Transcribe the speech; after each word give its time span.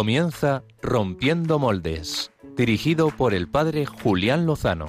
Comienza 0.00 0.64
Rompiendo 0.80 1.58
Moldes, 1.58 2.32
dirigido 2.56 3.10
por 3.10 3.34
el 3.34 3.48
padre 3.48 3.84
Julián 3.84 4.46
Lozano. 4.46 4.86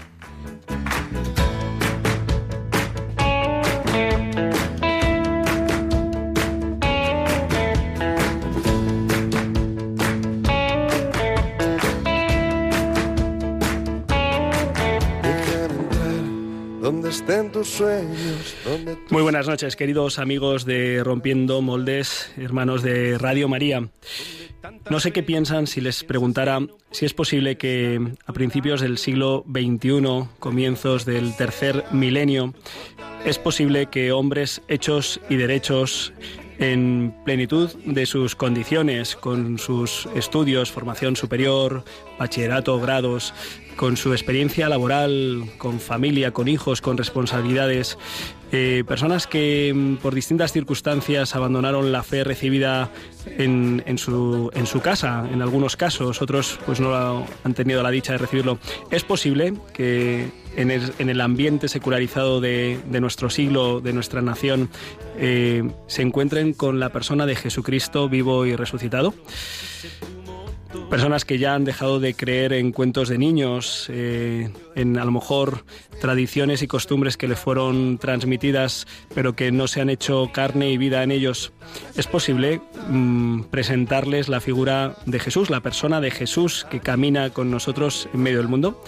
Muy 19.10 19.22
buenas 19.22 19.48
noches, 19.48 19.76
queridos 19.76 20.20
amigos 20.20 20.64
de 20.64 21.04
Rompiendo 21.04 21.62
Moldes, 21.62 22.32
hermanos 22.38 22.82
de 22.82 23.18
Radio 23.18 23.50
María. 23.50 23.90
No 24.92 25.00
sé 25.00 25.14
qué 25.14 25.24
piensan 25.24 25.68
si 25.68 25.80
les 25.80 26.04
preguntara 26.04 26.60
si 26.92 27.06
es 27.06 27.14
posible 27.14 27.58
que 27.58 27.98
a 28.26 28.34
principios 28.34 28.82
del 28.82 28.98
siglo 28.98 29.46
XXI, 29.50 30.28
comienzos 30.38 31.06
del 31.06 31.34
tercer 31.38 31.86
milenio, 31.94 32.54
es 33.24 33.40
posible 33.40 33.86
que 33.86 34.12
hombres 34.12 34.62
hechos 34.68 35.22
y 35.30 35.38
derechos 35.38 36.12
en 36.60 37.16
plenitud 37.24 37.70
de 37.86 38.06
sus 38.06 38.36
condiciones, 38.36 39.16
con 39.16 39.60
sus 39.60 40.10
estudios, 40.14 40.74
formación 40.74 41.16
superior, 41.16 41.86
bachillerato, 42.22 42.80
grados, 42.80 43.34
con 43.76 43.98
su 43.98 44.14
experiencia 44.14 44.70
laboral, 44.70 45.44
con 45.58 45.80
familia, 45.80 46.32
con 46.32 46.48
hijos, 46.48 46.82
con 46.82 46.98
responsabilidades, 46.98 47.98
eh, 48.52 48.84
personas 48.88 49.26
que 49.26 49.74
mm, 49.74 49.96
por 49.96 50.14
distintas 50.14 50.52
circunstancias 50.52 51.36
abandonaron 51.36 51.92
la 51.92 52.04
fe 52.04 52.24
recibida 52.24 52.92
en, 53.26 53.98
su, 53.98 54.52
casa, 54.84 55.28
en 55.34 55.42
algunos 55.42 55.78
casos, 55.78 56.22
otros 56.22 56.60
pues 56.66 56.80
no 56.80 57.26
han 57.44 57.54
tenido 57.56 57.82
la 57.82 57.90
dicha 57.90 58.12
de 58.12 58.20
recibirlo. 58.20 58.60
Es 58.92 59.04
posible 59.04 59.54
que 59.74 60.30
en 60.56 60.70
el, 60.70 61.22
ambiente 61.22 61.68
secularizado 61.68 62.40
de, 62.40 62.80
nuestro 63.00 63.32
siglo, 63.32 63.82
de 63.82 63.94
nuestra 63.94 64.22
nación, 64.22 64.70
eh, 65.18 65.64
se 65.88 66.04
encuentren 66.04 66.54
con 66.54 66.80
la 66.80 66.90
persona 66.90 67.26
de 67.26 67.36
Jesucristo 67.36 68.10
vivo 68.10 68.46
y 68.46 68.56
resucitado 68.56 69.16
personas 70.90 71.26
que 71.26 71.38
ya 71.38 71.56
han 71.56 71.64
dejado 71.64 72.00
de 72.00 72.14
creer 72.14 72.54
en 72.54 72.72
cuentos 72.72 73.10
de 73.10 73.18
niños, 73.18 73.88
eh, 73.90 74.50
en 74.76 74.98
a 74.98 75.06
lo 75.06 75.12
mejor 75.12 75.64
tradiciones 76.00 76.62
y 76.62 76.68
costumbres 76.68 77.18
que 77.18 77.28
le 77.28 77.36
fueron 77.36 77.98
transmitidas, 77.98 78.88
pero 79.14 79.36
que 79.36 79.52
no 79.52 79.68
se 79.68 79.82
han 79.82 79.90
hecho 79.90 80.32
carne 80.34 80.72
y 80.72 80.78
vida 80.78 81.04
en 81.04 81.12
ellos. 81.12 81.54
Es 81.96 82.08
posible 82.08 82.62
mm, 82.90 83.44
presentarles 83.44 84.30
la 84.30 84.42
figura 84.42 84.96
de 85.06 85.20
Jesús, 85.20 85.50
la 85.50 85.62
persona 85.62 86.02
de 86.02 86.12
Jesús 86.12 86.66
que 86.70 86.80
camina 86.80 87.30
con 87.30 87.52
nosotros 87.52 88.10
en 88.14 88.22
medio 88.22 88.40
del 88.40 88.48
mundo. 88.48 88.82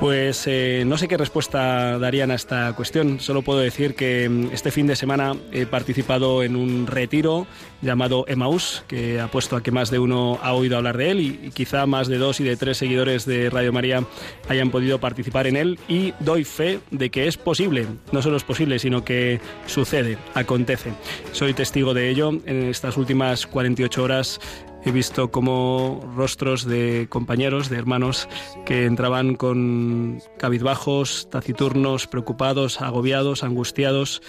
Pues 0.00 0.44
eh, 0.46 0.82
no 0.86 0.98
sé 0.98 1.08
qué 1.08 1.16
respuesta 1.16 1.98
darían 1.98 2.30
a 2.30 2.34
esta 2.34 2.72
cuestión. 2.74 3.20
Solo 3.20 3.42
puedo 3.42 3.60
decir 3.60 3.94
que 3.94 4.28
mm, 4.28 4.50
este 4.52 4.70
fin 4.70 4.86
de 4.86 4.96
semana 4.96 5.34
he 5.52 5.66
participado 5.66 6.42
en 6.42 6.56
un 6.56 6.86
retiro 6.86 7.46
llamado 7.80 8.24
Emaús, 8.28 8.84
que 8.88 9.20
ha 9.20 9.28
puesto 9.28 9.56
a 9.56 9.62
que 9.62 9.70
más 9.70 9.90
de 9.90 9.98
uno 9.98 10.38
ha 10.42 10.52
oído 10.52 10.76
hablar 10.76 10.98
de 10.98 11.10
él 11.10 11.20
y, 11.20 11.50
quizá 11.50 11.86
más 11.86 12.08
de 12.08 12.18
dos 12.18 12.40
y 12.40 12.44
de 12.44 12.56
tres 12.56 12.78
seguidores 12.78 13.24
de 13.24 13.48
Radio 13.50 13.72
María 13.72 14.04
hayan 14.48 14.70
podido 14.70 14.98
participar 14.98 15.46
en 15.46 15.56
él 15.56 15.78
y 15.88 16.12
doy 16.20 16.44
fe 16.44 16.80
de 16.90 17.10
que 17.10 17.26
es 17.26 17.36
posible. 17.36 17.86
No 18.12 18.20
solo 18.20 18.36
es 18.36 18.44
posible, 18.44 18.78
sino 18.78 19.04
que 19.04 19.40
sucede, 19.66 20.18
acontece. 20.34 20.92
Soy 21.32 21.54
testigo 21.54 21.94
de 21.94 22.10
ello 22.10 22.30
en 22.46 22.64
estas 22.64 22.96
últimas 22.96 23.46
48 23.46 24.02
horas 24.02 24.40
he 24.84 24.90
visto 24.90 25.30
como 25.30 26.00
rostros 26.14 26.64
de 26.64 27.06
compañeros, 27.08 27.70
de 27.70 27.78
hermanos 27.78 28.28
que 28.66 28.84
entraban 28.84 29.34
con 29.34 30.20
cabizbajos, 30.38 31.28
taciturnos, 31.30 32.06
preocupados, 32.06 32.80
agobiados, 32.80 33.42
angustiados. 33.44 34.22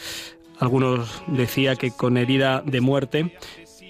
Algunos 0.60 1.24
decía 1.28 1.76
que 1.76 1.92
con 1.92 2.18
herida 2.18 2.64
de 2.66 2.80
muerte, 2.80 3.38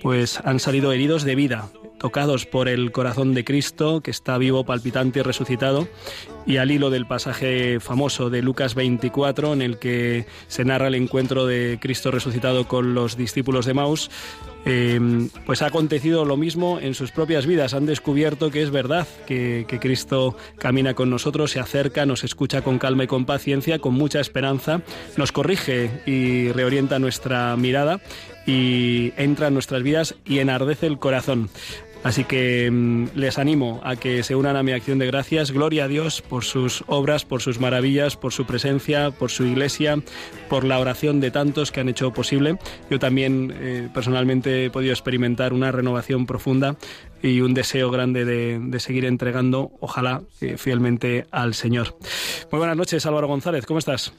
pues 0.02 0.40
han 0.44 0.60
salido 0.60 0.92
heridos 0.92 1.24
de 1.24 1.36
vida, 1.36 1.70
tocados 2.00 2.46
por 2.46 2.68
el 2.68 2.92
corazón 2.92 3.34
de 3.34 3.44
Cristo, 3.44 4.02
que 4.02 4.12
está 4.12 4.38
vivo, 4.38 4.66
palpitante 4.66 5.20
y 5.20 5.22
resucitado, 5.22 5.88
y 6.46 6.58
al 6.58 6.72
hilo 6.72 6.90
del 6.90 7.06
pasaje 7.06 7.80
famoso 7.80 8.30
de 8.30 8.42
Lucas 8.42 8.76
24, 8.76 9.54
en 9.54 9.62
el 9.62 9.78
que 9.78 10.26
se 10.48 10.66
narra 10.66 10.88
el 10.88 10.96
encuentro 10.96 11.46
de 11.46 11.78
Cristo 11.80 12.12
resucitado 12.12 12.68
con 12.68 12.96
los 12.96 13.18
discípulos 13.18 13.66
de 13.66 13.76
Maus, 13.76 14.10
eh, 14.66 15.30
pues 15.46 15.62
ha 15.62 15.68
acontecido 15.68 16.26
lo 16.26 16.38
mismo 16.38 16.80
en 16.80 16.96
sus 16.96 17.12
propias 17.12 17.46
vidas. 17.46 17.74
Han 17.74 17.86
descubierto 17.86 18.50
que 18.52 18.64
es 18.64 18.72
verdad, 18.72 19.08
que, 19.26 19.66
Cristo 19.80 20.36
camina 20.58 20.94
con 20.94 21.10
nosotros, 21.10 21.52
se 21.52 21.60
acerca, 21.60 22.06
nos 22.06 22.24
escucha 22.24 22.62
con 22.62 22.80
calma 22.80 23.04
y 23.04 23.08
con 23.08 23.26
paciencia, 23.26 23.80
con 23.80 23.94
mucha 23.94 24.20
esperanza, 24.20 24.82
nos 25.18 25.32
corrige 25.32 25.92
y 26.06 26.52
reorienta 26.52 26.98
nuestra 26.98 27.56
mirada 27.58 28.00
y 28.46 29.14
entra 29.18 29.48
en 29.48 29.54
nuestras 29.54 29.84
vidas 29.84 30.16
y 30.26 30.40
enardece 30.40 30.88
el 30.88 31.00
corazón. 31.00 31.50
Así 32.06 32.24
que 32.24 32.70
mm, 32.70 33.08
les 33.16 33.40
animo 33.40 33.82
a 33.84 33.96
que 33.96 34.22
se 34.22 34.36
unan 34.36 34.56
a 34.56 34.62
mi 34.62 34.74
acción 34.74 35.00
de 35.00 35.08
gracias. 35.08 35.50
Gloria 35.52 35.86
a 35.86 35.88
Dios 35.88 36.22
por 36.22 36.44
sus 36.44 36.84
obras, 36.86 37.26
por 37.26 37.42
sus 37.42 37.60
maravillas, 37.60 38.16
por 38.16 38.32
su 38.32 38.46
presencia, 38.46 39.10
por 39.10 39.32
su 39.32 39.44
iglesia, 39.44 39.98
por 40.48 40.66
la 40.66 40.78
oración 40.78 41.20
de 41.20 41.32
tantos 41.32 41.72
que 41.72 41.80
han 41.80 41.90
hecho 41.90 42.14
posible. 42.14 42.60
Yo 42.92 43.00
también 43.00 43.52
eh, 43.60 43.90
personalmente 43.92 44.66
he 44.66 44.70
podido 44.70 44.94
experimentar 44.94 45.52
una 45.52 45.72
renovación 45.72 46.28
profunda 46.28 46.76
y 47.24 47.42
un 47.42 47.56
deseo 47.56 47.90
grande 47.90 48.24
de, 48.24 48.80
seguir 48.80 49.06
entregando, 49.06 49.72
ojalá, 49.80 50.22
eh, 50.42 50.58
fielmente 50.60 51.26
al 51.32 51.56
Señor. 51.56 51.98
Muy 52.52 52.60
buenas 52.60 52.78
noches, 52.78 53.04
Álvaro 53.08 53.28
González, 53.28 53.66
¿cómo 53.66 53.80
estás? 53.80 54.14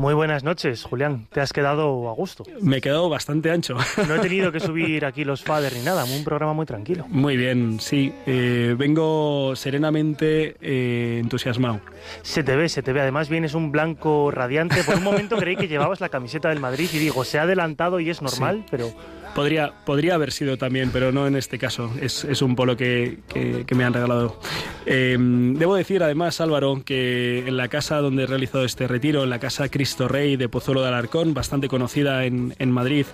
Muy 0.00 0.14
buenas 0.14 0.44
noches, 0.44 0.84
Julián. 0.84 1.26
¿Te 1.30 1.42
has 1.42 1.52
quedado 1.52 2.08
a 2.08 2.14
gusto? 2.14 2.44
Me 2.62 2.78
he 2.78 2.80
quedado 2.80 3.10
bastante 3.10 3.50
ancho. 3.50 3.76
No 4.08 4.14
he 4.14 4.18
tenido 4.20 4.50
que 4.50 4.58
subir 4.70 5.04
aquí 5.04 5.24
los 5.24 5.42
faders 5.42 5.76
ni 5.76 5.82
nada, 5.82 6.04
un 6.04 6.24
programa 6.24 6.54
muy 6.54 6.64
tranquilo. 6.64 7.04
Muy 7.08 7.36
bien, 7.36 7.78
sí. 7.80 8.10
Eh, 8.24 8.74
vengo 8.78 9.54
serenamente 9.56 10.56
eh, 10.62 11.18
entusiasmado. 11.20 11.82
Se 12.22 12.42
te 12.42 12.56
ve, 12.56 12.70
se 12.70 12.82
te 12.82 12.94
ve. 12.94 13.02
Además 13.02 13.28
vienes 13.28 13.52
un 13.52 13.72
blanco 13.72 14.30
radiante. 14.30 14.82
Por 14.84 14.94
un 14.96 15.04
momento 15.04 15.36
creí 15.36 15.56
que 15.56 15.68
llevabas 15.68 16.00
la 16.00 16.08
camiseta 16.08 16.48
del 16.48 16.60
Madrid 16.60 16.88
y 16.94 16.98
digo, 16.98 17.22
se 17.22 17.38
ha 17.38 17.42
adelantado 17.42 18.00
y 18.00 18.08
es 18.08 18.22
normal, 18.22 18.64
pero... 18.70 18.90
Podría, 19.34 19.72
podría 19.84 20.14
haber 20.14 20.32
sido 20.32 20.58
también, 20.58 20.90
pero 20.92 21.12
no 21.12 21.26
en 21.26 21.36
este 21.36 21.58
caso. 21.58 21.92
Es, 22.00 22.24
es 22.24 22.42
un 22.42 22.56
polo 22.56 22.76
que, 22.76 23.18
que, 23.28 23.74
me 23.74 23.84
han 23.84 23.92
regalado. 23.92 24.38
Em, 24.86 25.54
debo 25.54 25.76
decir, 25.76 26.02
además, 26.02 26.40
Álvaro, 26.40 26.82
que 26.84 27.46
en 27.46 27.56
la 27.56 27.68
casa 27.68 27.98
donde 27.98 28.24
he 28.24 28.26
realizado 28.26 28.64
este 28.64 28.88
retiro, 28.88 29.22
en 29.22 29.30
la 29.30 29.38
casa 29.38 29.68
Cristo 29.68 30.08
Rey 30.08 30.36
de 30.36 30.48
Pozuelo 30.48 30.82
de 30.82 30.88
Alarcón, 30.88 31.32
bastante 31.32 31.68
conocida 31.68 32.24
en, 32.24 32.54
en 32.58 32.70
Madrid, 32.70 33.06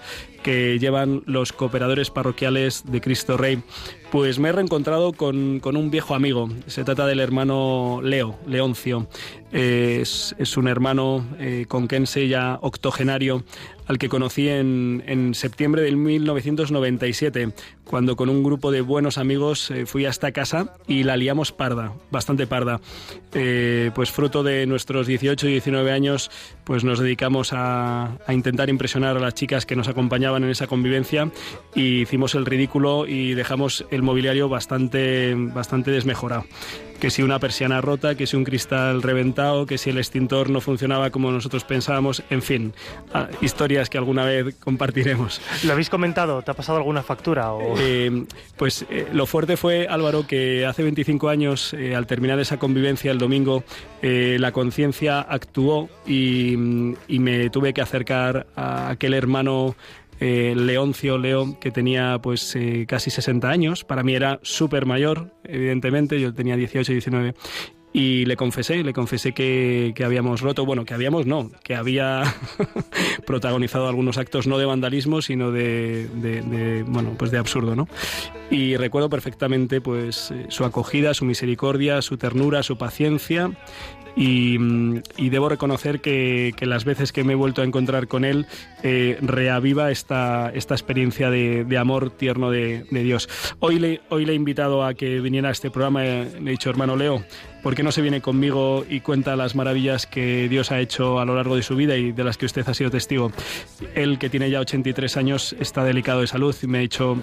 que 0.42 0.78
llevan 0.78 1.22
los 1.26 1.52
cooperadores 1.52 2.10
parroquiales 2.10 2.84
de 2.86 3.00
Cristo 3.00 3.36
Rey, 3.36 3.62
pues 4.10 4.38
me 4.38 4.48
he 4.48 4.52
reencontrado 4.52 5.12
con, 5.12 5.60
con 5.60 5.76
un 5.76 5.90
viejo 5.90 6.14
amigo. 6.14 6.48
Se 6.66 6.84
trata 6.84 7.06
del 7.06 7.20
hermano 7.20 8.00
Leo, 8.02 8.38
Leoncio. 8.46 9.08
Es, 9.52 10.34
un 10.56 10.68
hermano 10.68 11.24
eh, 11.38 11.66
conquense 11.68 12.28
ya 12.28 12.58
octogenario 12.62 13.44
al 13.86 13.98
que 13.98 14.08
conocí 14.08 14.48
en, 14.48 15.02
en, 15.06 15.34
septiembre 15.34 15.82
del 15.82 15.96
1997, 15.96 17.52
cuando 17.88 18.16
con 18.16 18.28
un 18.28 18.42
grupo 18.42 18.70
de 18.70 18.80
buenos 18.80 19.16
amigos 19.18 19.70
eh, 19.70 19.86
fui 19.86 20.04
a 20.04 20.10
esta 20.10 20.32
casa 20.32 20.74
y 20.86 21.04
la 21.04 21.16
liamos 21.16 21.52
parda, 21.52 21.92
bastante 22.10 22.46
parda. 22.46 22.80
Eh, 23.32 23.90
pues 23.94 24.10
fruto 24.10 24.42
de 24.42 24.66
nuestros 24.66 25.06
18 25.06 25.48
y 25.48 25.52
19 25.52 25.92
años, 25.92 26.30
pues 26.64 26.84
nos 26.84 26.98
dedicamos 26.98 27.52
a, 27.52 28.18
a, 28.26 28.34
intentar 28.34 28.68
impresionar 28.68 29.16
a 29.16 29.20
las 29.20 29.34
chicas 29.34 29.66
que 29.66 29.76
nos 29.76 29.88
acompañaban 29.88 30.44
en 30.44 30.50
esa 30.50 30.66
convivencia 30.66 31.30
y 31.74 32.02
hicimos 32.02 32.34
el 32.34 32.46
ridículo 32.46 33.06
y 33.06 33.34
dejamos 33.34 33.86
el 33.90 34.02
mobiliario 34.02 34.48
bastante, 34.48 35.34
bastante 35.36 35.90
desmejorado 35.90 36.44
que 36.96 37.10
si 37.10 37.22
una 37.22 37.38
persiana 37.38 37.80
rota, 37.80 38.14
que 38.14 38.26
si 38.26 38.36
un 38.36 38.44
cristal 38.44 39.02
reventado, 39.02 39.66
que 39.66 39.78
si 39.78 39.90
el 39.90 39.98
extintor 39.98 40.50
no 40.50 40.60
funcionaba 40.60 41.10
como 41.10 41.30
nosotros 41.30 41.64
pensábamos, 41.64 42.22
en 42.30 42.42
fin, 42.42 42.74
ah, 43.12 43.28
historias 43.40 43.90
que 43.90 43.98
alguna 43.98 44.24
vez 44.24 44.56
compartiremos. 44.56 45.40
¿Lo 45.64 45.72
habéis 45.72 45.90
comentado? 45.90 46.42
¿Te 46.42 46.50
ha 46.50 46.54
pasado 46.54 46.78
alguna 46.78 47.02
factura? 47.02 47.50
Eh, 47.78 48.24
pues 48.56 48.86
eh, 48.90 49.06
lo 49.12 49.26
fuerte 49.26 49.56
fue, 49.56 49.86
Álvaro, 49.88 50.26
que 50.26 50.66
hace 50.66 50.82
25 50.82 51.28
años, 51.28 51.74
eh, 51.74 51.94
al 51.94 52.06
terminar 52.06 52.38
esa 52.40 52.58
convivencia 52.58 53.10
el 53.10 53.18
domingo, 53.18 53.64
la 54.02 54.52
conciencia 54.52 55.20
actuó 55.20 55.88
y, 56.06 56.52
y 57.08 57.18
me 57.18 57.50
tuve 57.50 57.74
que 57.74 57.80
acercar 57.80 58.46
a 58.54 58.90
aquel 58.90 59.14
hermano 59.14 59.74
eh, 60.20 60.54
Leoncio 60.56 61.18
Leo, 61.18 61.58
que 61.60 61.70
tenía 61.70 62.18
pues 62.22 62.54
eh, 62.56 62.86
casi 62.88 63.10
60 63.10 63.48
años. 63.48 63.84
Para 63.84 64.02
mí 64.02 64.14
era 64.14 64.38
súper 64.42 64.86
mayor, 64.86 65.32
evidentemente, 65.44 66.20
yo 66.20 66.32
tenía 66.34 66.56
18, 66.56 66.92
19. 66.92 67.34
Y 67.96 68.26
le 68.26 68.36
confesé, 68.36 68.84
le 68.84 68.92
confesé 68.92 69.32
que, 69.32 69.94
que 69.96 70.04
habíamos 70.04 70.42
roto, 70.42 70.66
bueno, 70.66 70.84
que 70.84 70.92
habíamos 70.92 71.24
no, 71.24 71.50
que 71.64 71.74
había 71.74 72.24
protagonizado 73.26 73.88
algunos 73.88 74.18
actos 74.18 74.46
no 74.46 74.58
de 74.58 74.66
vandalismo, 74.66 75.22
sino 75.22 75.50
de, 75.50 76.06
de, 76.06 76.84
bueno, 76.86 77.14
pues 77.16 77.30
de 77.30 77.38
absurdo, 77.38 77.74
¿no? 77.74 77.88
Y 78.50 78.76
recuerdo 78.76 79.08
perfectamente 79.08 79.80
pues 79.80 80.30
eh, 80.30 80.44
su 80.50 80.66
acogida, 80.66 81.14
su 81.14 81.24
misericordia, 81.24 82.02
su 82.02 82.18
ternura, 82.18 82.62
su 82.62 82.76
paciencia 82.76 83.52
Mm, 84.16 84.98
y, 85.18 85.28
debo 85.28 85.48
reconocer 85.48 86.00
que, 86.00 86.54
las 86.62 86.84
veces 86.84 87.12
que 87.12 87.22
me 87.22 87.34
he 87.34 87.36
vuelto 87.36 87.60
a 87.60 87.64
encontrar 87.64 88.08
con 88.08 88.24
él 88.24 88.46
eh, 88.82 89.18
reaviva 89.20 89.90
esta, 89.90 90.50
esta 90.54 90.74
experiencia 90.74 91.30
de, 91.30 91.78
amor 91.78 92.10
tierno 92.10 92.50
de, 92.50 92.86
Dios. 92.90 93.28
Hoy 93.60 93.78
le, 93.78 94.00
hoy 94.08 94.24
le 94.24 94.32
he 94.32 94.34
invitado 94.34 94.84
a 94.84 94.94
que 94.94 95.20
viniera 95.20 95.50
a 95.50 95.52
este 95.52 95.70
programa, 95.70 96.02
le 96.02 96.22
he 96.22 96.50
dicho, 96.50 96.70
hermano 96.70 96.96
Leo, 96.96 97.22
¿por 97.66 97.74
qué 97.74 97.82
no 97.82 97.90
se 97.90 98.00
viene 98.00 98.20
conmigo 98.20 98.86
y 98.88 99.00
cuenta 99.00 99.34
las 99.34 99.56
maravillas 99.56 100.06
que 100.06 100.48
Dios 100.48 100.70
ha 100.70 100.78
hecho 100.78 101.18
a 101.18 101.24
lo 101.24 101.34
largo 101.34 101.56
de 101.56 101.62
su 101.62 101.74
vida 101.74 101.96
y 101.96 102.12
de 102.12 102.22
las 102.22 102.38
que 102.38 102.46
usted 102.46 102.62
ha 102.68 102.72
sido 102.74 102.92
testigo? 102.92 103.32
Él, 103.96 104.20
que 104.20 104.30
tiene 104.30 104.48
ya 104.50 104.60
83 104.60 105.16
años, 105.16 105.56
está 105.58 105.82
delicado 105.82 106.20
de 106.20 106.28
salud 106.28 106.54
y 106.62 106.66
me 106.68 106.78
ha 106.78 106.80
dicho, 106.82 107.20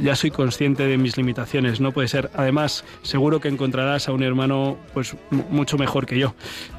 ya 0.00 0.14
soy 0.14 0.30
consciente 0.30 0.86
de 0.86 0.98
mis 0.98 1.16
limitaciones, 1.16 1.80
no 1.80 1.90
puede 1.90 2.06
ser. 2.06 2.30
Además, 2.34 2.84
seguro 3.02 3.40
que 3.40 3.48
encontrarás 3.48 4.08
a 4.08 4.12
un 4.12 4.22
hermano 4.22 4.78
pues 4.94 5.16
mucho 5.30 5.78
mejor 5.78 6.06
que 6.06 6.16
yo. 6.16 6.36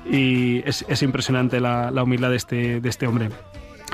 Y 0.10 0.60
es, 0.60 1.01
impresionante 1.01 1.60
la, 1.60 1.92
la 1.92 2.04
humildad 2.04 2.30
de 2.30 2.38
este, 2.38 2.80
de 2.80 2.88
este 2.88 3.06
hombre. 3.06 3.31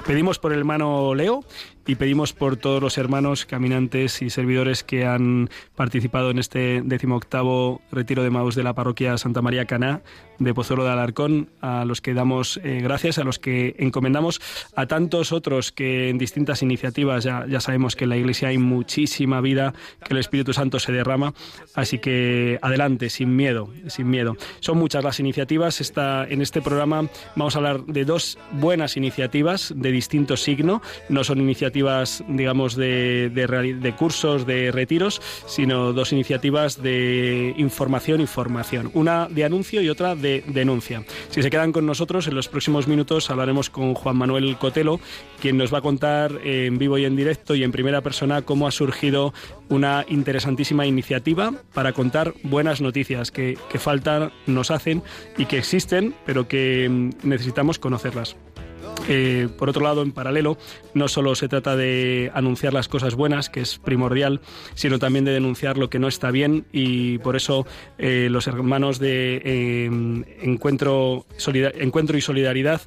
Pedimos 0.05 0.37
por 0.37 0.53
el 0.53 0.59
hermano 0.59 1.15
Leo 1.15 1.43
y 1.85 1.95
pedimos 1.95 2.33
por 2.33 2.57
todos 2.57 2.81
los 2.81 2.97
hermanos, 2.97 3.45
caminantes 3.45 4.21
y 4.21 4.29
servidores 4.29 4.83
que 4.83 5.05
han 5.05 5.49
participado 5.75 6.31
en 6.31 6.39
este 6.39 6.81
decimoctavo 6.83 7.81
retiro 7.91 8.23
de 8.23 8.29
Maus 8.29 8.55
de 8.55 8.63
la 8.63 8.73
parroquia 8.73 9.17
Santa 9.17 9.41
María 9.41 9.65
Caná 9.65 10.01
de 10.39 10.53
Pozuelo 10.53 10.83
de 10.83 10.91
Alarcón, 10.91 11.49
a 11.61 11.85
los 11.85 12.01
que 12.01 12.13
damos 12.13 12.59
eh, 12.63 12.79
gracias, 12.81 13.17
a 13.17 13.23
los 13.23 13.39
que 13.39 13.75
encomendamos, 13.77 14.41
a 14.75 14.87
tantos 14.87 15.31
otros 15.31 15.71
que 15.71 16.09
en 16.09 16.17
distintas 16.17 16.61
iniciativas, 16.61 17.23
ya, 17.23 17.45
ya 17.47 17.59
sabemos 17.59 17.95
que 17.95 18.05
en 18.05 18.09
la 18.09 18.17
Iglesia 18.17 18.49
hay 18.49 18.57
muchísima 18.57 19.41
vida, 19.41 19.73
que 20.03 20.13
el 20.13 20.19
Espíritu 20.19 20.53
Santo 20.53 20.79
se 20.79 20.91
derrama, 20.91 21.33
así 21.75 21.99
que 21.99 22.59
adelante, 22.61 23.09
sin 23.09 23.35
miedo, 23.35 23.69
sin 23.87 24.09
miedo. 24.09 24.35
Son 24.59 24.77
muchas 24.77 25.03
las 25.03 25.19
iniciativas, 25.19 25.81
está, 25.81 26.25
en 26.27 26.41
este 26.41 26.61
programa 26.61 27.09
vamos 27.35 27.55
a 27.55 27.59
hablar 27.59 27.85
de 27.85 28.05
dos 28.05 28.37
buenas 28.51 28.97
iniciativas 28.97 29.73
de 29.75 29.91
distinto 29.91 30.37
signo, 30.37 30.81
no 31.09 31.23
son 31.23 31.39
iniciativas, 31.39 31.72
digamos, 31.73 32.75
de, 32.75 33.95
cursos, 33.97 34.45
de 34.45 34.71
retiros, 34.71 35.21
sino 35.47 35.91
dos 35.91 36.13
iniciativas 36.13 36.81
de 36.81 37.53
información 37.57 38.21
y 38.21 38.27
formación, 38.27 38.91
una 38.93 39.27
de 39.27 39.43
anuncio 39.43 39.81
y 39.81 39.89
otra 39.89 40.15
de 40.15 40.43
denuncia. 40.47 41.03
Si 41.29 41.41
se 41.41 41.49
quedan 41.49 41.71
con 41.71 41.85
nosotros, 41.85 42.27
en 42.27 42.35
los 42.35 42.47
próximos 42.47 42.87
minutos 42.87 43.29
hablaremos 43.29 43.69
con 43.69 43.93
Juan 43.93 44.17
Manuel 44.17 44.57
Cotelo, 44.57 44.99
quien 45.41 45.57
nos 45.57 45.73
va 45.73 45.79
a 45.79 45.81
contar 45.81 46.39
en 46.43 46.77
vivo 46.77 46.97
y 46.97 47.05
en 47.05 47.15
directo 47.15 47.55
y 47.55 47.63
en 47.63 47.71
primera 47.71 48.01
persona 48.01 48.43
cómo 48.43 48.67
ha 48.67 48.71
surgido 48.71 49.33
una 49.69 50.05
interesantísima 50.07 50.85
iniciativa 50.85 51.53
para 51.73 51.93
contar 51.93 52.33
buenas 52.43 52.81
noticias 52.81 53.31
que, 53.31 53.57
que 53.69 53.79
falta 53.79 54.31
nos 54.45 54.71
hacen 54.71 55.01
y 55.37 55.45
que 55.45 55.57
existen, 55.57 56.13
pero 56.25 56.47
que 56.47 56.87
mm, 56.89 57.27
necesitamos 57.27 57.79
conocerlas. 57.79 58.35
Eh, 59.07 59.49
por 59.57 59.69
otro 59.69 59.83
lado, 59.83 60.01
en 60.01 60.11
paralelo, 60.11 60.57
no 60.93 61.07
solo 61.07 61.35
se 61.35 61.49
trata 61.49 61.75
de 61.75 62.31
anunciar 62.33 62.73
las 62.73 62.87
cosas 62.87 63.15
buenas, 63.15 63.49
que 63.49 63.61
es 63.61 63.77
primordial, 63.77 64.41
sino 64.75 64.99
también 64.99 65.25
de 65.25 65.31
denunciar 65.31 65.77
lo 65.77 65.89
que 65.89 65.99
no 65.99 66.07
está 66.07 66.31
bien 66.31 66.65
y 66.71 67.17
por 67.19 67.35
eso 67.35 67.65
eh, 67.97 68.27
los 68.29 68.47
hermanos 68.47 68.99
de 68.99 69.41
eh, 69.43 69.85
Encuentro, 70.41 71.25
Encuentro 71.75 72.17
y 72.17 72.21
Solidaridad 72.21 72.81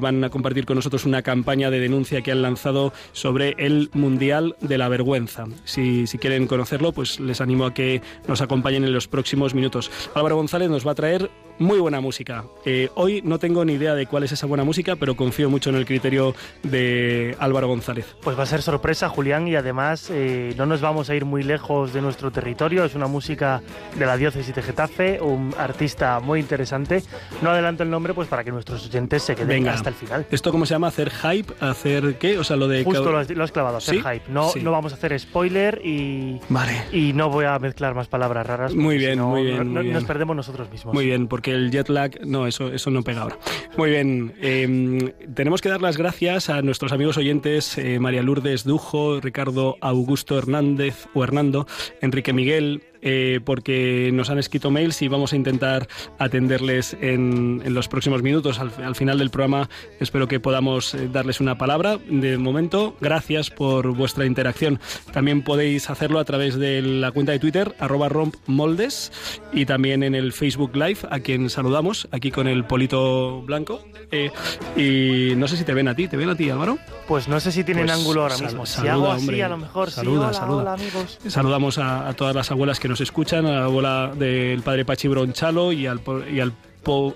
van 0.00 0.22
a 0.22 0.28
compartir 0.28 0.66
con 0.66 0.76
nosotros 0.76 1.06
una 1.06 1.22
campaña 1.22 1.70
de 1.70 1.80
denuncia 1.80 2.20
que 2.20 2.30
han 2.30 2.42
lanzado 2.42 2.92
sobre 3.12 3.54
el 3.58 3.88
Mundial 3.94 4.54
de 4.60 4.76
la 4.76 4.88
Vergüenza. 4.88 5.46
Si, 5.64 6.06
si 6.06 6.18
quieren 6.18 6.46
conocerlo, 6.46 6.92
pues 6.92 7.20
les 7.20 7.40
animo 7.40 7.64
a 7.64 7.72
que 7.72 8.02
nos 8.28 8.42
acompañen 8.42 8.84
en 8.84 8.92
los 8.92 9.08
próximos 9.08 9.54
minutos. 9.54 9.90
Álvaro 10.14 10.36
González 10.36 10.68
nos 10.68 10.86
va 10.86 10.92
a 10.92 10.94
traer 10.94 11.30
muy 11.62 11.78
buena 11.78 12.00
música. 12.00 12.44
Eh, 12.64 12.90
hoy 12.94 13.22
no 13.22 13.38
tengo 13.38 13.64
ni 13.64 13.74
idea 13.74 13.94
de 13.94 14.06
cuál 14.06 14.24
es 14.24 14.32
esa 14.32 14.46
buena 14.46 14.64
música, 14.64 14.96
pero 14.96 15.16
confío 15.16 15.48
mucho 15.48 15.70
en 15.70 15.76
el 15.76 15.86
criterio 15.86 16.34
de 16.62 17.36
Álvaro 17.38 17.68
González. 17.68 18.16
Pues 18.20 18.38
va 18.38 18.42
a 18.42 18.46
ser 18.46 18.62
sorpresa, 18.62 19.08
Julián, 19.08 19.48
y 19.48 19.56
además 19.56 20.10
eh, 20.10 20.54
no 20.56 20.66
nos 20.66 20.80
vamos 20.80 21.08
a 21.08 21.14
ir 21.14 21.24
muy 21.24 21.42
lejos 21.42 21.92
de 21.92 22.02
nuestro 22.02 22.30
territorio. 22.30 22.84
Es 22.84 22.94
una 22.94 23.06
música 23.06 23.62
de 23.98 24.06
la 24.06 24.16
diócesis 24.16 24.54
de 24.54 24.62
Getafe, 24.62 25.20
un 25.20 25.54
artista 25.56 26.20
muy 26.20 26.40
interesante. 26.40 27.02
No 27.40 27.50
adelanto 27.50 27.82
el 27.82 27.90
nombre, 27.90 28.12
pues 28.12 28.28
para 28.28 28.44
que 28.44 28.50
nuestros 28.50 28.86
oyentes 28.86 29.22
se 29.22 29.34
queden 29.34 29.68
hasta 29.68 29.88
el 29.88 29.94
final. 29.94 30.26
¿Esto 30.30 30.50
cómo 30.50 30.66
se 30.66 30.74
llama? 30.74 30.88
¿Hacer 30.88 31.10
hype? 31.10 31.52
¿Hacer 31.60 32.16
qué? 32.18 32.38
O 32.38 32.44
sea, 32.44 32.56
lo 32.56 32.68
de... 32.68 32.84
Justo 32.84 33.12
lo 33.12 33.18
has, 33.18 33.52
clavado, 33.52 33.76
hacer 33.76 33.96
hype. 33.96 34.24
No, 34.28 34.50
no 34.60 34.72
vamos 34.72 34.92
a 34.92 34.96
hacer 34.96 35.18
spoiler 35.18 35.80
y... 35.84 36.40
Vale. 36.48 36.84
Y 36.92 37.12
no 37.12 37.30
voy 37.30 37.44
a 37.44 37.58
mezclar 37.58 37.94
más 37.94 38.08
palabras 38.08 38.46
raras. 38.46 38.74
Muy 38.74 38.98
bien, 38.98 39.20
muy 39.20 39.44
bien. 39.44 39.92
Nos 39.92 40.04
perdemos 40.04 40.34
nosotros 40.34 40.70
mismos. 40.70 40.94
Muy 40.94 41.06
bien, 41.06 41.28
porque 41.28 41.51
el 41.52 41.70
jet 41.70 41.88
lag, 41.88 42.18
no, 42.24 42.46
eso, 42.46 42.72
eso 42.72 42.90
no 42.90 43.02
pega 43.02 43.22
ahora. 43.22 43.38
Muy 43.76 43.90
bien, 43.90 44.34
em, 44.40 45.12
tenemos 45.34 45.60
que 45.60 45.68
dar 45.68 45.80
las 45.80 45.96
gracias 45.96 46.50
a 46.50 46.62
nuestros 46.62 46.92
amigos 46.92 47.16
oyentes 47.16 47.78
eh, 47.78 47.98
María 47.98 48.22
Lourdes 48.22 48.64
Dujo, 48.64 49.20
Ricardo 49.20 49.76
Augusto 49.80 50.36
Hernández 50.38 51.06
o 51.14 51.24
Hernando, 51.24 51.66
Enrique 52.00 52.32
Miguel, 52.32 52.82
eh, 53.02 53.40
porque 53.44 54.10
nos 54.12 54.30
han 54.30 54.38
escrito 54.38 54.70
mails 54.70 55.02
y 55.02 55.08
vamos 55.08 55.32
a 55.32 55.36
intentar 55.36 55.88
atenderles 56.18 56.96
en, 57.00 57.62
los 57.74 57.88
próximos 57.88 58.22
minutos. 58.22 58.58
Al, 58.58 58.94
final 58.94 59.18
del 59.18 59.30
programa 59.30 59.68
espero 60.00 60.28
que 60.28 60.40
podamos 60.40 60.94
eh, 60.94 61.08
darles 61.12 61.40
una 61.40 61.58
palabra. 61.58 61.98
De 62.08 62.38
momento, 62.38 62.96
gracias 63.00 63.50
por 63.50 63.94
vuestra 63.94 64.26
interacción. 64.26 64.80
También 65.12 65.42
podéis 65.42 65.90
hacerlo 65.90 66.18
a 66.18 66.24
través 66.24 66.56
de 66.56 66.82
la 66.82 67.10
cuenta 67.10 67.32
de 67.32 67.38
Twitter, 67.38 67.74
arroba 67.78 68.08
rompmoldes, 68.08 69.12
y 69.52 69.66
también 69.66 70.02
en 70.02 70.14
el 70.14 70.32
Facebook 70.32 70.76
Live, 70.76 71.00
a 71.10 71.20
quien 71.20 71.50
saludamos, 71.50 72.08
aquí 72.12 72.30
con 72.30 72.46
el 72.46 72.64
polito 72.64 73.42
blanco. 73.42 73.84
Eh, 74.10 74.30
y 74.76 75.34
no 75.36 75.48
sé 75.48 75.56
si 75.56 75.64
te 75.64 75.74
ven 75.74 75.88
a 75.88 75.94
ti, 75.94 76.08
¿te 76.08 76.16
ven 76.16 76.28
a 76.28 76.36
ti, 76.36 76.50
Álvaro? 76.50 76.78
Pues 77.12 77.28
no 77.28 77.40
sé 77.40 77.52
si 77.52 77.62
tienen 77.62 77.84
pues 77.88 77.98
ángulo 77.98 78.22
ahora 78.22 78.38
mismo. 78.38 78.64
Saluda, 78.64 79.18
si 79.18 79.38
hago 79.38 79.44
a 79.44 79.48
lo 79.50 79.58
mejor 79.58 79.90
saluda, 79.90 80.32
saluda. 80.32 80.72
amigos. 80.72 81.18
Saludamos 81.28 81.76
a, 81.76 82.08
a 82.08 82.14
todas 82.14 82.34
las 82.34 82.50
abuelas 82.50 82.80
que 82.80 82.88
nos 82.88 83.02
escuchan, 83.02 83.44
a 83.44 83.50
la 83.50 83.64
abuela 83.64 84.12
del 84.16 84.62
padre 84.62 84.86
Pachi 84.86 85.08
Bronchalo 85.08 85.72
y 85.72 85.86
al, 85.86 86.00
y 86.32 86.40
al, 86.40 86.54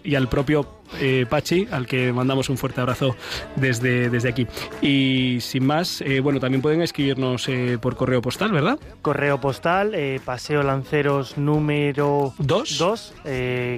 y 0.04 0.14
al 0.14 0.28
propio 0.28 0.68
eh, 1.00 1.26
Pachi, 1.28 1.68
al 1.70 1.86
que 1.86 2.12
mandamos 2.12 2.48
un 2.48 2.56
fuerte 2.56 2.80
abrazo 2.80 3.16
desde, 3.56 4.10
desde 4.10 4.28
aquí. 4.28 4.46
Y 4.80 5.38
sin 5.40 5.66
más, 5.66 6.00
eh, 6.00 6.20
bueno, 6.20 6.40
también 6.40 6.62
pueden 6.62 6.82
escribirnos 6.82 7.48
eh, 7.48 7.78
por 7.80 7.96
correo 7.96 8.22
postal, 8.22 8.52
¿verdad? 8.52 8.78
Correo 9.02 9.40
postal, 9.40 9.94
Paseo 10.24 10.62
Lanceros 10.62 11.38
número 11.38 12.34
2, 12.38 13.14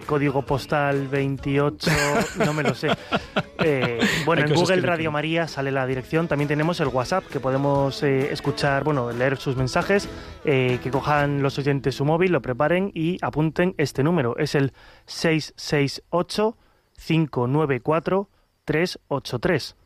código 0.07 0.43
postal 0.43 1.09
28, 1.09 1.91
no 2.45 2.53
me 2.53 2.63
lo 2.63 2.75
sé. 2.75 2.89
bueno, 4.25 4.45
en 4.45 4.55
Google 4.55 4.81
Radio 4.83 5.11
María 5.11 5.49
sale 5.49 5.71
la 5.73 5.87
dirección. 5.87 6.29
También 6.29 6.49
tenemos 6.49 6.81
el 6.81 6.89
WhatsApp, 6.89 7.25
que 7.27 7.41
podemos 7.41 8.03
escuchar, 8.03 8.85
bueno, 8.85 9.11
leer 9.13 9.37
sus 9.37 9.57
mensajes, 9.57 10.09
que 10.45 10.91
cojan 10.91 11.43
los 11.43 11.59
oyentes 11.59 11.95
su 11.95 12.05
móvil, 12.05 12.33
lo 12.33 12.43
preparen 12.43 12.91
y 12.95 13.19
apunten 13.23 13.75
este 13.79 14.03
número. 14.03 14.37
Es 14.39 14.55
el 14.55 14.73
668 15.07 16.57
594 16.99 18.29
383. 18.65 19.77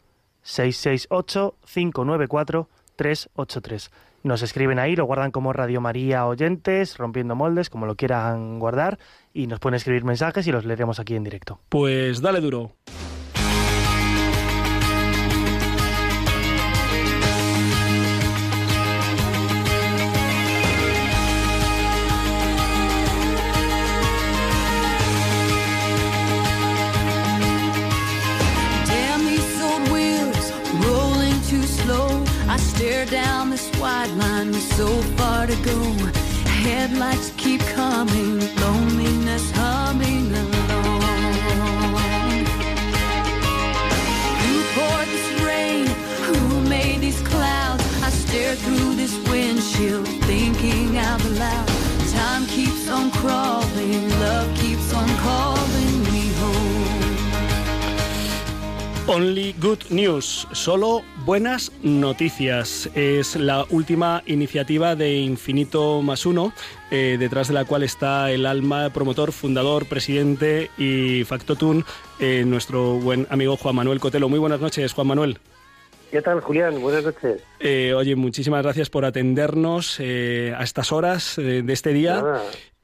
668 0.43 1.55
594 1.65 2.69
383. 2.97 3.91
Nos 4.25 4.43
escriben 4.43 4.79
ahí, 4.79 4.95
lo 4.95 5.05
guardan 5.05 5.33
como 5.33 5.53
Radio 5.53 5.81
María 5.81 6.27
Oyentes, 6.27 6.97
rompiendo 6.97 7.35
moldes, 7.35 7.71
como 7.71 7.87
lo 7.87 7.97
quieran 7.97 8.61
guardar, 8.61 8.99
y 9.35 9.49
nos 9.49 9.59
pueden 9.59 9.75
escribir 9.77 10.05
mensajes 10.05 10.47
y 10.47 10.53
los 10.53 10.65
leeremos 10.65 11.01
aquí 11.01 11.17
en 11.17 11.25
directo. 11.25 11.61
Pues 11.69 12.21
dale 12.21 12.41
duro. 12.41 12.71
So 34.83 35.03
far 35.17 35.47
to 35.47 35.57
go. 35.71 35.79
Headlights 36.63 37.31
keep 37.37 37.61
coming, 37.79 38.33
loneliness 38.63 39.47
humming 39.53 40.12
Only 59.09 59.55
Good 59.61 59.91
News, 59.91 60.47
solo 60.53 61.03
buenas 61.25 61.73
noticias. 61.83 62.89
Es 62.95 63.35
la 63.35 63.67
última 63.69 64.23
iniciativa 64.27 64.95
de 64.95 65.15
Infinito 65.17 66.03
más 66.03 66.25
uno, 66.25 66.53
eh, 66.93 67.17
detrás 67.19 67.49
de 67.49 67.55
la 67.55 67.65
cual 67.65 67.83
está 67.83 68.31
el 68.31 68.47
alma, 68.47 68.91
promotor, 68.91 69.33
fundador, 69.33 69.87
presidente 69.87 70.71
y 70.79 71.25
factotum, 71.25 71.83
eh, 72.21 72.45
nuestro 72.47 73.01
buen 73.01 73.27
amigo 73.29 73.57
Juan 73.57 73.75
Manuel 73.75 73.99
Cotelo. 73.99 74.29
Muy 74.29 74.39
buenas 74.39 74.61
noches, 74.61 74.93
Juan 74.93 75.09
Manuel. 75.09 75.39
¿Qué 76.13 76.23
tal, 76.23 76.41
Julián? 76.41 76.81
Buenas 76.81 77.03
noches. 77.05 77.43
Eh, 77.59 77.95
oye, 77.95 78.15
muchísimas 78.15 78.63
gracias 78.63 78.89
por 78.89 79.05
atendernos 79.05 79.99
a 79.99 80.63
estas 80.63 80.93
horas 80.93 81.35
de 81.37 81.73
este 81.73 81.93
día. 81.93 82.23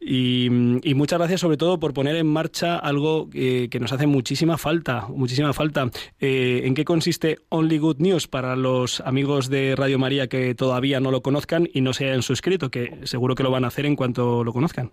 Y, 0.01 0.49
muchas 0.95 1.19
gracias 1.19 1.41
sobre 1.41 1.57
todo 1.57 1.81
por 1.81 1.93
poner 1.93 2.17
en 2.17 2.27
marcha 2.27 2.77
algo 2.77 3.29
que 3.31 3.79
nos 3.81 3.93
hace 3.93 4.07
muchísima 4.07 4.57
falta, 4.57 5.07
muchísima 5.09 5.53
falta. 5.53 5.87
Eh, 6.21 6.63
¿En 6.65 6.75
qué 6.75 6.85
consiste 6.85 7.39
Only 7.49 7.79
Good 7.79 7.99
News 7.99 8.29
para 8.29 8.57
los 8.57 9.01
amigos 9.01 9.51
de 9.51 9.75
Radio 9.77 9.99
María 9.99 10.29
que 10.29 10.55
todavía 10.55 11.01
no 11.01 11.11
lo 11.11 11.21
conozcan 11.21 11.69
y 11.73 11.81
no 11.81 11.93
se 11.93 12.07
hayan 12.07 12.23
suscrito, 12.23 12.71
que 12.71 12.99
seguro 13.05 13.35
que 13.35 13.43
lo 13.43 13.51
van 13.51 13.65
a 13.65 13.69
hacer 13.69 13.87
en 13.87 13.97
cuanto 13.97 14.45
lo 14.45 14.53
conozcan? 14.53 14.91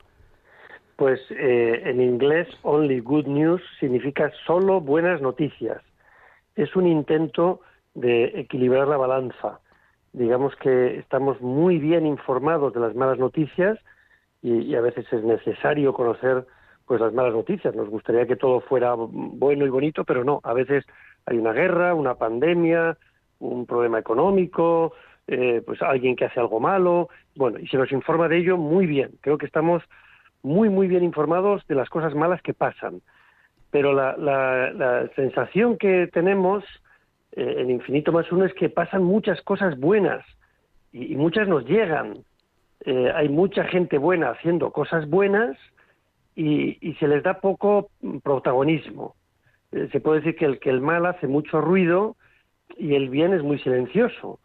Pues 0.96 1.20
eh, 1.30 1.82
en 1.86 2.02
inglés 2.02 2.48
Only 2.62 3.00
Good 3.00 3.28
News 3.28 3.62
significa 3.80 4.32
solo 4.46 4.80
buenas 4.80 5.22
noticias. 5.22 5.82
Es 6.56 6.76
un 6.76 6.88
intento 6.88 7.60
de 7.96 8.26
equilibrar 8.40 8.88
la 8.88 8.98
balanza. 8.98 9.60
Digamos 10.14 10.56
que 10.56 10.98
estamos 11.00 11.42
muy 11.42 11.78
bien 11.80 12.06
informados 12.06 12.74
de 12.74 12.80
las 12.80 12.96
malas 12.96 13.20
noticias, 13.20 13.78
y, 14.46 14.76
a 14.76 14.82
veces 14.82 15.12
es 15.12 15.24
necesario 15.24 15.92
conocer 15.94 16.46
pues 16.86 17.02
las 17.02 17.14
malas 17.14 17.34
noticias. 17.34 17.74
Nos 17.74 17.90
gustaría 17.90 18.28
que 18.28 18.36
todo 18.36 18.62
fuera 18.62 18.94
bueno 18.96 19.66
y 19.66 19.70
bonito, 19.70 20.04
pero 20.04 20.24
no. 20.24 20.40
A 20.44 20.54
veces 20.54 20.86
hay 21.26 21.38
una 21.38 21.52
guerra, 21.52 21.96
una 21.96 22.14
pandemia, 22.14 22.96
un 23.40 23.66
problema 23.66 23.98
económico, 23.98 24.94
eh, 25.28 25.64
pues 25.66 25.82
alguien 25.82 26.16
que 26.16 26.26
hace 26.26 26.40
algo 26.40 26.60
malo. 26.60 27.10
Bueno, 27.36 27.58
y 27.58 27.68
se 27.68 27.78
nos 27.78 27.92
informa 27.92 28.28
de 28.28 28.38
ello 28.38 28.56
muy 28.58 28.86
bien. 28.86 29.12
Creo 29.22 29.40
que 29.40 29.48
estamos 29.48 29.82
muy, 30.44 30.70
muy 30.70 30.88
bien 30.88 31.04
informados 31.04 31.66
de 31.68 31.74
las 31.74 31.90
cosas 31.90 32.14
malas 32.14 32.42
que 32.44 32.54
pasan. 32.54 33.02
Pero 33.72 33.94
la, 33.94 34.16
la, 34.16 35.10
sensación 35.16 35.78
que 35.78 36.08
tenemos 36.14 36.64
eh, 37.32 37.56
en 37.58 37.72
Infinito 37.72 38.12
más 38.12 38.32
uno 38.32 38.46
es 38.46 38.54
que 38.54 38.70
pasan 38.70 39.04
muchas 39.04 39.42
cosas 39.42 39.78
buenas 39.80 40.24
y 40.94 41.16
muchas 41.16 41.48
nos 41.48 41.66
llegan 41.66 42.24
eh, 42.82 43.12
hay 43.16 43.30
mucha 43.30 43.64
gente 43.66 43.98
buena 43.98 44.32
haciendo 44.32 44.72
cosas 44.72 45.10
buenas 45.10 45.58
y, 46.36 46.96
se 47.00 47.08
les 47.08 47.24
da 47.24 47.40
poco 47.40 47.90
protagonismo. 48.24 49.16
Eh, 49.72 49.88
se 49.92 50.00
puede 50.02 50.20
decir 50.20 50.36
que 50.36 50.46
el, 50.46 50.60
que 50.60 50.70
el 50.70 50.82
mal 50.82 51.06
hace 51.06 51.28
mucho 51.28 51.62
ruido 51.62 52.16
y 52.78 52.96
el 52.96 53.10
bien 53.10 53.34
es 53.34 53.42
muy 53.42 53.60
silencioso. 53.60 54.40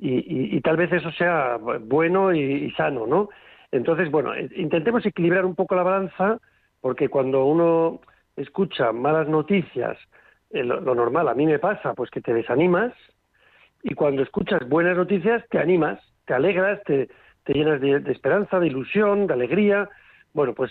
y, 0.00 0.60
tal 0.60 0.76
vez 0.76 0.92
eso 0.92 1.10
sea 1.12 1.58
bueno 1.80 2.34
y, 2.34 2.70
sano, 2.72 3.06
¿no? 3.06 3.28
Entonces, 3.70 4.10
bueno, 4.10 4.34
eh, 4.34 4.48
intentemos 4.56 5.04
equilibrar 5.06 5.44
un 5.44 5.54
poco 5.54 5.74
la 5.74 5.82
balanza 5.82 6.38
porque 6.80 7.08
cuando 7.08 7.44
uno 7.44 8.00
escucha 8.36 8.92
malas 8.92 9.28
noticias, 9.28 9.96
lo, 10.50 10.80
lo 10.80 10.94
normal 10.94 11.28
a 11.28 11.34
mí 11.34 11.46
me 11.46 11.58
pasa, 11.58 11.94
pues 11.94 12.10
que 12.10 12.20
te 12.20 12.32
desanimas 12.32 12.92
y 13.82 13.94
cuando 13.94 14.22
escuchas 14.22 14.68
buenas 14.68 14.96
noticias 14.96 15.44
te 15.50 15.58
animas, 15.58 16.00
te 16.26 16.34
alegras, 16.34 16.82
te, 16.84 17.08
te 17.48 17.54
llenas 17.54 17.80
de, 17.80 18.12
esperanza, 18.12 18.60
de 18.60 18.66
ilusión, 18.66 19.26
de 19.26 19.32
alegría. 19.32 19.88
Bueno, 20.34 20.52
pues 20.52 20.70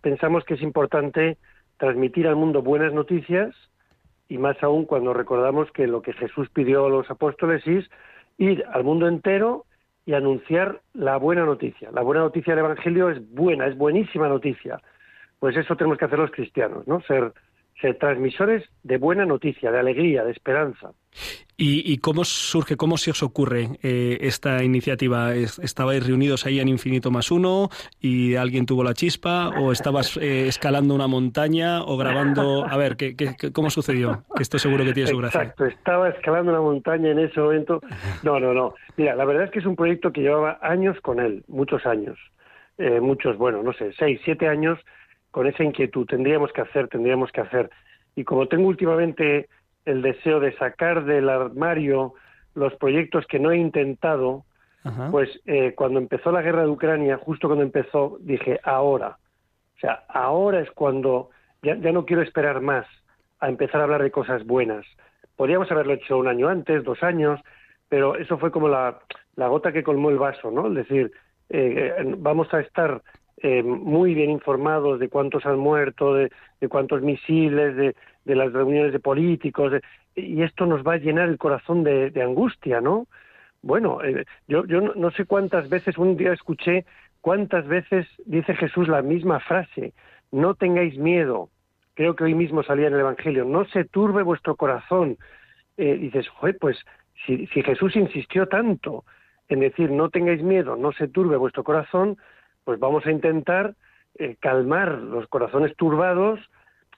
pensamos 0.00 0.44
que 0.44 0.54
es 0.54 0.62
importante 0.62 1.36
transmitir 1.76 2.26
al 2.26 2.36
mundo 2.36 2.62
buenas 2.62 2.94
noticias 2.94 3.54
y 4.26 4.38
más 4.38 4.56
aún 4.62 4.86
cuando 4.86 5.12
recordamos 5.12 5.70
que 5.72 5.86
lo 5.86 6.00
que 6.00 6.14
Jesús 6.14 6.48
pidió 6.48 6.86
a 6.86 6.88
los 6.88 7.10
apóstoles 7.10 7.66
es 7.66 7.84
ir 8.38 8.64
al 8.72 8.82
mundo 8.82 9.06
entero 9.08 9.66
y 10.06 10.14
anunciar 10.14 10.80
la 10.94 11.18
buena 11.18 11.44
noticia. 11.44 11.90
La 11.92 12.00
buena 12.00 12.22
noticia 12.22 12.54
del 12.54 12.64
Evangelio 12.64 13.10
es 13.10 13.34
buena, 13.34 13.66
es 13.66 13.76
buenísima 13.76 14.26
noticia. 14.26 14.80
Pues 15.38 15.54
eso 15.54 15.76
tenemos 15.76 15.98
que 15.98 16.06
hacer 16.06 16.18
los 16.18 16.30
cristianos, 16.30 16.88
¿no? 16.88 17.02
Ser 17.02 17.34
ser 17.80 17.98
transmisores 17.98 18.64
de 18.82 18.98
buena 18.98 19.26
noticia, 19.26 19.70
de 19.70 19.78
alegría, 19.78 20.24
de 20.24 20.32
esperanza. 20.32 20.92
¿Y, 21.58 21.96
cómo 21.98 22.24
surge, 22.24 22.76
cómo 22.76 22.98
se 22.98 23.10
os 23.10 23.22
ocurre 23.22 23.78
eh, 23.82 24.18
esta 24.20 24.62
iniciativa? 24.62 25.34
¿Estabais 25.34 26.06
reunidos 26.06 26.44
ahí 26.44 26.60
en 26.60 26.68
Infinito 26.68 27.10
más 27.10 27.30
uno 27.30 27.70
y 27.98 28.34
alguien 28.34 28.66
tuvo 28.66 28.84
la 28.84 28.92
chispa? 28.92 29.48
¿O 29.58 29.72
estabas 29.72 30.18
eh, 30.18 30.48
escalando 30.48 30.94
una 30.94 31.06
montaña 31.06 31.82
o 31.82 31.96
grabando? 31.96 32.66
A 32.66 32.76
ver, 32.76 32.96
¿qué, 32.98 33.16
cómo 33.54 33.70
sucedió? 33.70 34.24
Que 34.36 34.42
esto 34.42 34.58
seguro 34.58 34.84
que 34.84 34.92
tiene 34.92 35.08
su 35.08 35.16
gracia. 35.16 35.40
Exacto, 35.40 35.64
estaba 35.64 36.10
escalando 36.10 36.52
una 36.52 36.60
montaña 36.60 37.10
en 37.12 37.20
ese 37.20 37.40
momento. 37.40 37.80
No, 38.22 38.38
no, 38.38 38.52
no. 38.52 38.74
Mira, 38.98 39.16
la 39.16 39.24
verdad 39.24 39.44
es 39.44 39.50
que 39.50 39.60
es 39.60 39.66
un 39.66 39.76
proyecto 39.76 40.12
que 40.12 40.20
llevaba 40.20 40.58
años 40.60 41.00
con 41.00 41.20
él, 41.20 41.42
muchos 41.48 41.86
años. 41.86 42.18
Eh, 42.76 43.00
muchos, 43.00 43.38
bueno, 43.38 43.62
no 43.62 43.72
sé, 43.72 43.94
seis, 43.98 44.20
siete 44.24 44.46
años 44.46 44.78
con 45.36 45.46
esa 45.46 45.64
inquietud, 45.64 46.06
tendríamos 46.06 46.50
que 46.50 46.62
hacer, 46.62 46.88
tendríamos 46.88 47.30
que 47.30 47.42
hacer. 47.42 47.68
Y 48.14 48.24
como 48.24 48.48
tengo 48.48 48.68
últimamente 48.68 49.50
el 49.84 50.00
deseo 50.00 50.40
de 50.40 50.56
sacar 50.56 51.04
del 51.04 51.28
armario 51.28 52.14
los 52.54 52.74
proyectos 52.76 53.26
que 53.26 53.38
no 53.38 53.50
he 53.50 53.58
intentado, 53.58 54.46
pues 55.10 55.28
eh, 55.44 55.74
cuando 55.76 55.98
empezó 55.98 56.32
la 56.32 56.40
guerra 56.40 56.62
de 56.62 56.70
Ucrania, 56.70 57.18
justo 57.18 57.48
cuando 57.48 57.64
empezó, 57.64 58.16
dije, 58.20 58.60
ahora. 58.62 59.18
O 59.76 59.78
sea, 59.78 60.04
ahora 60.08 60.60
es 60.60 60.70
cuando 60.70 61.28
ya, 61.60 61.74
no 61.74 62.06
quiero 62.06 62.22
esperar 62.22 62.62
más 62.62 62.86
a 63.38 63.50
empezar 63.50 63.82
a 63.82 63.84
hablar 63.84 64.02
de 64.04 64.10
cosas 64.10 64.42
buenas. 64.46 64.86
Podríamos 65.36 65.70
haberlo 65.70 65.92
hecho 65.92 66.16
un 66.16 66.28
año 66.28 66.48
antes, 66.48 66.82
dos 66.82 67.02
años, 67.02 67.42
pero 67.90 68.16
eso 68.16 68.38
fue 68.38 68.50
como 68.50 68.68
la, 68.68 69.00
la 69.34 69.48
gota 69.48 69.70
que 69.70 69.84
colmó 69.84 70.08
el 70.08 70.16
vaso, 70.16 70.50
¿no? 70.50 70.68
Es 70.68 70.76
decir, 70.76 71.12
eh, 71.50 71.94
eh, 71.98 72.14
vamos 72.16 72.54
a 72.54 72.60
estar 72.60 73.02
eh, 73.38 73.62
muy 73.62 74.14
bien 74.14 74.30
informados 74.30 74.98
de 74.98 75.08
cuántos 75.08 75.44
han 75.44 75.58
muerto, 75.58 76.14
de, 76.14 76.30
cuántos 76.68 77.02
misiles, 77.02 77.76
de, 77.76 77.94
las 78.34 78.52
reuniones 78.52 78.92
de 78.92 79.00
políticos, 79.00 79.72
y 80.14 80.42
esto 80.42 80.66
nos 80.66 80.82
va 80.82 80.94
a 80.94 80.98
llenar 80.98 81.28
el 81.28 81.38
corazón 81.38 81.84
de, 81.84 82.22
angustia, 82.22 82.80
¿no? 82.80 83.06
Bueno, 83.62 84.02
eh, 84.02 84.24
yo, 84.48 84.64
yo 84.66 84.80
no, 84.80 85.10
sé 85.10 85.26
cuántas 85.26 85.68
veces, 85.68 85.98
un 85.98 86.16
día 86.16 86.32
escuché 86.32 86.84
cuántas 87.20 87.66
veces 87.66 88.06
dice 88.24 88.54
Jesús 88.54 88.88
la 88.88 89.02
misma 89.02 89.40
frase, 89.40 89.92
no 90.32 90.54
tengáis 90.54 90.96
miedo, 90.96 91.50
creo 91.94 92.14
que 92.14 92.24
hoy 92.24 92.34
mismo 92.34 92.62
salía 92.62 92.86
en 92.86 92.94
el 92.94 93.00
Evangelio, 93.00 93.44
no 93.44 93.64
se 93.66 93.84
turbe 93.84 94.22
vuestro 94.22 94.56
corazón. 94.56 95.18
Eh, 95.76 95.96
dices, 95.96 96.26
pues 96.60 96.78
si, 97.26 97.46
si 97.48 97.62
Jesús 97.62 97.96
insistió 97.96 98.46
tanto 98.46 99.04
en 99.48 99.60
decir 99.60 99.90
no 99.90 100.08
tengáis 100.10 100.42
miedo, 100.42 100.76
no 100.76 100.92
se 100.92 101.08
turbe 101.08 101.36
vuestro 101.36 101.64
corazón, 101.64 102.16
pues 102.66 102.80
vamos 102.80 103.06
a 103.06 103.12
intentar 103.12 103.76
eh, 104.18 104.34
calmar 104.40 104.98
los 104.98 105.28
corazones 105.28 105.76
turbados 105.76 106.40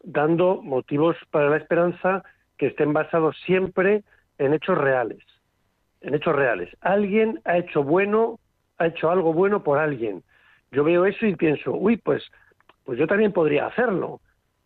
dando 0.03 0.63
motivos 0.63 1.15
para 1.31 1.51
la 1.51 1.59
esperanza 1.59 2.23
que 2.57 2.69
estén 2.69 2.95
basados 2.95 3.37
siempre 3.45 4.03
en 4.39 4.55
hechos 4.55 4.79
reales, 4.79 5.23
en 6.01 6.15
hechos 6.15 6.35
reales. 6.35 6.75
Alguien 6.81 7.39
ha 7.45 7.59
hecho 7.59 7.83
bueno, 7.83 8.39
ha 8.79 8.87
hecho 8.87 9.11
algo 9.11 9.35
bueno 9.35 9.63
por 9.63 9.79
alguien. 9.79 10.23
Yo 10.73 10.85
veo 10.85 11.05
eso 11.05 11.27
y 11.27 11.37
pienso, 11.37 11.75
uy, 11.75 11.99
pues, 11.99 12.25
pues 12.85 12.99
yo 12.99 13.07
también 13.07 13.35
podría 13.35 13.67
hacerlo. 13.67 14.23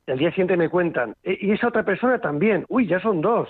Al 0.07 0.19
día 0.19 0.31
siguiente 0.31 0.57
me 0.57 0.69
cuentan, 0.69 1.17
e, 1.25 1.37
y 1.41 1.51
esa 1.51 1.67
otra 1.67 1.83
persona 1.83 2.21
también, 2.21 2.65
uy, 2.69 2.87
ya 2.87 3.01
son 3.01 3.23
dos. 3.23 3.49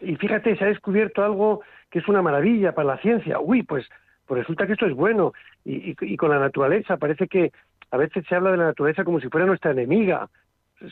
Y 0.00 0.16
fíjate, 0.16 0.56
se 0.56 0.64
ha 0.64 0.68
descubierto 0.68 1.22
algo 1.22 1.62
que 1.88 2.00
es 2.00 2.08
una 2.08 2.20
maravilla 2.20 2.74
para 2.74 2.88
la 2.88 2.98
ciencia, 2.98 3.38
uy, 3.38 3.62
pues 3.62 3.88
pues 4.30 4.42
resulta 4.42 4.64
que 4.64 4.74
esto 4.74 4.86
es 4.86 4.94
bueno. 4.94 5.32
Y, 5.64 6.16
con 6.16 6.30
la 6.30 6.38
naturaleza, 6.38 6.98
parece 6.98 7.26
que 7.26 7.50
a 7.90 7.96
veces 7.96 8.24
se 8.28 8.36
habla 8.36 8.52
de 8.52 8.58
la 8.58 8.66
naturaleza 8.66 9.02
como 9.02 9.18
si 9.18 9.28
fuera 9.28 9.44
nuestra 9.44 9.72
enemiga. 9.72 10.28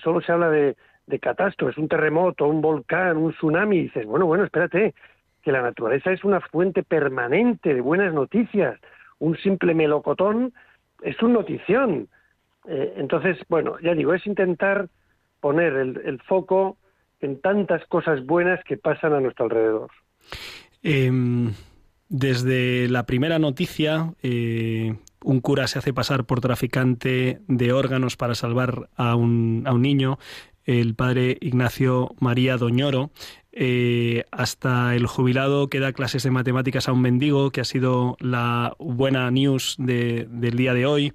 Solo 0.03 0.21
se 0.21 0.33
habla 0.33 0.51
de, 0.51 0.75
catástrofes, 1.21 1.79
un 1.79 1.87
terremoto, 1.87 2.49
un 2.49 2.61
volcán, 2.61 3.17
un 3.17 3.33
tsunami. 3.33 3.77
Y 3.77 3.83
dices, 3.83 4.07
bueno, 4.07 4.27
bueno, 4.27 4.43
espérate, 4.43 4.93
que 5.41 5.53
la 5.53 5.63
naturaleza 5.63 6.11
es 6.11 6.25
una 6.25 6.41
fuente 6.41 6.83
permanente 6.83 7.75
de 7.75 7.81
buenas 7.81 8.13
noticias. 8.13 8.77
Un 9.21 9.37
simple 9.37 9.73
melocotón 9.73 10.53
es 11.01 11.23
una 11.23 11.35
notición. 11.35 12.09
Eh, 12.67 12.95
entonces, 12.97 13.39
bueno, 13.49 13.79
ya 13.79 13.95
digo, 13.95 14.15
es 14.15 14.27
intentar 14.27 14.89
poner 15.39 15.75
el, 15.75 16.21
foco 16.27 16.77
en 17.21 17.41
tantas 17.41 17.87
cosas 17.87 18.27
buenas 18.27 18.65
que 18.65 18.77
pasan 18.77 19.13
a 19.13 19.21
nuestro 19.21 19.45
alrededor. 19.45 19.91
Em, 20.83 21.53
desde 22.09 22.89
la 22.89 23.05
primera 23.05 23.39
noticia, 23.39 24.15
eh, 24.23 24.97
un 25.23 25.41
cura 25.41 25.67
se 25.67 25.79
hace 25.79 25.93
pasar 25.93 26.25
por 26.25 26.41
traficante 26.41 27.41
de 27.49 27.73
órganos 27.73 28.17
para 28.17 28.35
salvar 28.35 28.89
a 28.97 29.15
un, 29.15 29.65
a 29.67 29.73
un 29.73 29.83
niño, 29.83 30.19
el 30.65 30.95
padre 30.95 31.39
Ignacio 31.41 32.15
María 32.21 32.57
Doñoro, 32.57 33.11
eh, 33.53 34.25
hasta 34.31 34.95
el 34.95 35.07
jubilado 35.07 35.69
que 35.69 35.81
da 35.81 35.93
clases 35.93 36.23
de 36.23 36.31
matemáticas 36.31 36.89
a 36.89 36.93
un 36.93 37.01
mendigo, 37.01 37.51
que 37.51 37.61
ha 37.61 37.65
sido 37.65 38.17
la 38.21 38.77
buena 38.79 39.31
news 39.31 39.77
del 39.79 40.57
día 40.57 40.75
de 40.75 40.87
hoy. 40.87 41.13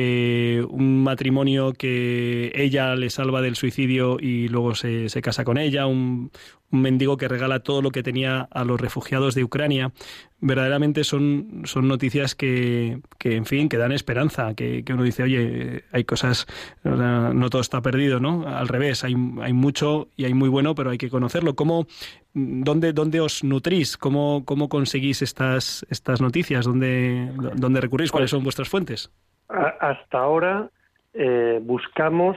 Eh, 0.00 0.64
un 0.70 1.02
matrimonio 1.02 1.72
que 1.72 2.52
ella 2.54 2.94
le 2.94 3.10
salva 3.10 3.42
del 3.42 3.56
suicidio 3.56 4.18
y 4.20 4.46
luego 4.46 4.76
se, 4.76 5.08
se 5.08 5.20
casa 5.22 5.42
con 5.42 5.58
ella, 5.58 5.86
un, 5.86 6.30
un 6.70 6.82
mendigo 6.82 7.16
que 7.16 7.26
regala 7.26 7.64
todo 7.64 7.82
lo 7.82 7.90
que 7.90 8.04
tenía 8.04 8.42
a 8.42 8.64
los 8.64 8.80
refugiados 8.80 9.34
de 9.34 9.42
Ucrania. 9.42 9.92
Verdaderamente 10.40 11.02
son, 11.02 11.62
son 11.64 11.88
noticias 11.88 12.36
que, 12.36 13.00
que, 13.18 13.34
en 13.34 13.44
fin, 13.44 13.68
que 13.68 13.76
dan 13.76 13.90
esperanza, 13.90 14.54
que, 14.54 14.84
uno 14.88 15.02
dice, 15.02 15.24
oye, 15.24 15.82
hay 15.90 16.04
cosas, 16.04 16.46
no 16.84 17.50
todo 17.50 17.60
está 17.60 17.82
perdido, 17.82 18.20
¿no? 18.20 18.46
Al 18.46 18.68
revés, 18.68 19.02
hay, 19.02 19.16
hay 19.42 19.52
mucho 19.52 20.10
y 20.16 20.26
hay 20.26 20.34
muy 20.34 20.48
bueno, 20.48 20.76
pero 20.76 20.90
hay 20.90 20.98
que 20.98 21.10
conocerlo. 21.10 21.56
¿Cómo, 21.56 21.88
dónde, 22.34 22.92
dónde 22.92 23.20
os 23.20 23.42
nutrís? 23.42 23.96
¿Cómo, 23.96 24.44
cómo 24.44 24.68
conseguís 24.68 25.22
estas, 25.22 25.84
estas 25.90 26.20
noticias? 26.20 26.66
¿Dónde, 26.66 27.32
¿Dónde 27.56 27.80
recurrís? 27.80 28.12
¿Cuáles 28.12 28.30
son 28.30 28.44
vuestras 28.44 28.68
fuentes? 28.68 29.10
Hasta 29.48 30.18
ahora 30.18 30.70
eh, 31.14 31.58
buscamos 31.62 32.36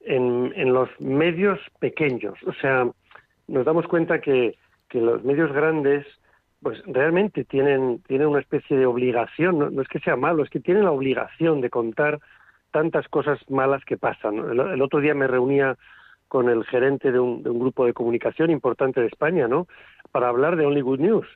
en, 0.00 0.52
en 0.56 0.72
los 0.72 0.88
medios 1.00 1.60
pequeños, 1.78 2.38
o 2.46 2.52
sea, 2.54 2.88
nos 3.48 3.64
damos 3.64 3.86
cuenta 3.86 4.20
que, 4.20 4.56
que 4.88 5.00
los 5.00 5.24
medios 5.24 5.52
grandes 5.52 6.06
pues 6.62 6.82
realmente 6.86 7.44
tienen, 7.44 8.02
tienen 8.06 8.28
una 8.28 8.40
especie 8.40 8.76
de 8.76 8.86
obligación, 8.86 9.58
no, 9.58 9.82
es 9.82 9.88
que 9.88 10.00
sea 10.00 10.16
malo, 10.16 10.42
es 10.42 10.50
que 10.50 10.60
tienen 10.60 10.84
la 10.84 10.92
obligación 10.92 11.60
de 11.60 11.70
contar 11.70 12.18
tantas 12.72 13.08
cosas 13.08 13.38
malas 13.48 13.84
que 13.84 13.96
pasan. 13.96 14.38
El, 14.38 14.82
otro 14.82 15.00
día 15.00 15.14
me 15.14 15.26
reunía 15.26 15.76
con 16.26 16.48
el 16.48 16.64
gerente 16.64 17.12
de 17.12 17.20
un, 17.20 17.42
de 17.42 17.50
un, 17.50 17.58
grupo 17.58 17.86
de 17.86 17.94
comunicación 17.94 18.50
importante 18.50 19.00
de 19.00 19.06
España, 19.06 19.48
¿no? 19.48 19.66
Para 20.10 20.28
hablar 20.28 20.56
de 20.56 20.66
Only 20.66 20.82
Good 20.82 21.00
News. 21.00 21.26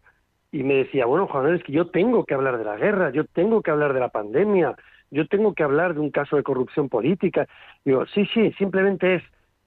Y 0.51 0.65
me 0.65 0.75
decía, 0.75 1.07
bueno, 1.07 1.27
Juan, 1.29 1.55
es 1.55 1.63
que 1.63 1.73
yo 1.73 1.87
tengo 1.87 2.27
que 2.27 2.35
hablar 2.35 2.59
de 2.59 2.65
la 2.65 2.77
guerra, 2.77 3.11
yo 3.11 3.25
tengo 3.25 3.63
que 3.63 3.71
hablar 3.71 3.95
de 3.95 4.01
la 4.01 4.11
pandemia, 4.11 4.77
yo 5.13 5.29
tengo 5.29 5.55
que 5.55 5.63
hablar 5.63 5.95
de 5.95 6.01
un 6.01 6.11
caso 6.11 6.37
de 6.37 6.43
corrupción 6.43 6.89
política. 6.89 7.47
Digo, 7.85 8.07
sí, 8.07 8.27
sí, 8.33 8.53
simplemente 8.59 9.17
es 9.17 9.23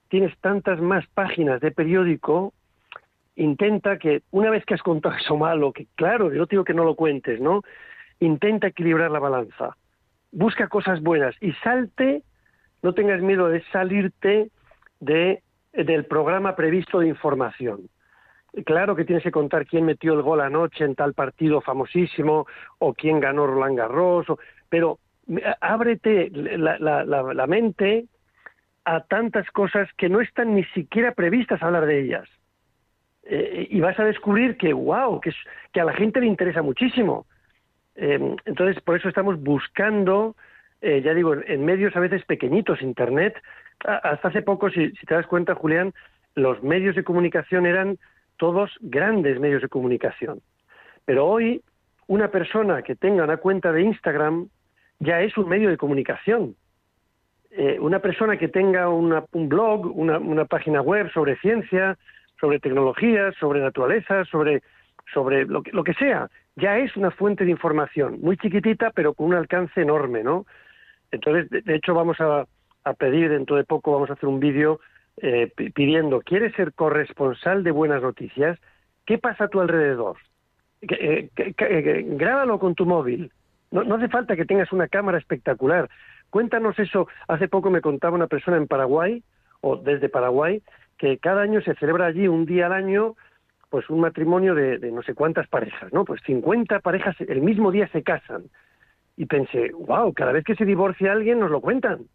tienes 0.08 0.36
tantas 0.40 0.80
más 0.80 1.06
páginas 1.08 1.60
de 1.60 1.70
periódico, 1.70 2.52
intenta 3.36 3.98
que, 3.98 4.22
una 4.30 4.50
vez 4.50 4.64
que 4.64 4.74
has 4.74 4.82
contado 4.82 5.16
eso 5.16 5.36
malo, 5.36 5.72
que 5.72 5.86
claro, 5.94 6.32
yo 6.32 6.46
digo 6.46 6.64
que 6.64 6.74
no 6.74 6.84
lo 6.84 6.94
cuentes, 6.94 7.40
¿no? 7.40 7.62
Intenta 8.20 8.68
equilibrar 8.68 9.10
la 9.10 9.18
balanza. 9.18 9.76
Busca 10.32 10.68
cosas 10.68 11.00
buenas 11.02 11.34
y 11.40 11.52
salte, 11.54 12.22
no 12.82 12.92
tengas 12.92 13.20
miedo 13.20 13.48
de 13.48 13.62
salirte 13.72 14.50
de, 15.00 15.42
del 15.72 16.04
programa 16.04 16.56
previsto 16.56 17.00
de 17.00 17.08
información. 17.08 17.88
Claro 18.64 18.96
que 18.96 19.04
tienes 19.04 19.22
que 19.22 19.30
contar 19.30 19.66
quién 19.66 19.84
metió 19.84 20.14
el 20.14 20.22
gol 20.22 20.40
anoche 20.40 20.84
en 20.84 20.94
tal 20.94 21.12
partido 21.12 21.60
famosísimo 21.60 22.46
o 22.78 22.94
quién 22.94 23.20
ganó 23.20 23.46
Roland 23.46 23.76
Garros, 23.76 24.26
pero 24.70 24.98
ábrete 25.60 26.30
la, 26.30 27.46
mente 27.46 28.06
a 28.84 29.00
tantas 29.00 29.50
cosas 29.50 29.88
que 29.96 30.08
no 30.08 30.20
están 30.20 30.54
ni 30.54 30.64
siquiera 30.66 31.12
previstas 31.12 31.62
hablar 31.62 31.86
de 31.86 32.00
ellas. 32.00 32.28
Eh, 33.24 33.66
y 33.70 33.80
vas 33.80 33.98
a 33.98 34.04
descubrir 34.04 34.56
que, 34.56 34.72
wow, 34.72 35.20
que, 35.20 35.32
que 35.72 35.80
a 35.80 35.84
la 35.84 35.94
gente 35.94 36.20
le 36.20 36.26
interesa 36.26 36.62
muchísimo. 36.62 37.26
Eh, 37.96 38.36
entonces, 38.44 38.80
por 38.82 38.96
eso 38.96 39.08
estamos 39.08 39.42
buscando, 39.42 40.36
eh, 40.80 41.02
ya 41.02 41.12
digo, 41.14 41.34
en, 41.34 41.64
medios 41.64 41.96
a 41.96 42.00
veces 42.00 42.24
pequeñitos, 42.24 42.82
Internet. 42.82 43.34
hasta 43.84 44.28
hace 44.28 44.42
poco, 44.42 44.70
si, 44.70 44.90
si, 44.92 45.06
te 45.06 45.14
das 45.14 45.26
cuenta, 45.26 45.56
Julián, 45.56 45.92
los 46.36 46.62
medios 46.62 46.94
de 46.94 47.02
comunicación 47.02 47.66
eran 47.66 47.98
todos 48.36 48.70
grandes 48.80 49.40
medios 49.40 49.62
de 49.62 49.68
comunicación. 49.68 50.40
Pero 51.04 51.26
hoy, 51.26 51.62
una 52.06 52.30
persona 52.30 52.82
que 52.82 52.94
tenga 52.94 53.24
una 53.24 53.38
cuenta 53.38 53.72
de 53.72 53.82
Instagram 53.82 54.48
ya 54.98 55.20
es 55.20 55.36
un 55.36 55.48
medio 55.48 55.70
de 55.70 55.76
comunicación. 55.76 56.56
Eh, 57.50 57.78
una 57.80 58.00
persona 58.00 58.36
que 58.36 58.48
tenga 58.48 58.88
un 58.88 59.48
blog, 59.48 59.86
una, 59.96 60.44
página 60.44 60.82
web 60.82 61.10
sobre 61.12 61.36
ciencia, 61.38 61.96
sobre 62.38 62.58
tecnología, 62.58 63.32
sobre 63.40 63.60
naturaleza, 63.60 64.24
sobre, 64.26 64.62
sobre 65.12 65.46
lo, 65.46 65.62
que, 65.62 65.72
lo 65.72 65.82
que 65.82 65.94
sea, 65.94 66.28
ya 66.56 66.78
es 66.78 66.96
una 66.96 67.10
fuente 67.10 67.44
de 67.44 67.50
información, 67.50 68.18
muy 68.20 68.36
chiquitita, 68.36 68.90
pero 68.90 69.14
con 69.14 69.28
un 69.28 69.34
alcance 69.34 69.80
enorme, 69.80 70.22
¿no? 70.22 70.44
Entonces, 71.10 71.48
de, 71.64 71.74
hecho, 71.74 71.94
vamos 71.94 72.18
a, 72.20 72.46
pedir, 72.98 73.30
dentro 73.30 73.56
de 73.56 73.64
poco 73.64 73.92
vamos 73.92 74.10
a 74.10 74.14
hacer 74.14 74.28
un 74.28 74.40
vídeo 74.40 74.80
eh, 75.18 75.50
pidiendo, 75.74 76.20
¿quieres 76.20 76.54
ser 76.54 76.72
corresponsal 76.72 77.64
de 77.64 77.70
buenas 77.70 78.02
noticias? 78.02 78.58
¿Qué 79.06 79.18
pasa 79.18 79.44
a 79.44 79.48
tu 79.48 79.60
alrededor? 79.60 80.18
Eh, 80.82 81.30
grábalo 82.16 82.58
con 82.58 82.74
tu 82.74 82.84
móvil. 82.84 83.32
No, 83.76 83.84
no 83.84 83.96
hace 83.96 84.08
falta 84.08 84.36
que 84.36 84.46
tengas 84.46 84.72
una 84.72 84.88
cámara 84.88 85.18
espectacular. 85.18 85.90
Cuéntanos 86.30 86.78
eso. 86.78 87.08
Hace 87.28 87.46
poco 87.46 87.68
me 87.68 87.82
contaba 87.82 88.16
una 88.16 88.26
persona 88.26 88.56
en 88.56 88.66
Paraguay, 88.66 89.22
o 89.60 89.76
desde 89.76 90.08
Paraguay, 90.08 90.62
que 90.96 91.18
cada 91.18 91.42
año 91.42 91.60
se 91.60 91.74
celebra 91.74 92.06
allí 92.06 92.26
un 92.26 92.46
día 92.46 92.66
al 92.66 92.72
año 92.72 93.16
pues 93.68 93.90
un 93.90 94.00
matrimonio 94.00 94.54
de, 94.54 94.78
no 94.90 95.02
sé 95.02 95.12
cuántas 95.12 95.46
parejas, 95.48 95.92
¿no? 95.92 96.06
Pues 96.06 96.22
50 96.24 96.80
parejas 96.80 97.16
el 97.20 97.42
mismo 97.42 97.70
día 97.70 97.86
se 97.88 98.02
casan. 98.02 98.44
Y 99.14 99.26
pensé, 99.26 99.72
wow, 99.72 100.14
cada 100.14 100.32
vez 100.32 100.44
que 100.44 100.54
se 100.54 100.64
divorcia 100.64 101.12
alguien 101.12 101.40
nos 101.40 101.50
lo 101.50 101.60
cuentan. 101.60 102.06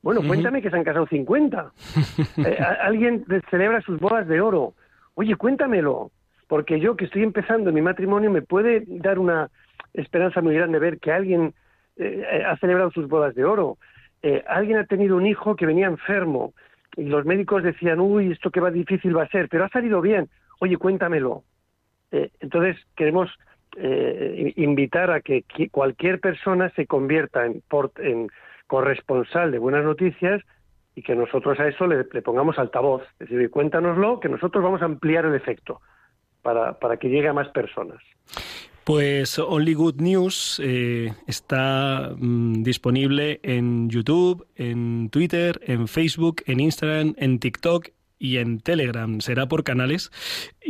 Bueno, 0.00 0.22
cuéntame 0.26 0.62
que 0.62 0.70
se 0.70 0.76
han 0.76 0.84
casado 0.84 1.06
50. 1.06 1.72
Eh, 2.46 2.58
alguien 2.80 3.26
celebra 3.50 3.82
sus 3.82 4.00
bodas 4.00 4.26
de 4.26 4.40
oro. 4.40 4.72
Oye, 5.16 5.36
cuéntamelo. 5.36 6.12
Porque 6.46 6.80
yo 6.80 6.96
que 6.96 7.04
estoy 7.04 7.24
empezando 7.24 7.72
mi 7.72 7.82
matrimonio 7.82 8.30
me 8.30 8.40
puede 8.40 8.84
dar 8.86 9.18
una 9.18 9.50
esperanza 9.94 10.40
muy 10.40 10.54
grande 10.54 10.78
ver 10.78 10.98
que 10.98 11.12
alguien 11.12 11.54
eh, 11.96 12.44
ha 12.46 12.56
celebrado 12.58 12.90
sus 12.90 13.08
bodas 13.08 13.34
de 13.34 13.44
oro. 13.44 13.78
Eh, 14.22 14.44
alguien 14.46 14.78
ha 14.78 14.84
tenido 14.84 15.16
un 15.16 15.26
hijo 15.26 15.56
que 15.56 15.66
venía 15.66 15.86
enfermo 15.86 16.54
y 16.96 17.04
los 17.04 17.24
médicos 17.24 17.62
decían, 17.62 18.00
uy, 18.00 18.32
esto 18.32 18.50
que 18.50 18.60
va 18.60 18.70
difícil 18.70 19.16
va 19.16 19.24
a 19.24 19.28
ser, 19.28 19.48
pero 19.48 19.64
ha 19.64 19.68
salido 19.68 20.00
bien. 20.00 20.28
Oye, 20.60 20.76
cuéntamelo. 20.76 21.44
Eh, 22.10 22.30
entonces, 22.40 22.76
queremos 22.96 23.30
invitar 24.56 25.10
a 25.10 25.20
que, 25.20 25.44
cualquier 25.70 26.18
persona 26.18 26.70
se 26.70 26.86
convierta 26.86 27.46
en, 27.46 27.62
en 27.98 28.28
corresponsal 28.66 29.52
de 29.52 29.58
buenas 29.58 29.84
noticias 29.84 30.42
y 30.96 31.02
que 31.02 31.14
nosotros 31.14 31.60
a 31.60 31.68
eso 31.68 31.86
le, 31.86 32.02
pongamos 32.22 32.58
altavoz. 32.58 33.02
Es 33.20 33.28
decir, 33.28 33.50
cuéntanoslo, 33.50 34.18
que 34.18 34.28
nosotros 34.28 34.64
vamos 34.64 34.82
a 34.82 34.86
ampliar 34.86 35.26
el 35.26 35.34
efecto 35.36 35.80
para, 36.42 36.78
para 36.80 36.96
que 36.96 37.08
llegue 37.08 37.28
a 37.28 37.32
más 37.32 37.48
personas. 37.50 38.02
Pues 38.88 39.38
Only 39.38 39.74
Good 39.74 40.00
News 40.00 40.62
eh, 40.64 41.12
está 41.26 42.14
mm, 42.16 42.62
disponible 42.62 43.38
en 43.42 43.90
YouTube, 43.90 44.46
en 44.56 45.10
Twitter, 45.10 45.60
en 45.66 45.88
Facebook, 45.88 46.42
en 46.46 46.58
Instagram, 46.58 47.14
en 47.18 47.38
TikTok 47.38 47.88
y 48.18 48.38
en 48.38 48.60
Telegram. 48.60 49.20
Será 49.20 49.46
por 49.46 49.62
canales. 49.62 50.10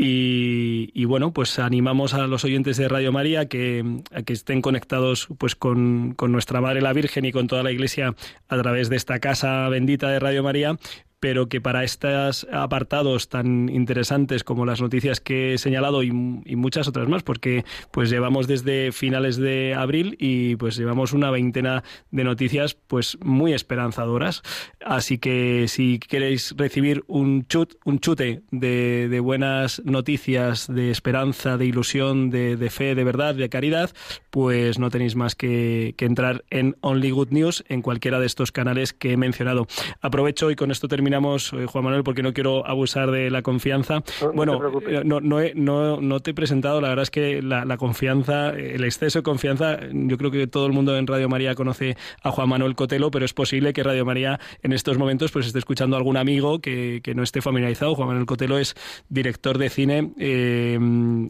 Y, 0.00 1.04
bueno, 1.06 1.32
pues 1.32 1.58
animamos 1.58 2.14
a 2.14 2.28
los 2.28 2.44
oyentes 2.44 2.76
de 2.76 2.86
Radio 2.86 3.10
María 3.10 3.48
que, 3.48 3.84
a 4.12 4.22
que 4.22 4.32
estén 4.32 4.62
conectados 4.62 5.26
pues 5.38 5.56
con, 5.56 6.14
con, 6.14 6.30
nuestra 6.30 6.60
Madre 6.60 6.80
la 6.80 6.92
Virgen 6.92 7.24
y 7.24 7.32
con 7.32 7.48
toda 7.48 7.64
la 7.64 7.72
Iglesia 7.72 8.14
a 8.48 8.58
través 8.58 8.90
de 8.90 8.96
esta 8.96 9.18
casa 9.18 9.68
bendita 9.68 10.08
de 10.08 10.20
Radio 10.20 10.44
María 10.44 10.78
pero 11.20 11.48
que 11.48 11.60
para 11.60 11.84
estos 11.84 12.46
apartados 12.52 13.28
tan 13.28 13.68
interesantes 13.68 14.44
como 14.44 14.66
las 14.66 14.80
noticias 14.80 15.20
que 15.20 15.54
he 15.54 15.58
señalado 15.58 16.02
y, 16.02 16.12
muchas 16.12 16.88
otras 16.88 17.08
más, 17.08 17.22
porque 17.22 17.64
pues 17.90 18.10
llevamos 18.10 18.46
desde 18.46 18.92
finales 18.92 19.36
de 19.36 19.74
abril 19.74 20.16
y 20.18 20.56
pues 20.56 20.76
llevamos 20.76 21.12
una 21.12 21.30
veintena 21.30 21.82
de 22.10 22.24
noticias 22.24 22.74
pues 22.74 23.18
muy 23.22 23.52
esperanzadoras. 23.52 24.42
Así 24.84 25.18
que 25.18 25.66
si 25.68 25.98
queréis 25.98 26.54
recibir 26.56 27.04
un 27.06 27.46
chut, 27.46 27.74
un 27.84 28.00
chute 28.00 28.42
de, 28.50 29.08
de 29.08 29.20
buenas 29.20 29.82
noticias, 29.90 30.66
de 30.72 30.90
esperanza, 30.90 31.56
de 31.56 31.66
ilusión, 31.66 32.30
de, 32.30 32.56
de, 32.56 32.70
fe, 32.70 32.94
de 32.94 33.04
verdad, 33.04 33.34
de 33.34 33.48
caridad, 33.48 33.90
pues 34.30 34.78
no 34.78 34.90
tenéis 34.90 35.16
más 35.16 35.34
que, 35.34 35.94
que 35.96 36.04
entrar 36.04 36.44
en 36.50 36.76
Only 36.80 37.10
Good 37.10 37.30
News 37.30 37.64
en 37.68 37.82
cualquiera 37.82 38.20
de 38.20 38.26
estos 38.26 38.52
canales 38.52 38.92
que 38.92 39.12
he 39.12 39.16
mencionado. 39.16 39.66
Aprovecho 40.00 40.50
y 40.50 40.56
con 40.56 40.70
esto 40.70 40.88
terminamos, 40.88 41.52
eh, 41.52 41.66
Juan 41.66 41.84
Manuel, 41.84 42.04
porque 42.04 42.22
no 42.22 42.32
quiero 42.32 42.66
abusar 42.66 43.10
de 43.10 43.30
la 43.30 43.42
confianza. 43.42 44.02
bueno, 44.34 44.60
eh, 44.86 45.02
no, 45.04 45.20
no, 45.20 45.40
no, 45.54 46.00
no, 46.00 46.20
te 46.20 46.30
he 46.30 46.34
presentado, 46.34 46.80
la 46.80 46.88
verdad 46.88 47.04
es 47.04 47.10
que 47.10 47.42
la, 47.42 47.76
confianza, 47.76 48.50
el 48.50 48.84
exceso 48.84 49.20
de 49.20 49.22
confianza, 49.22 49.78
yo 49.92 50.18
creo 50.18 50.30
que 50.30 50.46
todo 50.46 50.66
el 50.66 50.72
mundo 50.72 50.96
en 50.96 51.06
Radio 51.06 51.28
María 51.28 51.54
conoce 51.54 51.96
a 52.22 52.30
Juan 52.30 52.48
Manuel 52.48 52.74
Cotelo, 52.74 53.10
pero 53.10 53.24
es 53.24 53.34
posible 53.34 53.72
que 53.72 53.82
Radio 53.82 54.04
María 54.04 54.40
en 54.62 54.72
estos 54.72 54.98
momentos 54.98 55.30
pues 55.32 55.46
esté 55.46 55.58
escuchando 55.58 55.96
a 55.96 55.98
algún 55.98 56.16
amigo 56.16 56.60
que, 56.60 57.00
que 57.02 57.14
no 57.14 57.22
esté 57.22 57.40
familiarizado. 57.40 57.94
Juan 57.94 58.08
Manuel 58.08 58.26
Cotelo 58.26 58.58
es 58.58 58.74
director 59.08 59.58
de 59.58 59.70
cine, 59.78 60.10
eh, 60.18 60.76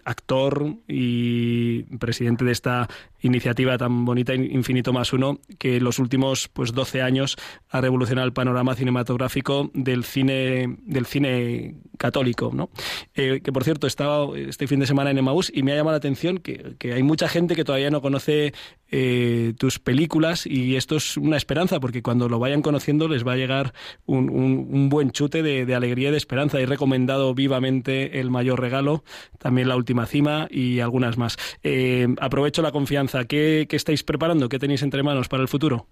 actor 0.06 0.76
y 0.88 1.82
presidente 1.98 2.46
de 2.46 2.52
esta 2.52 2.88
iniciativa 3.20 3.76
tan 3.76 4.06
bonita, 4.06 4.34
Infinito 4.34 4.90
más 4.90 5.12
uno, 5.12 5.40
que 5.58 5.76
en 5.76 5.84
los 5.84 5.98
últimos 5.98 6.48
pues 6.48 6.72
12 6.72 7.02
años 7.02 7.36
ha 7.70 7.80
revolucionado 7.80 8.26
el 8.26 8.32
panorama 8.32 8.74
cinematográfico 8.74 9.70
del 9.74 10.04
cine, 10.04 10.76
del 10.82 11.06
cine 11.06 11.76
católico, 11.98 12.50
¿no? 12.54 12.70
Eh, 13.14 13.40
que 13.42 13.52
por 13.52 13.64
cierto, 13.64 13.86
estaba 13.86 14.26
este 14.38 14.66
fin 14.66 14.80
de 14.80 14.86
semana 14.86 15.10
en 15.10 15.18
Emaús 15.18 15.50
y 15.54 15.62
me 15.62 15.72
ha 15.72 15.76
llamado 15.76 15.92
la 15.92 15.98
atención 15.98 16.38
que, 16.38 16.76
hay 16.92 17.02
mucha 17.02 17.28
gente 17.28 17.54
que 17.54 17.64
todavía 17.64 17.90
no 17.90 18.00
conoce 18.00 18.54
eh, 18.90 19.52
tus 19.58 19.78
películas 19.78 20.46
y 20.46 20.76
esto 20.76 20.96
es 20.96 21.16
una 21.16 21.36
esperanza 21.36 21.80
porque 21.80 22.02
cuando 22.02 22.28
lo 22.28 22.38
vayan 22.38 22.62
conociendo 22.62 23.08
les 23.08 23.26
va 23.26 23.32
a 23.32 23.36
llegar 23.36 23.74
un, 24.06 24.88
buen 24.88 25.10
chute 25.10 25.42
de, 25.42 25.74
alegría 25.74 26.08
y 26.08 26.12
de 26.12 26.16
esperanza. 26.16 26.60
He 26.60 26.66
recomendado 26.66 27.34
vivamente 27.34 28.20
El 28.20 28.30
Mayor 28.30 28.60
Regalo, 28.60 29.04
también 29.38 29.68
La 29.68 29.76
Última 29.76 30.06
Cima 30.06 30.48
y 30.50 30.80
algunas 30.80 31.18
más. 31.18 31.36
Eh, 31.62 32.08
aprovecho 32.20 32.62
la 32.62 32.72
confianza. 32.72 33.24
¿Qué, 33.24 33.66
estáis 33.70 34.02
preparando? 34.02 34.48
¿Qué 34.48 34.58
tenéis 34.58 34.82
entre 34.82 35.02
manos 35.02 35.28
para 35.28 35.42
el 35.42 35.48
futuro? 35.48 35.86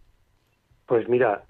Pues 0.87 1.09
mira, 1.09 1.43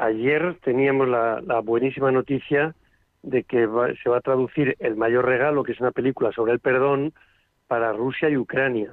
ayer 0.00 0.58
teníamos 0.62 1.08
la, 1.08 1.40
la 1.40 1.60
buenísima 1.60 2.12
noticia 2.12 2.74
de 3.22 3.44
que 3.44 3.66
se 4.02 4.10
va 4.10 4.18
a 4.18 4.20
traducir 4.20 4.76
El 4.80 4.96
Mayor 4.96 5.24
Regalo, 5.24 5.62
que 5.62 5.72
es 5.72 5.80
una 5.80 5.92
película 5.92 6.32
sobre 6.32 6.52
el 6.52 6.60
perdón, 6.60 7.12
para 7.68 7.92
Rusia 7.92 8.28
y 8.28 8.36
Ucrania. 8.36 8.92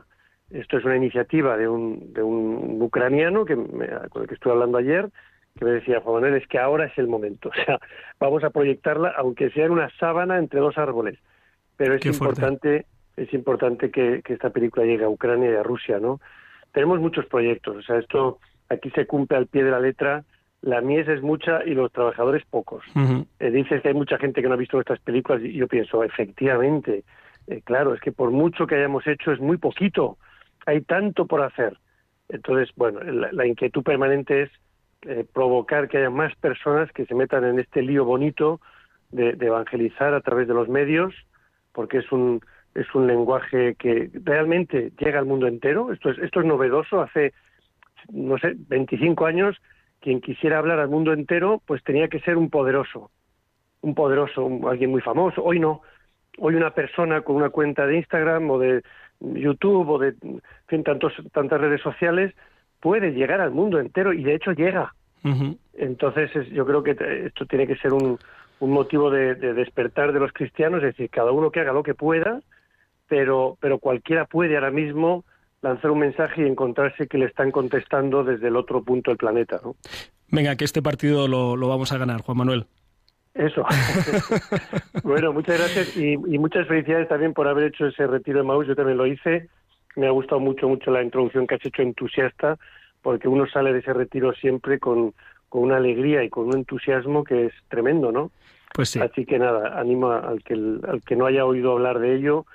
Esto 0.50 0.78
es 0.78 0.86
una 0.86 0.96
iniciativa 0.96 1.58
de 1.58 1.68
un, 1.68 2.14
de 2.14 2.24
un 2.24 2.82
ucraniano 2.82 3.46
que 3.46 3.56
con 3.56 4.22
el 4.22 4.28
que 4.28 4.36
estuve 4.36 4.54
hablando 4.54 4.78
ayer, 4.78 5.10
que 5.58 5.66
me 5.66 5.72
decía, 5.72 6.00
Juan 6.00 6.22
Manuel, 6.22 6.42
es 6.42 6.48
que 6.48 6.60
ahora 6.60 6.86
es 6.86 6.98
el 6.98 7.08
momento. 7.08 7.50
O 7.60 7.66
sea, 7.66 7.80
vamos 8.20 8.44
a 8.44 8.50
proyectarla, 8.50 9.14
aunque 9.18 9.50
sea 9.52 9.66
en 9.66 9.72
una 9.72 9.90
sábana 10.00 10.38
entre 10.38 10.60
dos 10.60 10.78
árboles. 10.78 11.20
Pero 11.76 11.96
es 11.96 12.06
importante, 12.06 12.86
es 13.16 13.34
importante 13.34 13.92
que, 13.92 14.22
que, 14.24 14.34
esta 14.34 14.50
película 14.50 14.86
llegue 14.86 15.04
a 15.04 15.10
Ucrania 15.10 15.52
y 15.52 15.56
a 15.56 15.64
Rusia, 15.64 16.00
¿no? 16.00 16.20
Tenemos 16.72 17.00
muchos 17.00 17.26
proyectos. 17.26 17.78
O 17.78 17.82
sea, 17.82 17.98
esto 17.98 18.40
aquí 18.70 18.90
se 18.92 19.06
cumple 19.06 19.38
al 19.38 19.48
pie 19.48 19.64
de 19.64 19.72
la 19.72 19.80
letra 19.80 20.24
la 20.62 20.82
mies 20.82 21.08
es 21.08 21.22
mucha 21.22 21.64
y 21.66 21.74
los 21.74 21.92
trabajadores 21.92 22.44
pocos. 22.46 22.84
Eh, 23.40 23.52
dices 23.52 23.82
que 23.82 23.90
hay 23.90 23.94
mucha 23.94 24.18
gente 24.18 24.42
que 24.42 24.48
no 24.48 24.56
ha 24.56 24.58
visto 24.58 24.80
estas 24.80 25.00
películas 25.00 25.42
y 25.42 25.54
yo 25.54 25.68
pienso, 25.68 26.04
efectivamente, 26.04 27.04
eh, 27.48 27.62
claro, 27.64 27.94
es 27.94 28.02
que 28.02 28.12
por 28.12 28.32
mucho 28.32 28.68
que 28.68 28.76
hayamos 28.76 29.08
hecho 29.08 29.32
es 29.32 29.40
muy 29.40 29.58
poquito, 29.58 30.18
hay 30.66 30.82
tanto 30.82 31.26
por 31.26 31.42
hacer. 31.42 31.78
Entonces, 32.28 32.70
bueno, 32.76 33.00
la, 33.00 33.48
inquietud 33.48 33.84
permanente 33.84 34.44
es 34.44 34.52
eh, 35.04 35.26
provocar 35.34 35.88
que 35.88 35.98
haya 35.98 36.10
más 36.10 36.36
personas 36.36 36.92
que 36.92 37.06
se 37.06 37.16
metan 37.16 37.44
en 37.46 37.60
este 37.60 37.82
lío 37.82 38.04
bonito 38.06 38.60
de, 39.12 39.30
evangelizar 39.30 40.14
a 40.14 40.22
través 40.22 40.48
de 40.48 40.54
los 40.54 40.68
medios, 40.68 41.14
porque 41.74 42.00
es 42.00 42.12
un 42.12 42.42
es 42.76 42.86
un 42.94 43.08
lenguaje 43.08 43.74
que 43.80 44.12
realmente 44.14 44.92
llega 45.00 45.18
al 45.18 45.26
mundo 45.26 45.48
entero. 45.48 45.92
Esto 45.92 46.12
es 46.12 46.20
esto 46.20 46.42
es 46.42 46.46
novedoso. 46.46 47.02
Hace 47.02 47.34
no 48.12 48.38
sé 48.38 48.56
25 48.56 49.26
años 49.26 49.58
quien 50.00 50.22
quisiera 50.22 50.58
hablar 50.58 50.80
al 50.80 50.90
mundo 50.90 51.14
entero, 51.14 51.62
pues 51.66 51.84
tenía 51.84 52.08
que 52.08 52.20
ser 52.22 52.38
un 52.38 52.50
poderoso, 52.50 53.12
un 53.82 53.96
poderoso, 53.96 54.48
alguien 54.70 54.92
muy 54.92 55.02
famoso. 55.02 55.44
Hoy 55.44 55.60
no. 55.60 55.82
Hoy 56.38 56.56
una 56.56 56.72
persona 56.72 57.22
con 57.22 57.36
una 57.36 57.50
cuenta 57.50 57.86
de 57.86 57.98
Instagram 57.98 58.50
o 58.50 58.60
de 58.60 58.82
YouTube 59.20 59.90
o 59.90 60.00
de 60.00 60.16
en 60.70 60.84
tantos, 60.84 61.14
tantas 61.34 61.60
redes 61.60 61.82
sociales 61.82 62.34
puede 62.80 63.12
llegar 63.12 63.42
al 63.42 63.52
mundo 63.52 63.80
entero 63.80 64.14
y 64.14 64.24
de 64.24 64.36
hecho 64.36 64.54
llega. 64.54 64.94
Entonces 65.74 66.32
yo 66.52 66.66
creo 66.66 66.82
que 66.82 66.96
esto 67.26 67.46
tiene 67.46 67.68
que 67.68 67.76
ser 67.76 67.92
un, 67.92 68.18
un 68.62 68.72
motivo 68.72 69.12
de, 69.12 69.36
de, 69.36 69.54
despertar 69.54 70.14
de 70.14 70.20
los 70.20 70.32
cristianos, 70.32 70.80
es 70.80 70.96
decir, 70.96 71.10
cada 71.10 71.32
uno 71.32 71.52
que 71.52 71.60
haga 71.60 71.74
lo 71.74 71.84
que 71.84 71.94
pueda, 71.94 72.40
pero, 73.10 73.58
pero 73.60 73.80
cualquiera 73.80 74.26
puede 74.26 74.56
ahora 74.56 74.72
mismo 74.72 75.26
lanzar 75.62 75.92
un 75.92 76.00
mensaje 76.00 76.42
y 76.42 76.48
encontrarse 76.48 77.08
que 77.08 77.18
le 77.18 77.26
están 77.26 77.52
contestando 77.52 78.24
desde 78.24 78.48
el 78.48 78.56
otro 78.56 78.84
punto 78.84 79.12
del 79.12 79.18
planeta. 79.18 79.60
¿no? 79.64 79.76
Venga, 80.30 80.56
que 80.56 80.66
este 80.66 80.82
partido 80.82 81.28
lo, 81.28 81.56
vamos 81.68 81.92
a 81.92 81.98
ganar, 81.98 82.22
Juan 82.22 82.38
Manuel. 82.38 82.66
Eso. 83.34 83.64
bueno, 85.04 85.34
muchas 85.34 85.60
gracias 85.60 85.96
y, 85.96 86.18
muchas 86.18 86.68
felicidades 86.68 87.08
también 87.08 87.34
por 87.34 87.48
haber 87.48 87.66
hecho 87.66 87.88
ese 87.88 88.08
retiro 88.08 88.40
de 88.40 88.46
Maús. 88.46 88.68
Yo 88.68 88.76
también 88.76 88.98
lo 88.98 89.06
hice. 89.06 89.50
Me 89.96 90.08
ha 90.08 90.12
gustado 90.12 90.40
mucho, 90.40 90.68
mucho 90.68 90.92
la 90.92 91.04
introducción 91.04 91.48
que 91.48 91.56
has 91.56 91.66
hecho 91.66 91.82
entusiasta, 91.82 92.58
porque 93.02 93.28
uno 93.28 93.48
sale 93.48 93.74
de 93.74 93.80
ese 93.80 93.94
retiro 93.94 94.34
siempre 94.34 94.80
con, 94.80 95.14
con 95.48 95.64
una 95.64 95.78
alegría 95.78 96.24
y 96.24 96.30
con 96.30 96.48
un 96.48 96.58
entusiasmo 96.58 97.24
que 97.24 97.48
es 97.48 97.54
tremendo, 97.70 98.12
¿no? 98.12 98.32
Pues 98.74 98.90
sí. 98.90 99.00
Así 99.00 99.26
que 99.26 99.40
nada, 99.40 99.80
animo 99.80 100.12
al 100.12 100.44
que, 100.44 100.54
al 100.54 101.02
que 101.02 101.16
no 101.16 101.26
haya 101.26 101.46
oído 101.46 101.72
hablar 101.72 102.00
de 102.00 102.16
ello 102.16 102.46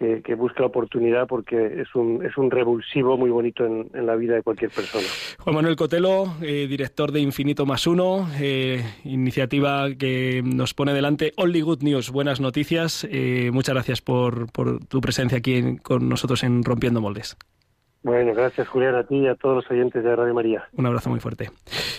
que, 0.00 0.34
busque 0.34 0.60
la 0.60 0.66
oportunidad 0.66 1.26
porque 1.26 1.82
es 1.82 1.94
un, 1.94 2.24
es 2.24 2.36
un 2.38 2.50
revulsivo 2.50 3.18
muy 3.18 3.30
bonito 3.30 3.66
en, 3.66 3.90
la 4.06 4.16
vida 4.16 4.34
de 4.34 4.42
cualquier 4.42 4.70
persona. 4.70 5.04
Juan 5.38 5.54
Manuel 5.54 5.76
Cotelo, 5.76 6.34
eh, 6.40 6.66
director 6.66 7.12
de 7.12 7.20
Infinito 7.20 7.66
Más 7.66 7.86
Uno, 7.86 8.26
eh, 8.40 8.82
iniciativa 9.04 9.94
que 9.94 10.42
nos 10.42 10.72
pone 10.72 10.94
delante 10.94 11.32
Only 11.36 11.60
Good 11.60 11.82
News, 11.82 12.10
buenas 12.10 12.40
noticias. 12.40 13.06
Eh, 13.10 13.50
muchas 13.52 13.74
gracias 13.74 14.00
por, 14.00 14.50
por, 14.50 14.82
tu 14.86 15.00
presencia 15.00 15.38
aquí 15.38 15.76
con 15.82 16.08
nosotros 16.08 16.42
en 16.44 16.64
Rompiendo 16.64 17.00
Moldes. 17.00 17.36
Bueno, 18.02 18.32
gracias 18.34 18.66
Julián, 18.68 18.94
a 18.94 19.04
ti 19.04 19.16
y 19.16 19.26
a 19.26 19.34
todos 19.34 19.56
los 19.56 19.70
oyentes 19.70 20.02
de 20.02 20.16
Radio 20.16 20.32
María. 20.32 20.68
Un 20.72 20.86
abrazo 20.86 21.10
muy 21.10 21.20
fuerte. 21.20 21.50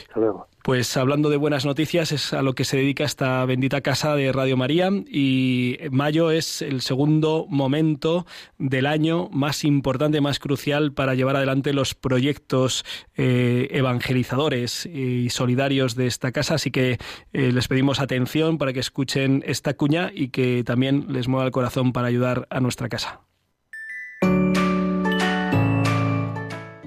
Hasta 0.07 0.19
luego. 0.19 0.47
Pues 0.63 0.97
hablando 0.97 1.29
de 1.29 1.37
buenas 1.37 1.65
noticias, 1.65 2.11
es 2.11 2.33
a 2.33 2.41
lo 2.41 2.53
que 2.53 2.65
se 2.65 2.77
dedica 2.77 3.03
esta 3.03 3.45
bendita 3.45 3.81
casa 3.81 4.15
de 4.15 4.31
Radio 4.31 4.57
María 4.57 4.89
y 5.07 5.77
mayo 5.91 6.31
es 6.31 6.63
el 6.63 6.81
segundo 6.81 7.45
momento 7.49 8.25
del 8.57 8.87
año 8.87 9.29
más 9.29 9.63
importante, 9.63 10.21
más 10.21 10.39
crucial 10.39 10.91
para 10.91 11.13
llevar 11.13 11.35
adelante 11.35 11.71
los 11.71 11.93
proyectos 11.93 12.83
eh, 13.15 13.67
evangelizadores 13.71 14.87
y 14.87 15.29
solidarios 15.29 15.95
de 15.95 16.07
esta 16.07 16.31
casa, 16.31 16.55
así 16.55 16.71
que 16.71 16.97
eh, 17.33 17.51
les 17.51 17.67
pedimos 17.67 17.99
atención 17.99 18.57
para 18.57 18.73
que 18.73 18.79
escuchen 18.79 19.43
esta 19.45 19.75
cuña 19.75 20.11
y 20.13 20.29
que 20.29 20.63
también 20.63 21.05
les 21.09 21.27
mueva 21.27 21.45
el 21.45 21.51
corazón 21.51 21.93
para 21.93 22.07
ayudar 22.07 22.47
a 22.49 22.59
nuestra 22.59 22.89
casa. 22.89 23.21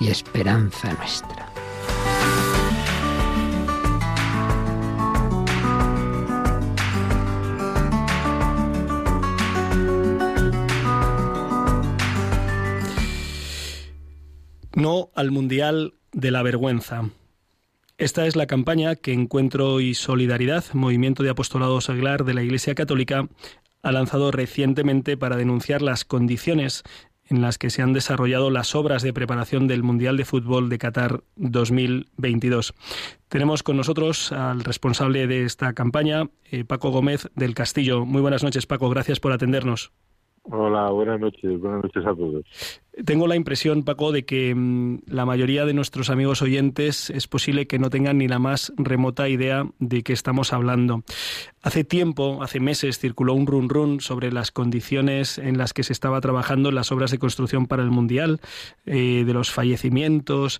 y 0.00 0.08
esperanza 0.08 0.92
nuestra. 0.94 1.46
No 14.74 15.10
al 15.14 15.30
Mundial 15.30 15.94
de 16.12 16.30
la 16.30 16.42
Vergüenza. 16.42 17.10
Esta 17.98 18.26
es 18.26 18.34
la 18.34 18.46
campaña 18.46 18.96
que 18.96 19.12
Encuentro 19.12 19.80
y 19.80 19.94
Solidaridad, 19.94 20.64
Movimiento 20.72 21.22
de 21.22 21.28
Apostolado 21.28 21.82
Seglar 21.82 22.24
de 22.24 22.32
la 22.32 22.42
Iglesia 22.42 22.74
Católica, 22.74 23.28
ha 23.82 23.92
lanzado 23.92 24.30
recientemente 24.30 25.18
para 25.18 25.36
denunciar 25.36 25.82
las 25.82 26.06
condiciones 26.06 26.82
en 27.30 27.40
las 27.40 27.56
que 27.56 27.70
se 27.70 27.80
han 27.80 27.92
desarrollado 27.92 28.50
las 28.50 28.74
obras 28.74 29.02
de 29.02 29.12
preparación 29.12 29.68
del 29.68 29.82
Mundial 29.82 30.16
de 30.16 30.24
Fútbol 30.24 30.68
de 30.68 30.78
Qatar 30.78 31.22
2022. 31.36 32.74
Tenemos 33.28 33.62
con 33.62 33.76
nosotros 33.76 34.32
al 34.32 34.64
responsable 34.64 35.26
de 35.26 35.44
esta 35.44 35.72
campaña, 35.72 36.28
eh, 36.50 36.64
Paco 36.64 36.90
Gómez 36.90 37.28
del 37.36 37.54
Castillo. 37.54 38.04
Muy 38.04 38.20
buenas 38.20 38.42
noches, 38.42 38.66
Paco. 38.66 38.90
Gracias 38.90 39.20
por 39.20 39.32
atendernos. 39.32 39.92
Hola, 40.44 40.90
buenas 40.90 41.20
noches, 41.20 41.60
buenas 41.60 41.82
noches 41.82 42.04
a 42.06 42.14
todos. 42.14 42.44
Tengo 43.04 43.26
la 43.26 43.36
impresión, 43.36 43.82
Paco, 43.84 44.10
de 44.10 44.24
que 44.24 44.54
mm, 44.54 45.00
la 45.06 45.26
mayoría 45.26 45.66
de 45.66 45.74
nuestros 45.74 46.08
amigos 46.08 46.40
oyentes 46.40 47.10
es 47.10 47.28
posible 47.28 47.66
que 47.66 47.78
no 47.78 47.90
tengan 47.90 48.18
ni 48.18 48.26
la 48.26 48.38
más 48.38 48.72
remota 48.76 49.28
idea 49.28 49.66
de 49.78 50.02
qué 50.02 50.12
estamos 50.12 50.52
hablando. 50.52 51.02
Hace 51.62 51.84
tiempo, 51.84 52.42
hace 52.42 52.58
meses, 52.58 52.98
circuló 52.98 53.34
un 53.34 53.46
run 53.46 53.68
run 53.68 54.00
sobre 54.00 54.32
las 54.32 54.50
condiciones 54.50 55.38
en 55.38 55.58
las 55.58 55.72
que 55.74 55.82
se 55.82 55.92
estaba 55.92 56.20
trabajando 56.20 56.72
las 56.72 56.90
obras 56.90 57.10
de 57.10 57.18
construcción 57.18 57.66
para 57.66 57.82
el 57.82 57.90
Mundial, 57.90 58.40
eh, 58.86 59.24
de 59.26 59.32
los 59.34 59.50
fallecimientos, 59.50 60.58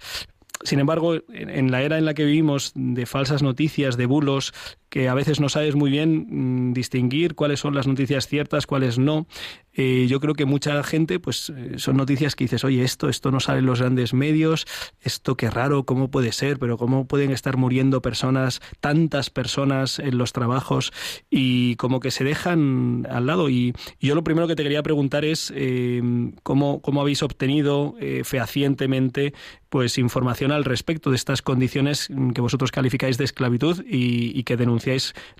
sin 0.62 0.78
embargo, 0.78 1.14
en 1.14 1.70
la 1.70 1.82
era 1.82 1.96
en 1.96 2.04
la 2.04 2.12
que 2.12 2.24
vivimos 2.24 2.72
de 2.74 3.06
falsas 3.06 3.42
noticias, 3.42 3.96
de 3.96 4.04
bulos, 4.04 4.52
que 4.90 5.08
a 5.08 5.14
veces 5.14 5.40
no 5.40 5.48
sabes 5.48 5.76
muy 5.76 5.90
bien 5.90 6.26
mm, 6.68 6.72
distinguir 6.74 7.34
cuáles 7.34 7.60
son 7.60 7.74
las 7.74 7.86
noticias 7.86 8.26
ciertas, 8.26 8.66
cuáles 8.66 8.98
no, 8.98 9.26
eh, 9.72 10.06
yo 10.08 10.18
creo 10.20 10.34
que 10.34 10.44
mucha 10.44 10.82
gente, 10.82 11.20
pues 11.20 11.52
eh, 11.56 11.74
son 11.76 11.96
noticias 11.96 12.34
que 12.34 12.44
dices, 12.44 12.64
oye, 12.64 12.82
esto, 12.82 13.08
esto 13.08 13.30
no 13.30 13.38
sale 13.38 13.60
en 13.60 13.66
los 13.66 13.80
grandes 13.80 14.12
medios, 14.12 14.66
esto 15.00 15.36
qué 15.36 15.48
raro, 15.48 15.84
¿cómo 15.84 16.10
puede 16.10 16.32
ser? 16.32 16.58
Pero 16.58 16.76
¿cómo 16.76 17.06
pueden 17.06 17.30
estar 17.30 17.56
muriendo 17.56 18.02
personas, 18.02 18.60
tantas 18.80 19.30
personas 19.30 20.00
en 20.00 20.18
los 20.18 20.32
trabajos 20.32 20.92
y 21.30 21.76
como 21.76 22.00
que 22.00 22.10
se 22.10 22.24
dejan 22.24 23.06
al 23.08 23.26
lado? 23.26 23.48
Y, 23.48 23.72
yo 24.00 24.14
lo 24.14 24.24
primero 24.24 24.48
que 24.48 24.56
te 24.56 24.62
quería 24.62 24.82
preguntar 24.82 25.24
es 25.24 25.52
eh, 25.54 26.02
¿cómo, 26.42 26.80
¿cómo, 26.80 27.00
habéis 27.00 27.22
obtenido 27.22 27.94
fehacientemente 28.24 29.32
pues 29.68 29.98
información 29.98 30.52
al 30.52 30.64
respecto 30.64 31.10
de 31.10 31.16
estas 31.16 31.42
condiciones 31.42 32.08
que 32.34 32.40
vosotros 32.40 32.72
calificáis 32.72 33.18
de 33.18 33.24
esclavitud 33.24 33.84
y, 33.86 34.36
y 34.38 34.42
que 34.42 34.56
denunciáis 34.56 34.79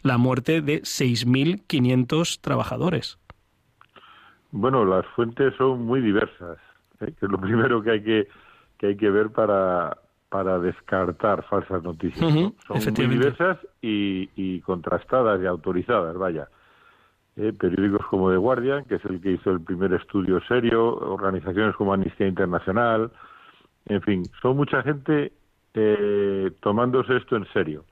la 0.03 0.19
muerte 0.19 0.63
de 0.63 0.83
6.500 0.83 2.41
trabajadores. 2.41 3.19
Bueno, 4.53 4.85
las 4.85 5.07
fuentes 5.15 5.55
son 5.57 5.83
muy 5.85 6.01
diversas, 6.01 6.59
¿eh? 7.01 7.13
que 7.19 7.27
es 7.27 7.31
lo 7.31 7.39
primero 7.41 7.83
que 7.83 7.91
hay 7.91 8.03
que, 8.03 8.29
que 8.79 8.89
hay 8.89 8.97
que 8.97 9.11
ver 9.11 9.31
para, 9.31 9.97
para 10.29 10.59
descartar 10.59 11.45
falsas 11.45 11.83
noticias. 11.83 12.21
Son 12.67 12.95
muy 12.97 13.07
diversas 13.07 13.59
y, 13.81 14.29
y, 14.37 14.61
contrastadas 14.61 15.41
y 15.43 15.47
autorizadas, 15.47 16.17
vaya. 16.17 16.49
¿Eh? 17.37 17.53
periódicos 17.53 18.05
como 18.07 18.31
The 18.31 18.37
Guardian, 18.37 18.85
que 18.85 18.97
es 18.97 19.05
el 19.05 19.21
que 19.21 19.33
hizo 19.33 19.51
el 19.53 19.61
primer 19.61 19.95
estudio 19.95 20.41
serio, 20.49 20.95
organizaciones 20.97 21.77
como 21.77 21.95
Amnistía 21.95 22.27
Internacional, 22.27 23.13
en 23.87 24.03
fin, 24.03 24.25
son 24.43 24.57
mucha 24.57 24.83
gente 24.83 25.33
eh, 25.75 26.51
tomándose 26.61 27.17
esto 27.17 27.37
en 27.37 27.47
serio 27.53 27.85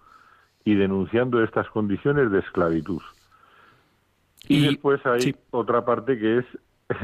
y 0.68 0.74
denunciando 0.74 1.42
estas 1.42 1.66
condiciones 1.70 2.31
de 2.31 2.40
esclavitud. 2.40 3.00
Y, 4.48 4.66
después 4.66 5.00
hay 5.07 5.35
otra 5.50 5.83
parte 5.83 6.18
que 6.18 6.40
es 6.40 6.44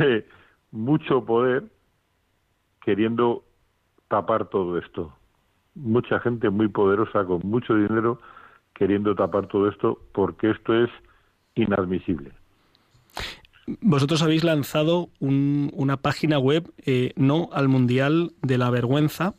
eh, 0.00 0.28
mucho 0.70 1.24
poder 1.24 1.64
queriendo 2.84 3.42
tapar 4.08 4.50
todo 4.50 4.76
esto. 4.76 5.16
Mucha 5.74 6.20
gente 6.20 6.50
muy 6.50 6.68
poderosa 6.68 7.24
con 7.24 7.40
mucho 7.42 7.74
dinero 7.74 8.20
queriendo 8.74 9.14
tapar 9.14 9.48
todo 9.48 9.66
esto 9.70 9.98
porque 10.12 10.50
esto 10.50 10.74
es 10.74 10.90
inadmisible. 11.54 12.32
Vosotros 13.80 14.22
habéis 14.22 14.44
lanzado 14.44 15.08
una 15.20 15.96
página 15.96 16.38
web, 16.38 16.70
eh, 16.84 17.14
no 17.16 17.48
al 17.54 17.68
Mundial 17.68 18.32
de 18.42 18.58
la 18.58 18.68
Vergüenza, 18.68 19.32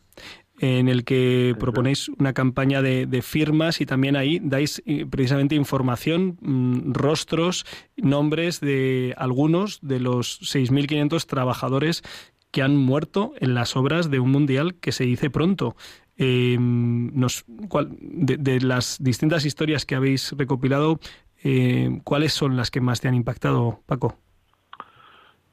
en 0.59 0.87
el 0.87 1.03
que 1.03 1.55
proponéis 1.59 2.09
una 2.09 2.33
campaña 2.33 2.81
de, 2.81 3.21
firmas 3.21 3.81
y 3.81 3.85
también 3.85 4.15
ahí 4.15 4.39
dais 4.41 4.81
eh, 4.85 5.05
precisamente 5.09 5.55
información, 5.55 6.37
mm, 6.41 6.93
rostros, 6.93 7.65
nombres 7.97 8.61
de 8.61 9.13
algunos 9.17 9.79
de 9.81 9.99
los 9.99 10.39
6.500 10.41 11.25
trabajadores 11.25 12.03
que 12.51 12.61
han 12.61 12.77
muerto 12.77 13.33
en 13.39 13.53
las 13.53 13.75
obras 13.75 14.09
de 14.09 14.19
un 14.19 14.31
mundial 14.31 14.75
que 14.75 14.91
se 14.91 15.03
dice 15.03 15.29
pronto. 15.29 15.75
Eh, 16.17 16.57
de, 16.57 18.61
las 18.61 19.03
distintas 19.03 19.43
historias 19.43 19.85
que 19.85 19.95
habéis 19.95 20.31
recopilado, 20.37 20.99
eh, 21.43 21.99
¿cuáles 22.05 22.31
son 22.31 22.55
las 22.55 22.71
que 22.71 22.79
más 22.79 23.01
te 23.01 23.09
han 23.09 23.15
impactado, 23.15 23.79
Paco? 23.85 24.15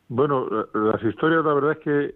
Bueno, 0.07 0.47
las 0.75 1.03
historias 1.03 1.45
la 1.45 1.55
verdad 1.55 1.73
es 1.73 1.79
que 1.79 2.15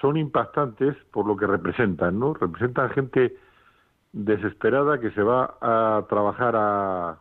son 0.00 0.16
impactantes 0.16 0.96
por 1.12 1.26
lo 1.26 1.36
que 1.36 1.46
representan, 1.46 2.18
¿no? 2.18 2.34
Representan 2.34 2.90
gente 2.90 3.36
desesperada 4.12 5.00
que 5.00 5.10
se 5.12 5.22
va 5.22 5.56
a 5.60 6.06
trabajar 6.08 6.54
a, 6.56 7.18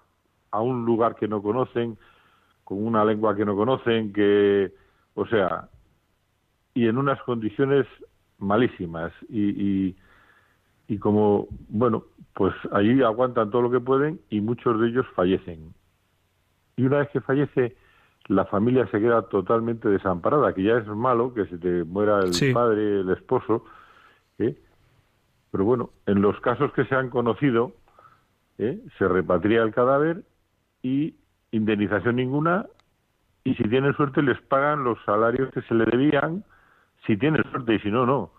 a 0.51 0.61
un 0.61 0.85
lugar 0.85 1.15
que 1.15 1.27
no 1.27 1.41
conocen, 1.41 1.97
con 2.63 2.85
una 2.85 3.05
lengua 3.05 3.35
que 3.35 3.45
no 3.45 3.55
conocen, 3.55 4.13
que, 4.13 4.73
o 5.15 5.25
sea, 5.27 5.69
y 6.73 6.87
en 6.87 6.97
unas 6.97 7.21
condiciones 7.23 7.85
malísimas 8.39 9.11
y, 9.29 9.49
y, 9.49 9.95
y 10.87 10.97
como, 10.99 11.47
bueno, 11.69 12.03
pues 12.33 12.53
allí 12.71 13.01
aguantan 13.01 13.49
todo 13.49 13.63
lo 13.63 13.71
que 13.71 13.79
pueden 13.79 14.19
y 14.29 14.41
muchos 14.41 14.79
de 14.79 14.89
ellos 14.89 15.05
fallecen. 15.15 15.73
Y 16.75 16.85
una 16.85 16.99
vez 16.99 17.09
que 17.09 17.21
fallece 17.21 17.75
la 18.27 18.45
familia 18.45 18.87
se 18.87 18.99
queda 18.99 19.23
totalmente 19.23 19.87
desamparada, 19.87 20.53
que 20.53 20.63
ya 20.63 20.77
es 20.77 20.87
malo 20.87 21.33
que 21.33 21.45
se 21.45 21.57
te 21.57 21.83
muera 21.83 22.19
el 22.19 22.53
padre, 22.53 23.01
el 23.01 23.09
esposo, 23.11 23.63
¿eh? 24.37 24.55
pero 25.51 25.63
bueno, 25.63 25.91
en 26.05 26.21
los 26.21 26.39
casos 26.41 26.71
que 26.73 26.85
se 26.85 26.95
han 26.95 27.09
conocido, 27.09 27.71
¿eh? 28.57 28.79
se 28.97 29.07
repatria 29.07 29.63
el 29.63 29.73
cadáver 29.73 30.23
y 30.83 31.15
indemnización 31.51 32.17
ninguna, 32.17 32.65
y 33.43 33.55
si 33.55 33.63
tienen 33.63 33.95
suerte 33.95 34.21
les 34.21 34.39
pagan 34.41 34.83
los 34.83 34.97
salarios 35.05 35.49
que 35.53 35.61
se 35.61 35.73
le 35.73 35.85
debían, 35.85 36.43
si 37.05 37.15
tienen 37.15 37.43
suerte, 37.49 37.75
y 37.75 37.79
si 37.79 37.89
no, 37.89 38.05
no. 38.05 38.31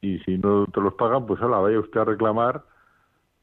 Y 0.00 0.18
si 0.20 0.36
no 0.36 0.66
te 0.66 0.80
los 0.80 0.94
pagan, 0.94 1.26
pues 1.26 1.40
ahora 1.40 1.58
vaya 1.58 1.78
usted 1.78 2.00
a 2.00 2.04
reclamar 2.04 2.64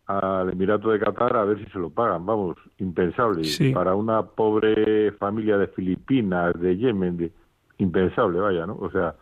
al 0.08 0.50
Emirato 0.50 0.90
de 0.90 1.00
Qatar 1.00 1.36
a 1.38 1.46
ver 1.46 1.60
si 1.60 1.66
se 1.72 1.80
lo 1.80 1.90
pagan. 1.90 2.26
Vamos, 2.26 2.58
impensable. 2.80 3.44
Para 3.74 3.96
una 3.96 4.24
pobre 4.24 5.12
familia 5.14 5.58
de 5.58 5.68
Filipinas, 5.68 6.60
de 6.60 6.78
Yemen, 6.78 7.32
impensable, 7.78 8.40
vaya, 8.40 8.66
¿no? 8.66 8.76
O 8.76 8.90
sea, 8.92 9.16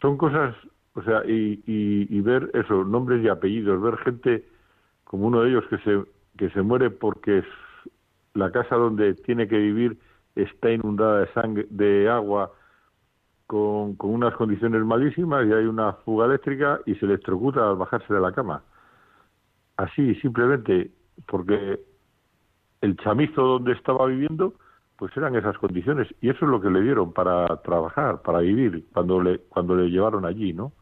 son 0.00 0.16
cosas, 0.16 0.54
o 0.94 1.02
sea, 1.02 1.24
y, 1.26 1.62
y, 1.66 2.20
ver 2.20 2.50
eso, 2.54 2.84
nombres 2.84 3.24
y 3.24 3.28
apellidos, 3.28 3.80
ver 3.80 3.96
gente 3.98 4.44
como 5.04 5.26
uno 5.26 5.42
de 5.42 5.50
ellos 5.50 5.64
que 5.68 5.78
se, 5.78 6.02
que 6.36 6.50
se 6.50 6.62
muere 6.62 6.90
porque 6.90 7.44
la 8.34 8.50
casa 8.50 8.76
donde 8.76 9.14
tiene 9.14 9.46
que 9.46 9.58
vivir 9.58 9.98
está 10.34 10.70
inundada 10.70 11.20
de 11.20 11.32
sangre, 11.34 11.66
de 11.70 12.08
agua, 12.08 12.52
con, 13.46 13.96
con 13.96 14.10
unas 14.14 14.34
condiciones 14.34 14.82
malísimas 14.82 15.46
y 15.46 15.52
hay 15.52 15.66
una 15.66 15.92
fuga 15.92 16.24
eléctrica 16.24 16.80
y 16.86 16.94
se 16.94 17.04
electrocuta 17.04 17.68
al 17.68 17.76
bajarse 17.76 18.14
de 18.14 18.20
la 18.20 18.32
cama 18.32 18.62
así 19.76 20.14
simplemente 20.16 20.90
porque 21.26 21.80
el 22.80 22.96
chamizo 22.98 23.42
donde 23.42 23.72
estaba 23.72 24.06
viviendo 24.06 24.54
pues 24.96 25.16
eran 25.16 25.34
esas 25.34 25.58
condiciones 25.58 26.08
y 26.20 26.28
eso 26.28 26.44
es 26.44 26.50
lo 26.50 26.60
que 26.60 26.70
le 26.70 26.80
dieron 26.80 27.12
para 27.12 27.46
trabajar, 27.62 28.22
para 28.22 28.38
vivir 28.40 28.84
cuando 28.92 29.20
le 29.20 29.38
cuando 29.40 29.74
le 29.74 29.90
llevaron 29.90 30.24
allí, 30.24 30.52
¿no? 30.52 30.72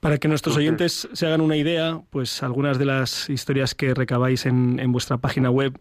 Para 0.00 0.18
que 0.18 0.28
nuestros 0.28 0.56
oyentes 0.56 1.08
se 1.12 1.26
hagan 1.26 1.40
una 1.40 1.56
idea, 1.56 2.00
pues 2.10 2.42
algunas 2.44 2.78
de 2.78 2.84
las 2.84 3.28
historias 3.28 3.74
que 3.74 3.94
recabáis 3.94 4.46
en, 4.46 4.78
en 4.78 4.92
vuestra 4.92 5.18
página 5.18 5.50
web 5.50 5.78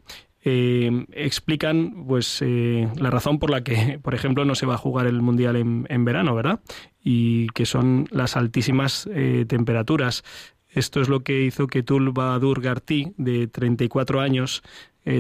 eh, 0.50 1.06
explican 1.12 2.06
pues 2.08 2.42
eh, 2.42 2.88
la 2.96 3.10
razón 3.10 3.38
por 3.38 3.50
la 3.50 3.64
que, 3.64 4.00
por 4.04 4.16
ejemplo, 4.16 4.46
no 4.46 4.56
se 4.56 4.66
va 4.66 4.76
a 4.76 4.78
jugar 4.78 5.06
el 5.06 5.22
mundial 5.22 5.56
en, 5.58 5.86
en 5.90 6.06
verano, 6.06 6.36
¿verdad? 6.36 6.62
Y 7.04 7.48
que 7.48 7.66
son 7.66 8.08
las 8.12 8.38
altísimas 8.38 9.10
eh, 9.14 9.46
temperaturas. 9.48 10.24
Esto 10.70 11.02
es 11.02 11.10
lo 11.10 11.22
que 11.22 11.44
hizo 11.44 11.68
que 11.68 11.84
Tulba 11.84 12.40
Gartí, 12.40 13.14
de 13.18 13.48
34 13.48 14.22
años, 14.22 14.64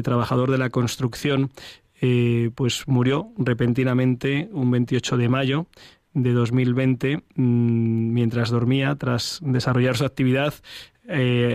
trabajador 0.03 0.51
de 0.51 0.57
la 0.57 0.69
construcción, 0.69 1.51
pues 2.55 2.87
murió 2.87 3.31
repentinamente 3.37 4.49
un 4.51 4.69
28 4.69 5.17
de 5.17 5.29
mayo 5.29 5.67
de 6.13 6.33
2020 6.33 7.23
mm, 7.35 8.13
mientras 8.13 8.49
dormía 8.49 8.95
tras 8.95 9.39
desarrollar 9.41 9.95
su 9.97 10.05
actividad 10.05 10.53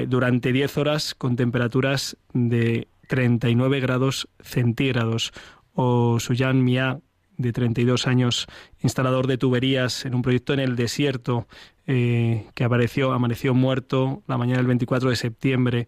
durante 0.08 0.52
10 0.52 0.78
horas 0.78 1.14
con 1.14 1.36
temperaturas 1.36 2.16
de 2.32 2.88
39 3.08 3.80
grados 3.80 4.28
centígrados. 4.40 5.32
O 5.74 6.18
Suyan 6.18 6.64
Mia, 6.64 7.00
de 7.36 7.52
32 7.52 8.06
años, 8.06 8.46
instalador 8.82 9.26
de 9.26 9.38
tuberías 9.38 10.04
en 10.04 10.14
un 10.14 10.22
proyecto 10.22 10.52
en 10.52 10.60
el 10.60 10.76
desierto, 10.76 11.46
eh, 11.86 12.46
que 12.54 12.64
apareció, 12.64 13.12
amaneció 13.12 13.54
muerto 13.54 14.22
la 14.28 14.38
mañana 14.38 14.58
del 14.58 14.68
24 14.68 15.10
de 15.10 15.16
septiembre. 15.16 15.86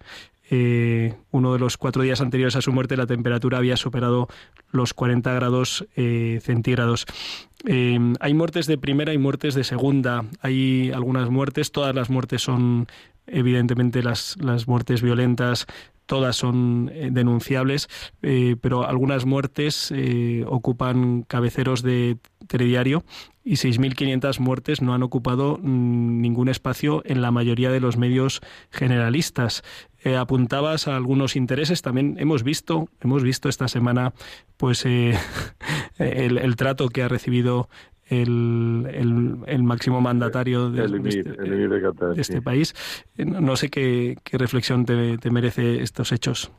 Eh, 0.51 1.15
uno 1.31 1.53
de 1.53 1.59
los 1.59 1.77
cuatro 1.77 2.03
días 2.03 2.21
anteriores 2.21 2.57
a 2.57 2.63
su 2.63 2.73
muerte 2.73 2.97
la 2.97 3.07
temperatura 3.07 3.59
había 3.59 3.77
superado 3.77 4.29
los 4.71 4.93
40 4.93 5.33
grados 5.33 5.87
eh, 5.97 6.41
centígrados. 6.43 7.07
hay 7.67 8.35
muertes 8.35 8.67
de 8.67 8.77
primera 8.77 9.13
y 9.13 9.19
muertes 9.19 9.55
de 9.55 9.65
segunda. 9.65 10.25
Hay 10.41 10.91
algunas 10.93 11.31
muertes, 11.31 11.73
todas 11.73 11.95
las 11.95 12.11
muertes 12.11 12.43
son 12.43 12.89
evidentemente 13.27 14.03
las, 14.03 14.37
las 14.41 14.69
muertes 14.69 15.01
violentas 15.01 15.67
todas 16.07 16.37
son 16.37 16.91
eh, 16.93 17.09
denunciables, 17.11 17.89
eh, 18.23 18.57
pero 18.61 18.87
algunas 18.87 19.25
muertes 19.25 19.93
eh, 19.95 20.45
ocupan 20.47 21.23
cabeceros 21.23 21.83
de 21.83 22.19
telediario 22.47 23.05
y 23.43 23.55
6.500 23.55 24.39
muertes 24.39 24.83
no 24.83 24.95
han 24.95 25.03
ocupado 25.03 25.59
mm, 25.61 26.21
ningún 26.21 26.49
espacio 26.49 27.03
en 27.05 27.23
la 27.23 27.31
mayoría 27.31 27.71
de 27.71 27.81
los 27.81 27.97
medios 27.97 28.41
generalistas. 28.71 29.63
apuntabas 30.19 30.87
a 30.87 30.97
algunos 30.97 31.35
intereses, 31.37 31.81
también 31.81 32.17
hemos 32.19 32.43
visto, 32.43 32.89
hemos 33.01 33.23
visto 33.23 33.49
esta 33.49 33.69
semana 33.69 34.13
pues 34.59 34.85
el, 35.99 36.39
el, 36.39 36.57
trato 36.57 36.89
que 36.91 37.03
ha 37.03 37.09
recibido 37.09 37.69
el, 38.09 39.45
el, 39.47 39.63
máximo 39.63 40.01
mandatario 40.01 40.71
de, 40.71 40.85
este, 40.85 42.21
este, 42.21 42.43
país. 42.43 42.75
No 43.17 43.57
sé 43.57 43.71
qué, 43.71 44.17
reflexión 44.33 44.85
te, 44.85 45.31
merece 45.31 45.83
estos 45.83 46.13
hechos. 46.13 46.53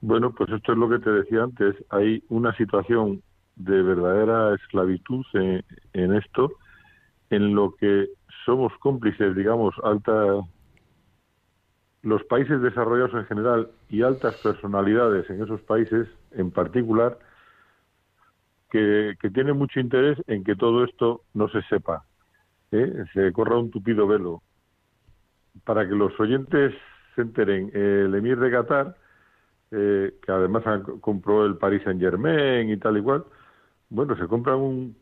Bueno, 0.00 0.32
pues 0.32 0.50
esto 0.50 0.72
es 0.72 0.78
lo 0.78 0.88
que 0.88 0.98
te 0.98 1.10
decía 1.10 1.42
antes. 1.42 1.74
Hay 1.90 2.22
una 2.28 2.56
situación 2.56 3.22
de 3.56 3.82
verdadera 3.82 4.54
esclavitud 4.54 5.24
en, 5.34 6.14
esto, 6.14 6.52
en 7.30 7.54
lo 7.54 7.74
que 7.74 8.08
somos 8.44 8.72
cómplices, 8.78 9.34
digamos, 9.34 9.74
alta 9.82 10.12
los 12.02 12.22
países 12.24 12.62
desarrollados 12.62 13.14
en 13.14 13.24
general 13.24 13.68
y 13.88 14.02
altas 14.02 14.36
personalidades 14.36 15.28
en 15.28 15.42
esos 15.42 15.60
países 15.62 16.06
en 16.30 16.52
particular 16.52 17.18
que, 18.70 19.16
tiene 19.32 19.52
mucho 19.52 19.80
interés 19.80 20.18
en 20.26 20.44
que 20.44 20.56
todo 20.56 20.84
esto 20.84 21.22
no 21.34 21.48
se 21.48 21.62
sepa, 21.62 22.04
¿eh? 22.72 23.04
se 23.12 23.32
corra 23.32 23.58
un 23.58 23.70
tupido 23.70 24.06
velo. 24.06 24.42
Para 25.64 25.88
que 25.88 25.94
los 25.94 26.18
oyentes 26.20 26.74
se 27.14 27.22
enteren, 27.22 27.70
el 27.74 28.14
emir 28.14 28.38
de 28.38 28.50
Qatar, 28.50 28.96
eh, 29.70 30.14
que 30.22 30.32
además 30.32 30.64
compró 31.00 31.46
el 31.46 31.56
Paris 31.56 31.82
Saint 31.84 32.00
Germain 32.00 32.68
y 32.68 32.76
tal 32.76 32.98
y 32.98 33.02
cual, 33.02 33.24
bueno, 33.88 34.16
se 34.16 34.26
compra 34.26 34.56
un, 34.56 34.96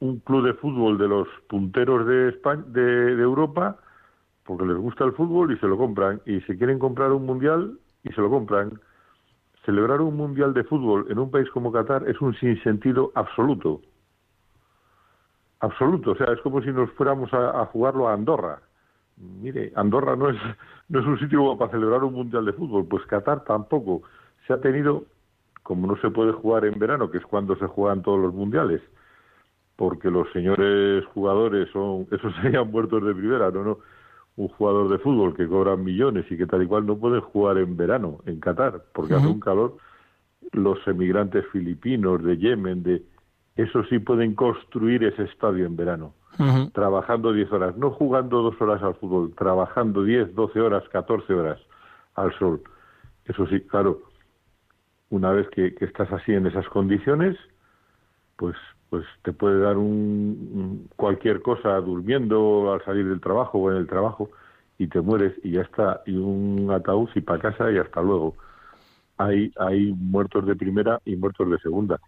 un 0.00 0.20
club 0.20 0.46
de 0.46 0.54
fútbol 0.54 0.98
de 0.98 1.08
los 1.08 1.28
punteros 1.48 2.06
de, 2.06 2.32
de, 2.68 3.16
de 3.16 3.22
Europa 3.22 3.78
porque 4.48 4.64
les 4.64 4.78
gusta 4.78 5.04
el 5.04 5.12
fútbol 5.12 5.52
y 5.52 5.58
se 5.58 5.66
lo 5.66 5.76
compran. 5.76 6.22
Y 6.24 6.40
si 6.40 6.56
quieren 6.56 6.78
comprar 6.78 7.12
un 7.12 7.26
mundial 7.26 7.78
y 8.02 8.08
se 8.14 8.20
lo 8.22 8.30
compran 8.30 8.80
celebrar 9.64 10.00
un 10.00 10.16
mundial 10.16 10.54
de 10.54 10.64
fútbol 10.64 11.06
en 11.10 11.18
un 11.18 11.30
país 11.30 11.48
como 11.50 11.72
Qatar 11.72 12.08
es 12.08 12.20
un 12.20 12.34
sinsentido 12.34 13.12
absoluto. 13.14 13.80
Absoluto, 15.60 16.12
o 16.12 16.16
sea, 16.16 16.32
es 16.32 16.40
como 16.40 16.62
si 16.62 16.70
nos 16.70 16.90
fuéramos 16.92 17.32
a, 17.34 17.66
jugarlo 17.66 18.08
a 18.08 18.14
Andorra. 18.14 18.60
Mire, 19.16 19.72
Andorra 19.74 20.14
no 20.14 20.30
es, 20.30 20.36
no 20.88 21.00
es 21.00 21.06
un 21.06 21.18
sitio 21.18 21.56
para 21.58 21.72
celebrar 21.72 22.04
un 22.04 22.14
mundial 22.14 22.44
de 22.44 22.52
fútbol, 22.52 22.86
pues 22.86 23.04
Qatar 23.06 23.44
tampoco. 23.44 24.02
Se 24.46 24.52
ha 24.52 24.60
tenido, 24.60 25.04
como 25.62 25.86
no 25.86 25.96
se 26.00 26.10
puede 26.10 26.32
jugar 26.32 26.64
en 26.64 26.78
verano, 26.78 27.10
que 27.10 27.18
es 27.18 27.26
cuando 27.26 27.56
se 27.56 27.66
juegan 27.66 28.02
todos 28.02 28.20
los 28.20 28.32
mundiales, 28.32 28.80
porque 29.76 30.10
los 30.10 30.30
señores 30.32 31.04
jugadores 31.06 31.68
son, 31.70 32.06
esos 32.12 32.34
serían 32.36 32.70
muertos 32.70 33.04
de 33.04 33.14
primera, 33.14 33.50
no, 33.50 33.64
no 33.64 33.78
un 34.38 34.46
jugador 34.48 34.88
de 34.88 34.98
fútbol 34.98 35.34
que 35.34 35.48
cobra 35.48 35.76
millones 35.76 36.24
y 36.30 36.36
que 36.36 36.46
tal 36.46 36.62
y 36.62 36.66
cual 36.66 36.86
no 36.86 36.96
puede 36.96 37.20
jugar 37.20 37.58
en 37.58 37.76
verano 37.76 38.20
en 38.24 38.38
Qatar 38.38 38.84
porque 38.94 39.14
hace 39.14 39.26
un 39.26 39.40
calor 39.40 39.76
los 40.52 40.78
emigrantes 40.86 41.44
filipinos 41.48 42.22
de 42.22 42.38
Yemen 42.38 42.84
de 42.84 43.02
eso 43.56 43.82
sí 43.90 43.98
pueden 43.98 44.36
construir 44.36 45.02
ese 45.02 45.24
estadio 45.24 45.66
en 45.66 45.74
verano. 45.74 46.14
Trabajando 46.72 47.32
10 47.32 47.52
horas 47.52 47.76
no 47.76 47.90
jugando 47.90 48.42
dos 48.42 48.60
horas 48.62 48.80
al 48.80 48.94
fútbol 48.94 49.34
trabajando 49.34 50.04
10 50.04 50.36
12 50.36 50.60
horas 50.60 50.88
14 50.90 51.34
horas 51.34 51.58
al 52.14 52.32
sol. 52.38 52.62
Eso 53.24 53.44
sí 53.48 53.60
claro 53.62 54.02
una 55.10 55.32
vez 55.32 55.48
que 55.48 55.74
estás 55.80 56.12
así 56.12 56.32
en 56.32 56.46
esas 56.46 56.68
condiciones 56.68 57.36
pues 58.36 58.54
pues 58.90 59.04
te 59.22 59.32
puede 59.32 59.60
dar 59.60 59.76
un, 59.76 60.88
cualquier 60.96 61.42
cosa 61.42 61.76
durmiendo 61.80 62.72
al 62.72 62.84
salir 62.84 63.08
del 63.08 63.20
trabajo 63.20 63.58
o 63.58 63.70
en 63.70 63.78
el 63.78 63.86
trabajo 63.86 64.30
y 64.78 64.86
te 64.86 65.00
mueres 65.00 65.34
y 65.42 65.52
ya 65.52 65.62
está 65.62 66.02
y 66.06 66.16
un 66.16 66.70
ataúd 66.70 67.08
y 67.14 67.20
para 67.20 67.40
casa 67.40 67.70
y 67.70 67.78
hasta 67.78 68.00
luego. 68.00 68.36
Hay 69.18 69.52
hay 69.58 69.92
muertos 69.92 70.46
de 70.46 70.54
primera 70.56 71.00
y 71.04 71.16
muertos 71.16 71.50
de 71.50 71.58
segunda. 71.58 72.00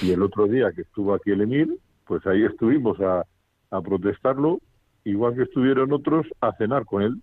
Y 0.00 0.12
el 0.12 0.22
otro 0.22 0.46
día 0.46 0.72
que 0.72 0.82
estuvo 0.82 1.14
aquí 1.14 1.30
el 1.30 1.42
emir 1.42 1.68
pues 2.08 2.26
ahí 2.26 2.42
estuvimos 2.42 2.98
a, 3.00 3.24
a 3.70 3.80
protestarlo 3.82 4.60
igual 5.04 5.34
que 5.34 5.42
estuvieron 5.42 5.92
otros 5.92 6.26
a 6.40 6.52
cenar 6.54 6.84
con 6.86 7.02
él 7.02 7.22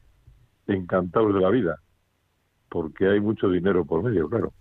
encantados 0.67 1.33
de 1.33 1.41
la 1.41 1.49
vida 1.49 1.79
porque 2.69 3.07
hay 3.07 3.19
mucho 3.19 3.49
dinero 3.49 3.83
por 3.83 4.03
medio 4.03 4.29
claro 4.29 4.53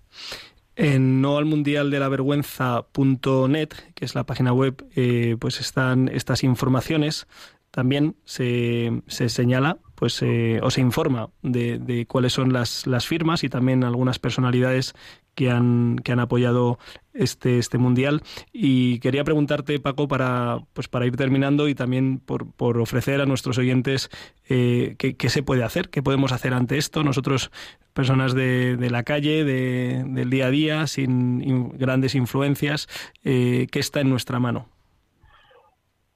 en 0.76 1.20
noalmundialdelavergüenza.net, 1.20 3.68
que 3.94 4.04
es 4.04 4.14
la 4.14 4.24
página 4.24 4.52
web, 4.52 4.86
eh, 4.96 5.36
pues 5.38 5.60
están 5.60 6.08
estas 6.08 6.44
informaciones. 6.44 7.26
También 7.70 8.16
se, 8.24 9.02
se 9.06 9.28
señala 9.28 9.78
pues 9.94 10.20
eh, 10.22 10.60
o 10.62 10.70
se 10.70 10.80
informa 10.80 11.30
de, 11.42 11.78
de, 11.78 12.06
cuáles 12.06 12.32
son 12.32 12.52
las, 12.52 12.86
las 12.86 13.06
firmas 13.06 13.44
y 13.44 13.48
también 13.48 13.84
algunas 13.84 14.18
personalidades 14.18 14.94
que 15.34 15.50
han, 15.50 15.96
que 16.02 16.12
han 16.12 16.20
apoyado 16.20 16.78
este, 17.14 17.58
este 17.58 17.78
mundial. 17.78 18.22
Y 18.52 18.98
quería 18.98 19.24
preguntarte, 19.24 19.78
Paco, 19.80 20.08
para, 20.08 20.58
pues 20.72 20.88
para 20.88 21.06
ir 21.06 21.16
terminando 21.16 21.68
y 21.68 21.74
también 21.74 22.18
por, 22.18 22.52
por 22.52 22.78
ofrecer 22.78 23.20
a 23.20 23.26
nuestros 23.26 23.56
oyentes 23.58 24.10
eh, 24.48 24.96
qué, 24.98 25.28
se 25.28 25.42
puede 25.42 25.64
hacer, 25.64 25.88
qué 25.88 26.02
podemos 26.02 26.32
hacer 26.32 26.52
ante 26.52 26.76
esto. 26.76 27.02
Nosotros, 27.02 27.50
personas 27.92 28.34
de, 28.34 28.76
de 28.76 28.90
la 28.90 29.04
calle, 29.04 29.44
de, 29.44 30.04
del 30.06 30.30
día 30.30 30.46
a 30.46 30.50
día, 30.50 30.86
sin 30.86 31.70
grandes 31.78 32.14
influencias, 32.14 32.88
eh, 33.24 33.66
¿qué 33.70 33.78
está 33.78 34.00
en 34.00 34.10
nuestra 34.10 34.40
mano? 34.40 34.68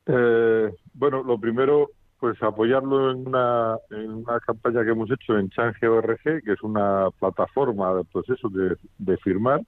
Eh, 0.06 0.70
bueno, 0.94 1.22
lo 1.22 1.38
primero, 1.38 1.90
pues 2.18 2.42
apoyarlo 2.42 3.12
en 3.12 3.28
una, 3.28 3.76
en 3.90 4.10
una 4.10 4.40
campaña 4.40 4.82
que 4.82 4.90
hemos 4.90 5.10
hecho 5.10 5.38
en 5.38 5.50
Change.org, 5.50 6.20
que 6.22 6.52
es 6.52 6.62
una 6.62 7.10
plataforma 7.20 7.94
de 7.94 8.04
proceso 8.04 8.48
de, 8.48 8.76
de 8.98 9.16
firmar. 9.18 9.60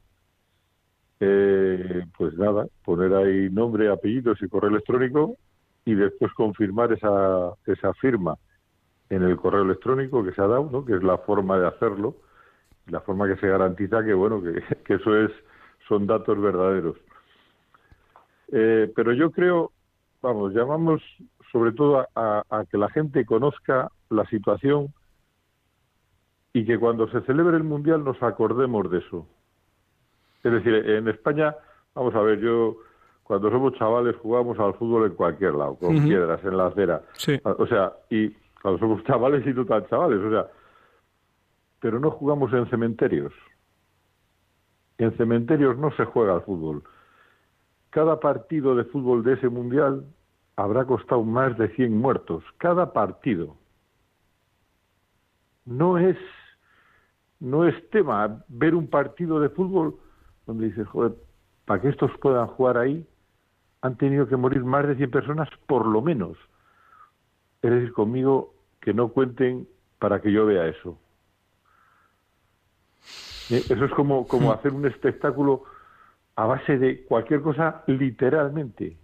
Eh, 1.20 2.06
pues 2.16 2.34
nada, 2.38 2.66
poner 2.82 3.14
ahí 3.14 3.50
nombre, 3.50 3.90
apellidos 3.90 4.40
y 4.40 4.48
correo 4.48 4.70
electrónico 4.70 5.36
y 5.84 5.94
después 5.94 6.32
confirmar 6.32 6.92
esa, 6.92 7.52
esa 7.66 7.92
firma 7.94 8.36
en 9.10 9.24
el 9.24 9.36
correo 9.36 9.62
electrónico 9.62 10.24
que 10.24 10.32
se 10.32 10.40
ha 10.40 10.46
dado, 10.46 10.70
¿no? 10.70 10.84
que 10.84 10.94
es 10.94 11.02
la 11.02 11.18
forma 11.18 11.58
de 11.58 11.66
hacerlo, 11.66 12.16
la 12.86 13.00
forma 13.00 13.26
que 13.26 13.36
se 13.36 13.48
garantiza 13.48 14.04
que 14.04 14.14
bueno 14.14 14.40
que, 14.42 14.62
eso 14.94 15.16
es 15.16 15.30
son 15.88 16.06
datos 16.06 16.40
verdaderos. 16.40 16.96
Eh, 18.52 18.90
pero 18.94 19.12
yo 19.12 19.30
creo, 19.30 19.72
vamos, 20.22 20.54
llamamos 20.54 21.02
sobre 21.52 21.72
todo 21.72 22.06
a, 22.14 22.64
que 22.70 22.78
la 22.78 22.88
gente 22.90 23.24
conozca 23.24 23.90
la 24.08 24.24
situación 24.26 24.94
y 26.52 26.64
que 26.64 26.78
cuando 26.78 27.08
se 27.08 27.20
celebre 27.22 27.56
el 27.56 27.64
Mundial 27.64 28.04
nos 28.04 28.22
acordemos 28.22 28.90
de 28.90 28.98
eso. 28.98 29.26
Es 30.42 30.52
decir, 30.52 30.74
en 30.74 31.08
España, 31.08 31.54
vamos 31.94 32.14
a 32.14 32.20
ver, 32.20 32.40
yo 32.40 32.76
cuando 33.22 33.50
somos 33.50 33.74
chavales 33.74 34.16
jugamos 34.16 34.58
al 34.58 34.74
fútbol 34.74 35.06
en 35.06 35.14
cualquier 35.14 35.54
lado, 35.54 35.76
con 35.76 36.02
piedras, 36.02 36.42
en 36.44 36.56
la 36.56 36.66
acera. 36.66 37.02
O 37.58 37.66
sea, 37.66 37.92
y 38.08 38.30
cuando 38.60 38.80
somos 38.80 39.04
chavales 39.04 39.46
y 39.46 39.50
no 39.52 39.64
tan 39.64 39.86
chavales, 39.86 40.18
o 40.18 40.30
sea, 40.30 40.48
pero 41.80 42.00
no 42.00 42.10
jugamos 42.10 42.52
en 42.52 42.68
cementerios. 42.70 43.32
En 44.98 45.16
cementerios 45.16 45.78
no 45.78 45.92
se 45.92 46.04
juega 46.04 46.34
al 46.34 46.42
fútbol. 46.42 46.82
Cada 47.90 48.20
partido 48.20 48.74
de 48.74 48.84
fútbol 48.84 49.22
de 49.22 49.34
ese 49.34 49.48
mundial 49.48 50.04
habrá 50.56 50.84
costado 50.84 51.22
más 51.22 51.56
de 51.56 51.68
100 51.68 51.96
muertos 51.96 52.44
cada 52.58 52.92
partido. 52.92 53.56
No 55.64 55.98
es 55.98 56.16
no 57.38 57.64
es 57.64 57.90
tema 57.90 58.44
ver 58.48 58.74
un 58.74 58.88
partido 58.88 59.40
de 59.40 59.48
fútbol 59.48 59.98
donde 60.50 60.66
dices, 60.66 60.86
joder, 60.88 61.12
para 61.64 61.80
que 61.80 61.88
estos 61.88 62.10
puedan 62.20 62.48
jugar 62.48 62.76
ahí, 62.76 63.06
han 63.82 63.96
tenido 63.96 64.26
que 64.26 64.36
morir 64.36 64.64
más 64.64 64.86
de 64.86 64.96
100 64.96 65.10
personas 65.10 65.48
por 65.66 65.86
lo 65.86 66.02
menos. 66.02 66.36
Es 67.62 67.70
decir, 67.70 67.92
conmigo, 67.92 68.52
que 68.80 68.92
no 68.92 69.08
cuenten 69.10 69.68
para 70.00 70.20
que 70.20 70.32
yo 70.32 70.46
vea 70.46 70.66
eso. 70.66 70.98
Eh, 73.50 73.62
eso 73.68 73.84
es 73.84 73.92
como, 73.92 74.26
como 74.26 74.48
hmm. 74.48 74.52
hacer 74.52 74.72
un 74.72 74.86
espectáculo 74.86 75.62
a 76.34 76.46
base 76.46 76.78
de 76.78 77.04
cualquier 77.04 77.42
cosa, 77.42 77.84
literalmente. 77.86 78.96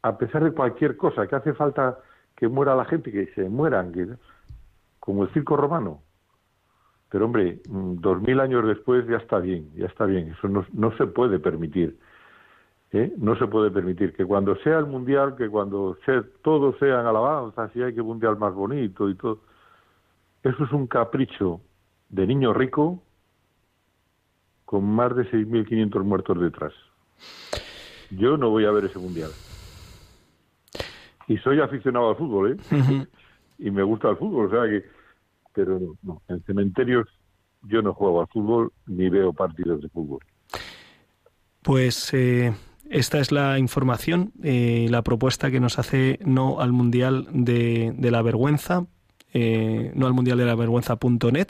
A 0.00 0.16
pesar 0.16 0.44
de 0.44 0.52
cualquier 0.52 0.96
cosa, 0.96 1.26
que 1.26 1.36
hace 1.36 1.52
falta 1.52 1.98
que 2.34 2.48
muera 2.48 2.74
la 2.74 2.86
gente, 2.86 3.12
que 3.12 3.26
se 3.34 3.50
mueran, 3.50 3.92
que, 3.92 4.08
como 4.98 5.24
el 5.24 5.32
circo 5.34 5.56
romano. 5.56 6.00
Pero 7.14 7.26
hombre, 7.26 7.60
mm, 7.68 8.00
dos 8.00 8.20
mil 8.22 8.40
años 8.40 8.66
después 8.66 9.06
ya 9.06 9.18
está 9.18 9.38
bien, 9.38 9.70
ya 9.76 9.86
está 9.86 10.04
bien. 10.04 10.32
Eso 10.36 10.48
no, 10.48 10.66
no 10.72 10.96
se 10.96 11.06
puede 11.06 11.38
permitir. 11.38 11.96
¿eh? 12.90 13.12
No 13.18 13.38
se 13.38 13.46
puede 13.46 13.70
permitir 13.70 14.12
que 14.14 14.24
cuando 14.24 14.56
sea 14.56 14.80
el 14.80 14.86
mundial, 14.86 15.36
que 15.36 15.48
cuando 15.48 15.96
sea, 16.04 16.24
todos 16.42 16.76
sean 16.80 17.06
alabanzas 17.06 17.70
y 17.76 17.82
hay 17.82 17.94
que 17.94 18.02
mundial 18.02 18.36
más 18.36 18.52
bonito 18.52 19.08
y 19.08 19.14
todo. 19.14 19.38
Eso 20.42 20.64
es 20.64 20.72
un 20.72 20.88
capricho 20.88 21.60
de 22.08 22.26
niño 22.26 22.52
rico 22.52 23.00
con 24.64 24.84
más 24.84 25.14
de 25.14 25.22
6.500 25.30 26.02
muertos 26.02 26.40
detrás. 26.40 26.72
Yo 28.10 28.36
no 28.36 28.50
voy 28.50 28.64
a 28.64 28.72
ver 28.72 28.86
ese 28.86 28.98
mundial. 28.98 29.30
Y 31.28 31.36
soy 31.36 31.60
aficionado 31.60 32.10
al 32.10 32.16
fútbol, 32.16 32.58
¿eh? 32.72 33.06
Y 33.60 33.70
me 33.70 33.84
gusta 33.84 34.10
el 34.10 34.16
fútbol, 34.16 34.46
o 34.46 34.50
sea 34.50 34.68
que... 34.68 35.03
Pero 35.54 35.96
no, 36.02 36.22
en 36.28 36.42
cementerios 36.42 37.08
yo 37.62 37.80
no 37.80 37.94
juego 37.94 38.20
al 38.20 38.28
fútbol 38.28 38.72
ni 38.86 39.08
veo 39.08 39.32
partidos 39.32 39.80
de 39.80 39.88
fútbol. 39.88 40.20
Pues 41.62 42.12
eh, 42.12 42.52
esta 42.90 43.18
es 43.18 43.32
la 43.32 43.58
información, 43.58 44.32
eh, 44.42 44.86
la 44.90 45.02
propuesta 45.02 45.50
que 45.50 45.60
nos 45.60 45.78
hace 45.78 46.18
no 46.24 46.60
al 46.60 46.72
Mundial 46.72 47.26
de, 47.32 47.94
la 47.98 48.22
Vergüenza, 48.22 48.86
eh, 49.32 49.90
no 49.94 50.06
al 50.06 50.12
Mundial 50.12 50.38
de 50.38 50.44
la 50.44 50.54
Vergüenza.net, 50.54 51.48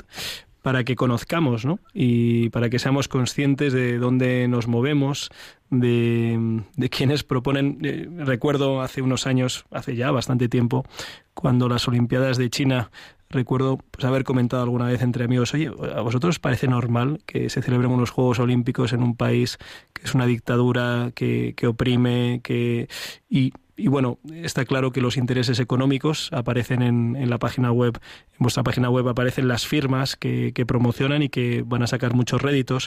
para 0.63 0.85
que 0.85 0.97
conozcamos 0.97 1.67
¿no? 1.67 1.79
y 1.93 2.49
para 2.49 2.71
que 2.71 2.79
seamos 2.79 3.09
conscientes 3.09 3.75
de 3.75 3.99
dónde 3.99 4.49
nos 4.49 4.67
movemos, 4.69 5.31
de, 5.69 6.63
de 6.77 6.89
quienes 6.89 7.25
proponen. 7.25 7.79
Eh, 7.83 8.09
recuerdo 8.17 8.81
hace 8.81 9.03
unos 9.03 9.27
años, 9.27 9.67
hace 9.71 9.97
ya 9.97 10.11
bastante 10.11 10.49
tiempo, 10.49 10.87
cuando 11.35 11.69
las 11.69 11.87
Olimpiadas 11.89 12.39
de 12.39 12.49
China 12.49 12.91
recuerdo 13.31 13.79
pues, 13.91 14.05
haber 14.05 14.25
comentado 14.25 14.63
alguna 14.63 14.87
vez 14.87 15.03
entre 15.03 15.25
amigos, 15.25 15.55
oye, 15.55 15.71
¿a 15.95 16.01
vosotros 16.01 16.37
os 16.37 16.39
parece 16.39 16.69
normal 16.69 17.21
que 17.27 17.51
se 17.51 17.63
celebren 17.63 17.91
unos 17.91 18.11
Juegos 18.11 18.39
Olímpicos 18.39 18.93
en 18.93 19.03
un 19.03 19.17
país 19.17 19.59
que 19.93 20.03
es 20.05 20.15
una 20.15 20.27
dictadura, 20.27 21.13
que, 21.15 21.55
que 21.57 21.67
oprime, 21.67 22.41
que... 22.43 22.89
Y, 23.29 23.89
bueno, 23.89 24.21
está 24.33 24.65
claro 24.65 24.93
que 24.93 25.01
los 25.01 25.17
intereses 25.17 25.59
económicos 25.59 26.29
aparecen 26.33 26.81
en, 26.81 27.29
la 27.29 27.39
página 27.41 27.73
web, 27.73 27.99
en 28.31 28.39
vuestra 28.39 28.63
página 28.63 28.89
web 28.89 29.09
aparecen 29.09 29.49
las 29.49 29.67
firmas 29.67 30.15
que, 30.15 30.53
que 30.53 30.65
promocionan 30.65 31.25
y 31.25 31.29
que 31.29 31.65
van 31.67 31.83
a 31.83 31.89
sacar 31.89 32.15
muchos 32.15 32.41
réditos. 32.41 32.87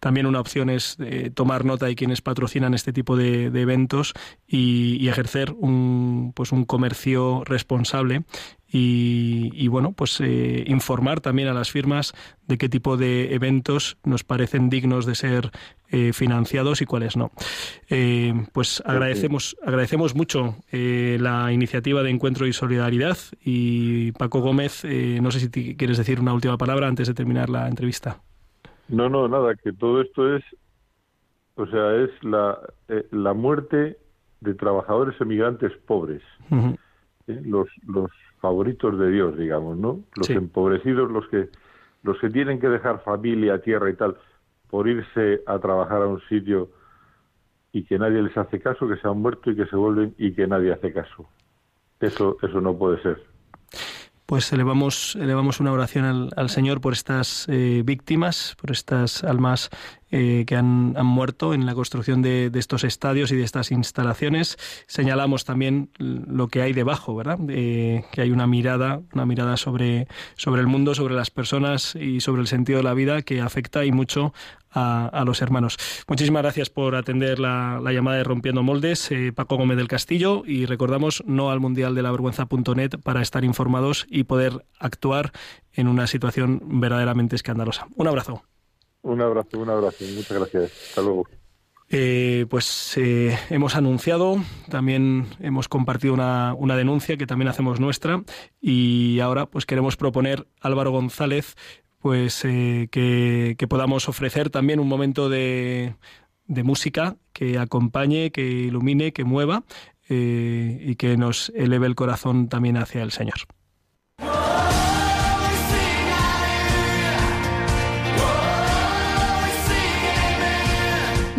También 0.00 0.26
una 0.26 0.40
opción 0.40 0.70
es 0.70 0.96
eh, 0.98 1.30
tomar 1.32 1.64
nota 1.64 1.86
de 1.86 1.94
quienes 1.94 2.20
patrocinan 2.20 2.74
este 2.74 2.92
tipo 2.92 3.16
de, 3.16 3.50
de 3.50 3.60
eventos 3.60 4.12
y, 4.48 4.96
y, 5.00 5.08
ejercer 5.08 5.52
un, 5.52 6.32
pues 6.34 6.50
un 6.50 6.64
comercio 6.64 7.44
responsable 7.44 8.24
y, 8.76 9.68
bueno, 9.68 9.92
pues 9.92 10.20
eh, 10.20 10.64
informar 10.66 11.20
también 11.20 11.46
a 11.46 11.54
las 11.54 11.70
firmas 11.70 12.12
de 12.48 12.58
qué 12.58 12.68
tipo 12.68 12.96
de 12.96 13.32
eventos 13.32 13.98
nos 14.02 14.24
parecen 14.24 14.68
dignos 14.68 15.06
de 15.06 15.14
ser 15.14 15.52
eh, 15.90 16.12
financiados 16.12 16.82
y 16.82 16.84
cuáles 16.84 17.16
no. 17.16 17.30
Eh, 17.88 18.34
pues 18.52 18.82
agradecemos, 18.84 19.56
agradecemos 19.64 20.16
mucho 20.16 20.56
la 20.72 21.52
iniciativa 21.52 22.02
de 22.02 22.10
Encuentro 22.10 22.48
y 22.48 22.52
Solidaridad 22.52 23.16
y 23.40 24.10
Paco 24.10 24.40
Gómez, 24.40 24.84
no 24.84 25.30
sé 25.30 25.38
si 25.38 25.76
quieres 25.76 25.96
decir 25.96 26.18
una 26.18 26.34
última 26.34 26.58
palabra 26.58 26.88
antes 26.88 27.06
de 27.06 27.14
terminar 27.14 27.50
la 27.50 27.68
entrevista. 27.68 28.22
No, 28.88 29.08
no, 29.08 29.28
nada, 29.28 29.54
que 29.54 29.72
todo 29.72 30.00
esto 30.00 30.34
es, 30.34 30.42
o 31.54 31.66
sea, 31.66 31.94
es 31.94 32.10
la, 32.24 32.58
la 33.12 33.34
muerte 33.34 33.98
de 34.40 34.54
trabajadores 34.54 35.14
emigrantes 35.20 35.70
pobres. 35.86 36.22
los, 37.26 37.68
los 37.86 38.10
favoritos 38.44 38.98
de 38.98 39.10
Dios, 39.10 39.38
digamos, 39.38 39.78
¿no? 39.78 40.00
Los 40.16 40.28
empobrecidos, 40.28 41.10
los 41.10 41.26
que 41.28 41.48
los 42.02 42.18
que 42.18 42.28
tienen 42.28 42.60
que 42.60 42.68
dejar 42.68 43.02
familia, 43.02 43.62
tierra 43.62 43.88
y 43.88 43.94
tal 43.94 44.18
por 44.68 44.86
irse 44.86 45.40
a 45.46 45.58
trabajar 45.58 46.02
a 46.02 46.06
un 46.06 46.20
sitio 46.28 46.68
y 47.72 47.84
que 47.84 47.98
nadie 47.98 48.20
les 48.20 48.36
hace 48.36 48.60
caso, 48.60 48.86
que 48.86 48.96
se 48.96 49.08
han 49.08 49.16
muerto 49.16 49.50
y 49.50 49.56
que 49.56 49.64
se 49.64 49.76
vuelven 49.76 50.14
y 50.18 50.32
que 50.34 50.46
nadie 50.46 50.74
hace 50.74 50.92
caso. 50.92 51.26
Eso 52.00 52.36
eso 52.42 52.60
no 52.60 52.76
puede 52.76 53.00
ser 53.00 53.22
pues 54.26 54.52
elevamos, 54.52 55.16
elevamos 55.16 55.60
una 55.60 55.72
oración 55.72 56.30
al, 56.34 56.48
Señor 56.48 56.80
por 56.80 56.92
estas 56.92 57.46
eh, 57.48 57.82
víctimas, 57.84 58.56
por 58.60 58.70
estas 58.70 59.22
almas 59.22 59.70
eh, 60.16 60.44
que 60.46 60.54
han, 60.54 60.92
muerto 61.04 61.54
en 61.54 61.66
la 61.66 61.74
construcción 61.74 62.22
de, 62.22 62.48
de, 62.48 62.60
estos 62.60 62.84
estadios 62.84 63.32
y 63.32 63.36
de 63.36 63.42
estas 63.42 63.72
instalaciones. 63.72 64.56
Señalamos 64.86 65.44
también 65.44 65.90
lo 65.98 66.46
que 66.46 66.62
hay 66.62 66.72
debajo, 66.72 67.16
¿verdad? 67.16 67.40
Eh, 67.48 68.04
que 68.12 68.20
hay 68.20 68.30
una 68.30 68.46
mirada, 68.46 69.00
una 69.12 69.26
mirada 69.26 69.56
sobre, 69.56 70.06
sobre 70.36 70.60
el 70.60 70.68
mundo, 70.68 70.94
sobre 70.94 71.16
las 71.16 71.32
personas 71.32 71.96
y 71.96 72.20
sobre 72.20 72.42
el 72.42 72.46
sentido 72.46 72.76
de 72.76 72.84
la 72.84 72.94
vida 72.94 73.22
que 73.22 73.40
afecta 73.40 73.84
y 73.84 73.90
mucho 73.90 74.32
a, 74.70 75.24
los 75.26 75.42
hermanos. 75.42 75.78
Muchísimas 76.06 76.42
gracias 76.42 76.70
por 76.70 76.94
atender 76.94 77.40
la, 77.40 77.80
llamada 77.92 78.18
de 78.18 78.24
Rompiendo 78.24 78.62
Moldes, 78.62 79.10
eh, 79.10 79.32
Paco 79.34 79.56
Gómez 79.56 79.76
del 79.78 79.88
Castillo, 79.88 80.44
y 80.46 80.66
recordamos 80.66 81.24
no 81.26 81.50
al 81.50 81.58
mundial 81.58 81.96
de 81.96 82.02
la 82.02 82.12
vergüenza.net 82.12 83.00
para 83.02 83.20
estar 83.20 83.42
informados 83.42 84.06
y 84.08 84.24
poder 84.24 84.64
actuar 84.78 85.32
en 85.72 85.88
una 85.88 86.06
situación 86.06 86.62
verdaderamente 86.64 87.34
escandalosa. 87.34 87.88
Un 87.96 88.06
abrazo. 88.06 88.44
Un 89.04 89.20
abrazo, 89.22 89.60
un 89.60 89.70
abrazo. 89.70 90.04
Muchas 90.14 90.38
gracias. 90.38 90.72
Hasta 90.88 91.02
luego. 91.02 91.26
Eh, 91.88 92.46
pues 92.50 92.96
eh, 92.96 93.38
hemos 93.50 93.76
anunciado, 93.76 94.38
también 94.68 95.28
hemos 95.38 95.68
compartido 95.68 96.14
una, 96.14 96.54
una, 96.54 96.76
denuncia 96.76 97.16
que 97.16 97.26
también 97.26 97.48
hacemos 97.48 97.78
nuestra 97.78 98.24
y 98.60 99.20
ahora 99.20 99.46
pues 99.46 99.66
queremos 99.66 99.96
proponer 99.96 100.48
Álvaro 100.60 100.90
González 100.90 101.54
pues 102.04 102.44
eh, 102.44 102.88
que, 102.90 103.66
podamos 103.66 104.10
ofrecer 104.10 104.50
también 104.50 104.78
un 104.78 104.88
momento 104.88 105.30
de, 105.30 105.94
de, 106.46 106.62
música 106.62 107.16
que 107.32 107.58
acompañe, 107.58 108.30
que 108.30 108.42
ilumine, 108.42 109.14
que 109.14 109.24
mueva 109.24 109.64
eh, 110.10 110.82
y 110.82 110.96
que 110.96 111.16
nos 111.16 111.50
eleve 111.54 111.86
el 111.86 111.94
corazón 111.94 112.50
también 112.50 112.76
hacia 112.76 113.02
el 113.02 113.10
Señor. 113.10 113.36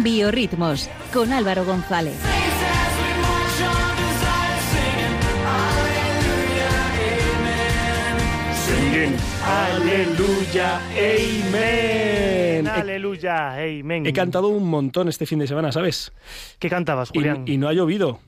Biorritmos 0.06 0.88
con 1.12 1.34
Álvaro 1.34 1.66
González. 1.66 2.14
Aleluya, 9.44 10.80
amén. 11.48 12.68
Aleluya, 12.68 13.54
amén. 13.54 14.06
He 14.06 14.14
cantado 14.14 14.50
un 14.50 14.70
montón 14.70 15.10
este 15.10 15.26
fin 15.26 15.40
de 15.40 15.48
semana, 15.48 15.72
¿sabes? 15.72 16.14
¿Qué 16.60 16.70
cantabas, 16.70 17.10
Julián? 17.10 17.44
y 17.48 17.58
no 17.58 17.68
ha 17.68 17.74
llovido. 17.74 18.20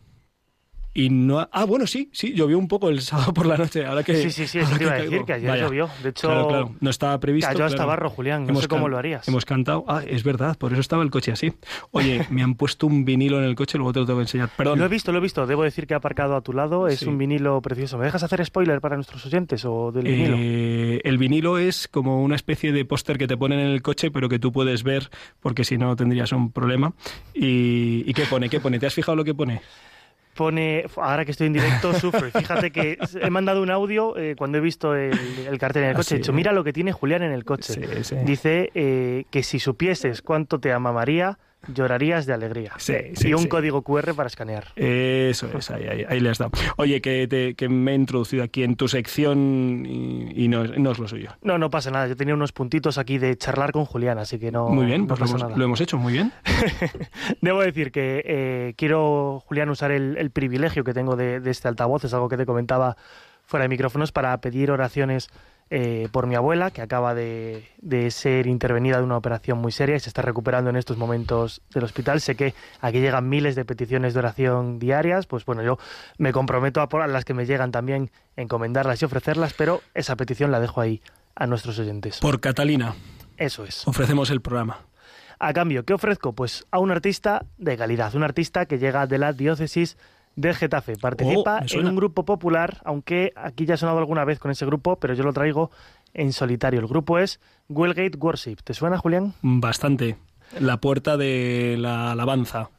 Y 0.97 1.11
no 1.11 1.47
ah, 1.51 1.65
bueno, 1.65 1.85
sí, 1.85 2.09
sí, 2.11 2.33
llovió 2.33 2.57
un 2.57 2.67
poco 2.67 2.89
el 2.89 3.01
sábado 3.01 3.31
por 3.31 3.45
la 3.45 3.55
noche. 3.55 3.85
Ahora 3.85 4.01
que, 4.01 4.15
sí, 4.15 4.31
sí, 4.31 4.47
sí, 4.47 4.57
eso 4.57 4.75
te 4.75 4.83
iba 4.83 4.93
a 4.93 4.97
decir, 4.97 5.25
que 5.25 5.33
ayer 5.33 5.59
llovió. 5.59 5.87
De 6.01 6.09
hecho, 6.09 6.27
claro, 6.27 6.47
claro, 6.47 6.71
no 6.79 6.89
estaba 6.89 7.19
previsto. 7.19 7.51
Cayó 7.51 7.65
hasta 7.65 7.85
barro, 7.85 8.09
Julián, 8.09 8.47
no 8.47 8.59
sé 8.59 8.67
cómo 8.67 8.89
lo 8.89 8.97
harías. 8.97 9.27
Hemos 9.27 9.45
cantado, 9.45 9.85
ah, 9.87 10.01
es 10.03 10.23
verdad, 10.23 10.57
por 10.57 10.71
eso 10.71 10.81
estaba 10.81 11.03
el 11.03 11.11
coche 11.11 11.31
así. 11.31 11.53
Oye, 11.91 12.25
me 12.31 12.41
han 12.41 12.55
puesto 12.55 12.87
un 12.87 13.05
vinilo 13.05 13.37
en 13.37 13.43
el 13.43 13.53
coche, 13.53 13.77
luego 13.77 13.93
te 13.93 13.99
lo 13.99 14.07
tengo 14.07 14.17
que 14.17 14.23
enseñar. 14.23 14.49
Perdón. 14.57 14.79
Lo 14.79 14.85
he 14.85 14.87
visto, 14.87 15.11
lo 15.11 15.19
he 15.19 15.21
visto. 15.21 15.45
Debo 15.45 15.61
decir 15.61 15.85
que 15.85 15.93
ha 15.93 15.97
aparcado 15.97 16.35
a 16.35 16.41
tu 16.41 16.51
lado, 16.51 16.87
es 16.87 17.03
un 17.03 17.19
vinilo 17.19 17.61
precioso. 17.61 17.99
¿Me 17.99 18.05
dejas 18.05 18.23
hacer 18.23 18.43
spoiler 18.43 18.81
para 18.81 18.95
nuestros 18.95 19.23
oyentes 19.23 19.65
o 19.65 19.91
del 19.91 20.05
vinilo? 20.05 20.35
Eh, 20.39 21.01
el 21.03 21.19
vinilo 21.19 21.59
es 21.59 21.87
como 21.87 22.23
una 22.23 22.35
especie 22.35 22.71
de 22.71 22.85
póster 22.85 23.19
que 23.19 23.27
te 23.27 23.37
ponen 23.37 23.59
en 23.59 23.67
el 23.67 23.83
coche, 23.83 24.09
pero 24.09 24.29
que 24.29 24.39
tú 24.39 24.51
puedes 24.51 24.81
ver, 24.81 25.11
porque 25.41 25.63
si 25.63 25.77
no 25.77 25.95
tendrías 25.95 26.31
un 26.31 26.51
problema. 26.51 26.93
¿Y, 27.35 28.03
y 28.07 28.13
qué 28.15 28.23
pone? 28.23 28.49
¿Qué 28.49 28.59
pone? 28.59 28.79
¿Te 28.79 28.87
has 28.87 28.95
fijado 28.95 29.15
lo 29.15 29.23
que 29.23 29.35
pone? 29.35 29.61
Pone, 30.37 30.85
ahora 30.95 31.25
que 31.25 31.31
estoy 31.31 31.47
en 31.47 31.53
directo, 31.53 31.93
sufre. 31.99 32.31
Fíjate 32.31 32.71
que 32.71 32.97
he 33.21 33.29
mandado 33.29 33.61
un 33.61 33.69
audio 33.69 34.15
eh, 34.17 34.35
cuando 34.37 34.59
he 34.59 34.61
visto 34.61 34.95
el, 34.95 35.11
cartel 35.59 35.83
en 35.83 35.89
el 35.89 35.95
coche. 35.95 36.15
He 36.15 36.17
dicho, 36.19 36.31
mira 36.31 36.53
lo 36.53 36.63
que 36.63 36.71
tiene 36.71 36.93
Julián 36.93 37.23
en 37.23 37.33
el 37.33 37.43
coche. 37.43 37.73
Dice 38.23 38.71
eh, 38.73 39.25
que 39.29 39.43
si 39.43 39.59
supieses 39.59 40.21
cuánto 40.21 40.59
te 40.59 40.71
ama 40.71 40.93
María, 40.93 41.37
llorarías 41.73 42.25
de 42.25 42.33
alegría. 42.33 42.73
Sí, 42.77 42.93
sí, 43.13 43.29
y 43.29 43.33
un 43.33 43.43
sí. 43.43 43.47
código 43.47 43.81
QR 43.81 44.13
para 44.15 44.27
escanear. 44.27 44.67
Eso 44.75 45.49
es, 45.57 45.69
ahí, 45.71 45.85
ahí, 45.87 46.05
ahí 46.07 46.19
le 46.19 46.29
has 46.29 46.37
dado. 46.37 46.51
Oye, 46.77 47.01
que, 47.01 47.27
te- 47.27 47.55
que 47.55 47.69
me 47.69 47.91
he 47.91 47.95
introducido 47.95 48.43
aquí 48.43 48.63
en 48.63 48.75
tu 48.75 48.87
sección 48.87 49.85
y, 49.85 50.43
y 50.45 50.47
no, 50.47 50.63
no 50.63 50.91
es 50.91 50.99
lo 50.99 51.07
suyo. 51.07 51.31
No, 51.41 51.57
no 51.57 51.69
pasa 51.69 51.91
nada. 51.91 52.07
Yo 52.07 52.15
tenía 52.15 52.33
unos 52.33 52.51
puntitos 52.51 52.97
aquí 52.97 53.17
de 53.17 53.37
charlar 53.37 53.71
con 53.71 53.85
Julián, 53.85 54.17
así 54.17 54.39
que 54.39 54.51
no, 54.51 54.69
muy 54.69 54.85
bien, 54.85 55.01
no 55.01 55.07
pues 55.07 55.19
lo 55.19 55.25
hemos, 55.27 55.41
nada. 55.41 55.57
lo 55.57 55.63
hemos 55.65 55.81
hecho 55.81 55.97
muy 55.97 56.13
bien. 56.13 56.31
Debo 57.41 57.61
decir 57.61 57.91
que 57.91 58.23
eh, 58.25 58.73
quiero, 58.77 59.41
Julián, 59.45 59.69
usar 59.69 59.91
el, 59.91 60.17
el 60.17 60.31
privilegio 60.31 60.83
que 60.83 60.93
tengo 60.93 61.15
de, 61.15 61.39
de 61.39 61.51
este 61.51 61.67
altavoz, 61.67 62.03
es 62.03 62.13
algo 62.13 62.29
que 62.29 62.37
te 62.37 62.45
comentaba 62.45 62.97
fuera 63.43 63.63
de 63.63 63.69
micrófonos, 63.69 64.11
para 64.11 64.39
pedir 64.41 64.71
oraciones 64.71 65.29
eh, 65.69 66.07
por 66.11 66.27
mi 66.27 66.35
abuela, 66.35 66.71
que 66.71 66.81
acaba 66.81 67.13
de, 67.13 67.67
de 67.79 68.09
ser 68.11 68.47
intervenida 68.47 68.97
de 68.97 69.03
una 69.03 69.17
operación 69.17 69.57
muy 69.57 69.71
seria 69.71 69.95
y 69.95 69.99
se 69.99 70.09
está 70.09 70.21
recuperando 70.21 70.69
en 70.69 70.75
estos 70.77 70.97
momentos 70.97 71.61
del 71.73 71.83
hospital. 71.83 72.21
Sé 72.21 72.35
que 72.35 72.53
aquí 72.81 72.99
llegan 72.99 73.27
miles 73.27 73.55
de 73.55 73.65
peticiones 73.65 74.13
de 74.13 74.19
oración 74.19 74.79
diarias, 74.79 75.25
pues 75.25 75.45
bueno, 75.45 75.63
yo 75.63 75.77
me 76.17 76.31
comprometo 76.31 76.81
a 76.81 76.89
por 76.89 77.07
las 77.07 77.25
que 77.25 77.33
me 77.33 77.45
llegan 77.45 77.71
también 77.71 78.11
encomendarlas 78.35 79.01
y 79.01 79.05
ofrecerlas, 79.05 79.53
pero 79.53 79.81
esa 79.93 80.15
petición 80.15 80.51
la 80.51 80.59
dejo 80.59 80.81
ahí 80.81 81.01
a 81.35 81.47
nuestros 81.47 81.77
oyentes. 81.79 82.19
Por 82.19 82.39
Catalina 82.39 82.95
Eso 83.37 83.65
es. 83.65 83.87
ofrecemos 83.87 84.29
el 84.29 84.41
programa. 84.41 84.79
A 85.39 85.53
cambio, 85.53 85.85
¿qué 85.85 85.93
ofrezco? 85.93 86.33
Pues 86.33 86.65
a 86.71 86.79
un 86.79 86.89
artista 86.89 87.45
de 87.59 87.77
calidad, 87.77 88.15
un 88.15 88.23
artista 88.23 88.65
que 88.65 88.79
llega 88.79 89.05
de 89.05 89.19
la 89.19 89.33
diócesis 89.33 89.97
de 90.37 90.53
Getafe. 90.53 90.95
Participa 90.95 91.59
Oh, 91.61 91.79
en 91.79 91.87
un 91.87 91.95
grupo 91.97 92.23
popular, 92.23 92.77
aunque 92.85 93.33
aquí 93.35 93.65
ya 93.65 93.73
ha 93.73 93.77
sonado 93.77 93.97
alguna 93.99 94.23
vez 94.23 94.39
con 94.39 94.51
ese 94.51 94.65
grupo, 94.65 94.97
pero 94.97 95.13
yo 95.13 95.23
lo 95.25 95.33
traigo 95.33 95.71
en 96.13 96.31
solitario. 96.31 96.79
El 96.79 96.87
grupo 96.87 97.19
es 97.19 97.41
Wellgate 97.67 98.17
Worship. 98.17 98.57
¿Te 98.63 98.73
suena, 98.73 98.97
Julián? 98.97 99.33
Bastante. 99.41 100.15
La 100.59 100.77
puerta 100.77 101.17
de 101.17 101.75
la 101.77 102.11
alabanza. 102.13 102.69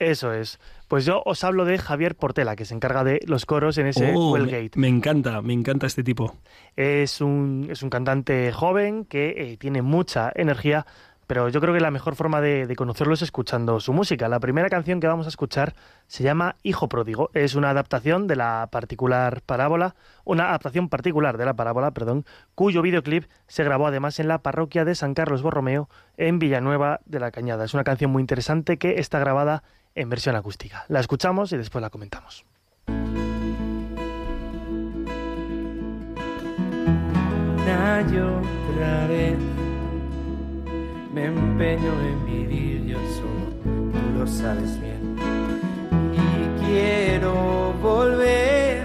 Eso 0.00 0.32
es. 0.32 0.58
Pues 0.88 1.04
yo 1.04 1.22
os 1.24 1.44
hablo 1.44 1.64
de 1.64 1.78
Javier 1.78 2.16
Portela, 2.16 2.56
que 2.56 2.64
se 2.64 2.74
encarga 2.74 3.04
de 3.04 3.20
los 3.26 3.46
coros 3.46 3.78
en 3.78 3.86
ese 3.86 4.12
Oh, 4.14 4.34
me, 4.36 4.42
Wellgate. 4.42 4.72
me 4.78 4.88
encanta, 4.88 5.40
me 5.40 5.52
encanta 5.52 5.86
este 5.86 6.02
tipo. 6.02 6.34
Es 6.74 7.20
un, 7.20 7.68
es 7.70 7.82
un 7.82 7.90
cantante 7.90 8.50
joven 8.52 9.04
que 9.04 9.34
eh, 9.52 9.56
tiene 9.56 9.82
mucha 9.82 10.32
energía, 10.34 10.84
pero 11.34 11.48
yo 11.48 11.60
creo 11.60 11.74
que 11.74 11.80
la 11.80 11.90
mejor 11.90 12.14
forma 12.14 12.40
de, 12.40 12.68
de 12.68 12.76
conocerlo 12.76 13.12
es 13.12 13.22
escuchando 13.22 13.80
su 13.80 13.92
música. 13.92 14.28
La 14.28 14.38
primera 14.38 14.68
canción 14.68 15.00
que 15.00 15.08
vamos 15.08 15.26
a 15.26 15.30
escuchar 15.30 15.74
se 16.06 16.22
llama 16.22 16.54
Hijo 16.62 16.88
Pródigo. 16.88 17.32
Es 17.34 17.56
una 17.56 17.70
adaptación 17.70 18.28
de 18.28 18.36
la 18.36 18.68
particular 18.70 19.42
parábola, 19.42 19.96
una 20.22 20.50
adaptación 20.50 20.88
particular 20.88 21.36
de 21.36 21.44
la 21.44 21.54
parábola, 21.54 21.90
perdón, 21.90 22.24
cuyo 22.54 22.82
videoclip 22.82 23.24
se 23.48 23.64
grabó 23.64 23.88
además 23.88 24.20
en 24.20 24.28
la 24.28 24.42
parroquia 24.42 24.84
de 24.84 24.94
San 24.94 25.14
Carlos 25.14 25.42
Borromeo 25.42 25.88
en 26.16 26.38
Villanueva 26.38 27.00
de 27.04 27.18
la 27.18 27.32
Cañada. 27.32 27.64
Es 27.64 27.74
una 27.74 27.82
canción 27.82 28.12
muy 28.12 28.20
interesante 28.20 28.76
que 28.76 29.00
está 29.00 29.18
grabada 29.18 29.64
en 29.96 30.10
versión 30.10 30.36
acústica. 30.36 30.84
La 30.86 31.00
escuchamos 31.00 31.50
y 31.52 31.56
después 31.56 31.82
la 31.82 31.90
comentamos. 31.90 32.44
Me 41.14 41.26
empeño 41.26 41.92
en 42.00 42.26
vivir 42.26 42.84
yo 42.86 42.98
solo, 42.98 43.46
tú 43.62 44.18
lo 44.18 44.26
sabes 44.26 44.80
bien. 44.80 45.16
Y 46.12 46.66
quiero 46.66 47.72
volver, 47.80 48.84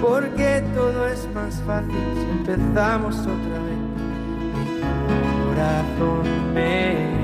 porque 0.00 0.64
todo 0.74 1.06
es 1.08 1.28
más 1.34 1.60
fácil 1.66 1.94
si 2.14 2.52
empezamos 2.52 3.18
otra 3.18 3.58
vez. 3.66 3.82
Mi 4.56 4.80
corazón 5.44 6.54
me 6.54 7.14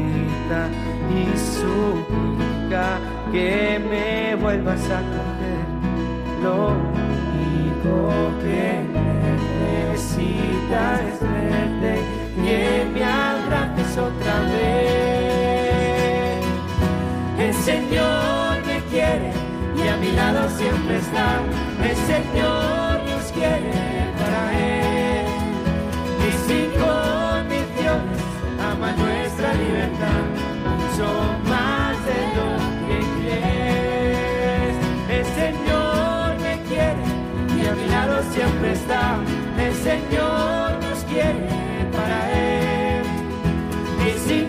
y 1.10 1.38
suplica 1.38 2.98
que 3.32 3.80
me 3.90 4.34
vuelvas 4.36 4.84
a 4.90 5.00
coger. 5.14 5.64
Lo 6.42 6.68
único 6.68 8.10
que 8.42 8.82
necesitas 9.88 11.00
es 11.00 11.20
verte, 11.20 12.02
me 12.94 13.04
abraces 13.04 13.29
otra 14.00 14.40
vez. 14.52 14.80
El 17.38 17.54
Señor 17.54 18.66
me 18.66 18.78
quiere 18.90 19.32
y 19.76 19.88
a 19.88 19.96
mi 19.96 20.12
lado 20.12 20.48
siempre 20.50 20.98
está. 20.98 21.40
El 21.82 21.96
Señor 21.96 23.02
nos 23.08 23.24
quiere 23.32 23.72
para 24.20 24.42
Él 24.58 25.26
y 26.26 26.30
sin 26.46 26.68
condiciones 26.84 28.20
ama 28.70 28.92
nuestra 28.92 29.54
libertad 29.54 30.24
mucho 30.68 31.08
más 31.48 31.94
de 32.08 32.20
lo 32.36 32.48
que 32.86 32.98
crees. 33.16 34.76
El 35.16 35.24
Señor 35.40 36.26
me 36.44 36.54
quiere 36.68 37.04
y 37.56 37.66
a 37.66 37.72
mi 37.74 37.86
lado 37.88 38.22
siempre 38.32 38.72
está. 38.72 39.04
El 39.58 39.74
Señor 39.74 40.78
nos 40.82 40.98
quiere 41.04 41.49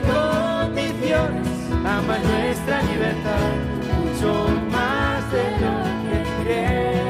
condiciones 0.02 1.48
ama 1.86 2.18
nuestra 2.20 2.82
libertad 2.84 3.82
mucho 4.22 4.48
más 4.72 5.32
de 5.32 5.44
lo 5.62 5.74
que 6.08 6.20
crees. 6.44 7.02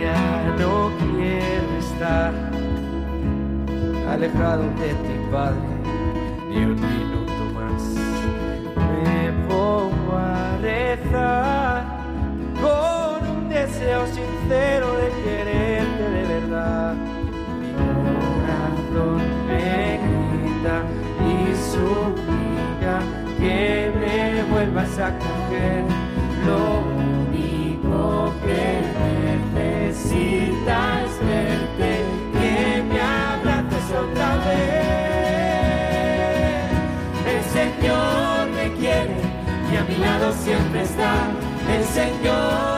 Ya 0.00 0.56
no 0.58 0.90
quiero 0.98 1.70
estar 1.78 2.32
alejado 4.10 4.62
de 4.62 4.90
ti, 5.04 5.14
Padre, 5.30 5.68
ni 6.48 6.56
un 6.64 6.74
minuto 6.74 7.42
más. 7.54 7.82
Me 8.76 9.32
pongo 9.48 10.16
a 10.16 10.56
rezar 10.60 11.84
con 12.60 13.28
un 13.36 13.48
deseo 13.48 14.06
sincero 14.06 14.86
de 14.96 15.08
quererte 15.24 16.10
de 16.10 16.22
verdad. 16.40 17.13
Me 18.94 19.98
grita 19.98 20.76
y 21.18 21.52
suplica 21.72 22.96
que 23.38 23.90
me 23.98 24.44
vuelvas 24.52 24.98
a 25.00 25.18
coger. 25.18 25.82
Lo 26.46 26.62
único 26.94 28.32
que 28.44 28.64
necesitas 29.58 31.10
es 31.10 31.26
verte, 31.26 31.90
que 32.34 32.82
me 32.84 33.00
abraces 33.00 33.86
otra 33.90 34.30
vez. 34.46 34.94
El 37.26 37.42
Señor 37.52 38.46
me 38.54 38.66
quiere 38.78 39.16
y 39.72 39.76
a 39.76 39.82
mi 39.88 39.96
lado 39.96 40.32
siempre 40.34 40.82
está. 40.82 41.14
El 41.68 41.84
Señor 41.84 42.73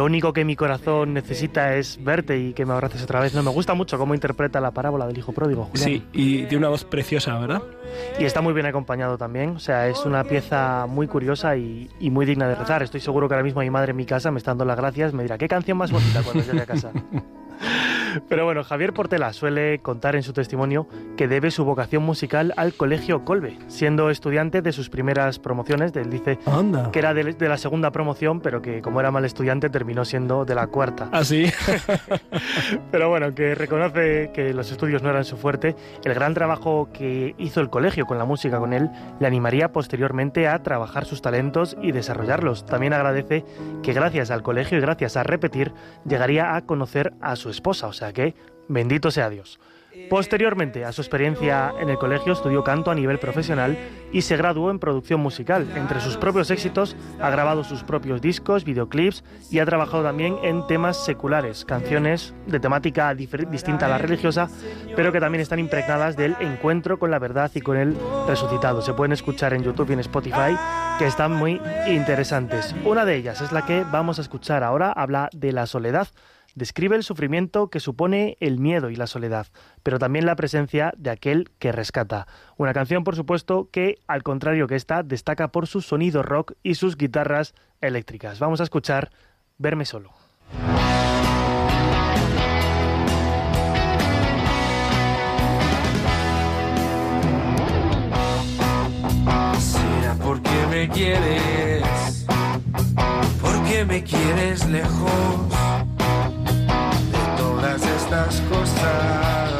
Lo 0.00 0.06
único 0.06 0.32
que 0.32 0.46
mi 0.46 0.56
corazón 0.56 1.12
necesita 1.12 1.76
es 1.76 2.02
verte 2.02 2.38
y 2.38 2.54
que 2.54 2.64
me 2.64 2.72
abraces 2.72 3.02
otra 3.02 3.20
vez. 3.20 3.34
No 3.34 3.42
me 3.42 3.50
gusta 3.50 3.74
mucho 3.74 3.98
cómo 3.98 4.14
interpreta 4.14 4.58
la 4.58 4.70
parábola 4.70 5.06
del 5.06 5.18
hijo 5.18 5.32
pródigo, 5.32 5.64
Julián. 5.66 5.84
Sí, 5.86 6.02
y 6.14 6.36
tiene 6.44 6.56
una 6.56 6.70
voz 6.70 6.86
preciosa, 6.86 7.38
¿verdad? 7.38 7.60
Y 8.18 8.24
está 8.24 8.40
muy 8.40 8.54
bien 8.54 8.64
acompañado 8.64 9.18
también. 9.18 9.50
O 9.50 9.58
sea, 9.58 9.88
es 9.88 10.06
una 10.06 10.24
pieza 10.24 10.86
muy 10.88 11.06
curiosa 11.06 11.54
y, 11.54 11.90
y 12.00 12.08
muy 12.08 12.24
digna 12.24 12.48
de 12.48 12.54
rezar. 12.54 12.82
Estoy 12.82 13.00
seguro 13.00 13.28
que 13.28 13.34
ahora 13.34 13.44
mismo 13.44 13.60
mi 13.60 13.68
madre 13.68 13.90
en 13.90 13.98
mi 13.98 14.06
casa 14.06 14.30
me 14.30 14.38
está 14.38 14.52
dando 14.52 14.64
las 14.64 14.78
gracias. 14.78 15.12
Me 15.12 15.22
dirá, 15.22 15.36
¿qué 15.36 15.48
canción 15.48 15.76
más 15.76 15.92
bonita 15.92 16.22
cuando 16.22 16.44
llegue 16.44 16.62
a 16.62 16.66
casa? 16.66 16.92
Pero 18.28 18.44
bueno, 18.44 18.64
Javier 18.64 18.92
Portela 18.92 19.32
suele 19.32 19.78
contar 19.80 20.16
en 20.16 20.22
su 20.22 20.32
testimonio 20.32 20.86
que 21.16 21.28
debe 21.28 21.50
su 21.50 21.64
vocación 21.64 22.02
musical 22.02 22.52
al 22.56 22.74
Colegio 22.74 23.24
Colbe, 23.24 23.58
siendo 23.68 24.10
estudiante 24.10 24.62
de 24.62 24.72
sus 24.72 24.88
primeras 24.88 25.38
promociones, 25.38 25.92
del 25.92 26.10
dice 26.10 26.38
que 26.92 26.98
era 26.98 27.14
de, 27.14 27.48
la 27.48 27.56
segunda 27.56 27.90
promoción, 27.90 28.40
pero 28.40 28.62
que 28.62 28.82
como 28.82 29.00
era 29.00 29.10
mal 29.10 29.24
estudiante 29.24 29.70
terminó 29.70 30.04
siendo 30.04 30.44
de 30.44 30.54
la 30.54 30.66
cuarta. 30.66 31.08
¿Ah, 31.12 31.24
sí? 31.24 31.50
pero 32.90 33.08
bueno, 33.08 33.34
que 33.34 33.54
reconoce 33.54 34.30
que 34.32 34.52
los 34.54 34.70
estudios 34.70 35.02
no 35.02 35.10
eran 35.10 35.24
su 35.24 35.36
fuerte, 35.36 35.76
el 36.04 36.14
gran 36.14 36.34
trabajo 36.34 36.88
que 36.92 37.34
hizo 37.38 37.60
el 37.60 37.70
colegio 37.70 38.06
con 38.06 38.18
la 38.18 38.24
música 38.24 38.58
con 38.58 38.72
él 38.72 38.90
le 39.18 39.26
animaría 39.26 39.72
posteriormente 39.72 40.48
a 40.48 40.62
trabajar 40.62 41.04
sus 41.04 41.22
talentos 41.22 41.76
y 41.82 41.92
desarrollarlos. 41.92 42.66
También 42.66 42.92
agradece 42.92 43.44
que 43.82 43.92
gracias 43.92 44.30
al 44.30 44.42
colegio 44.42 44.78
y 44.78 44.80
gracias 44.80 45.16
a 45.16 45.22
repetir 45.22 45.72
llegaría 46.06 46.54
a 46.54 46.62
conocer 46.62 47.12
a 47.20 47.36
su 47.36 47.50
esposa, 47.50 47.86
o 47.86 47.92
sea 48.00 48.12
que 48.12 48.34
bendito 48.68 49.10
sea 49.10 49.30
Dios. 49.30 49.60
Posteriormente 50.08 50.84
a 50.84 50.92
su 50.92 51.00
experiencia 51.00 51.72
en 51.80 51.90
el 51.90 51.98
colegio 51.98 52.32
estudió 52.32 52.62
canto 52.62 52.92
a 52.92 52.94
nivel 52.94 53.18
profesional 53.18 53.76
y 54.12 54.22
se 54.22 54.36
graduó 54.36 54.70
en 54.70 54.78
producción 54.78 55.20
musical. 55.20 55.68
Entre 55.74 56.00
sus 56.00 56.16
propios 56.16 56.50
éxitos 56.50 56.96
ha 57.20 57.28
grabado 57.30 57.64
sus 57.64 57.82
propios 57.82 58.20
discos, 58.20 58.64
videoclips 58.64 59.24
y 59.50 59.58
ha 59.58 59.66
trabajado 59.66 60.04
también 60.04 60.36
en 60.44 60.64
temas 60.68 61.04
seculares, 61.04 61.64
canciones 61.64 62.34
de 62.46 62.60
temática 62.60 63.12
distinta 63.14 63.86
a 63.86 63.88
la 63.88 63.98
religiosa, 63.98 64.48
pero 64.94 65.10
que 65.10 65.18
también 65.18 65.42
están 65.42 65.58
impregnadas 65.58 66.16
del 66.16 66.36
encuentro 66.38 67.00
con 67.00 67.10
la 67.10 67.18
verdad 67.18 67.50
y 67.54 67.60
con 67.60 67.76
el 67.76 67.96
resucitado. 68.28 68.82
Se 68.82 68.94
pueden 68.94 69.12
escuchar 69.12 69.54
en 69.54 69.64
YouTube 69.64 69.90
y 69.90 69.94
en 69.94 70.00
Spotify 70.00 70.56
que 71.00 71.06
están 71.06 71.32
muy 71.32 71.60
interesantes. 71.88 72.76
Una 72.84 73.04
de 73.04 73.16
ellas 73.16 73.40
es 73.40 73.50
la 73.50 73.66
que 73.66 73.84
vamos 73.90 74.18
a 74.18 74.22
escuchar 74.22 74.62
ahora, 74.62 74.92
habla 74.92 75.28
de 75.32 75.50
la 75.50 75.66
soledad 75.66 76.08
describe 76.54 76.96
el 76.96 77.02
sufrimiento 77.02 77.68
que 77.68 77.80
supone 77.80 78.36
el 78.40 78.58
miedo 78.58 78.90
y 78.90 78.96
la 78.96 79.06
soledad, 79.06 79.46
pero 79.82 79.98
también 79.98 80.26
la 80.26 80.36
presencia 80.36 80.92
de 80.96 81.10
aquel 81.10 81.50
que 81.58 81.72
rescata. 81.72 82.26
Una 82.56 82.72
canción, 82.72 83.04
por 83.04 83.16
supuesto, 83.16 83.68
que, 83.70 83.98
al 84.06 84.22
contrario 84.22 84.66
que 84.66 84.76
esta, 84.76 85.02
destaca 85.02 85.48
por 85.48 85.66
su 85.66 85.80
sonido 85.80 86.22
rock 86.22 86.52
y 86.62 86.74
sus 86.74 86.96
guitarras 86.96 87.54
eléctricas. 87.80 88.38
Vamos 88.38 88.60
a 88.60 88.64
escuchar 88.64 89.10
Verme 89.58 89.84
solo. 89.84 90.10
Será 99.58 100.14
porque 100.24 100.66
me 100.70 100.88
quieres, 100.88 102.26
porque 103.42 103.84
me 103.84 104.02
quieres 104.02 104.66
lejos 104.70 105.89
cosas 108.10 109.50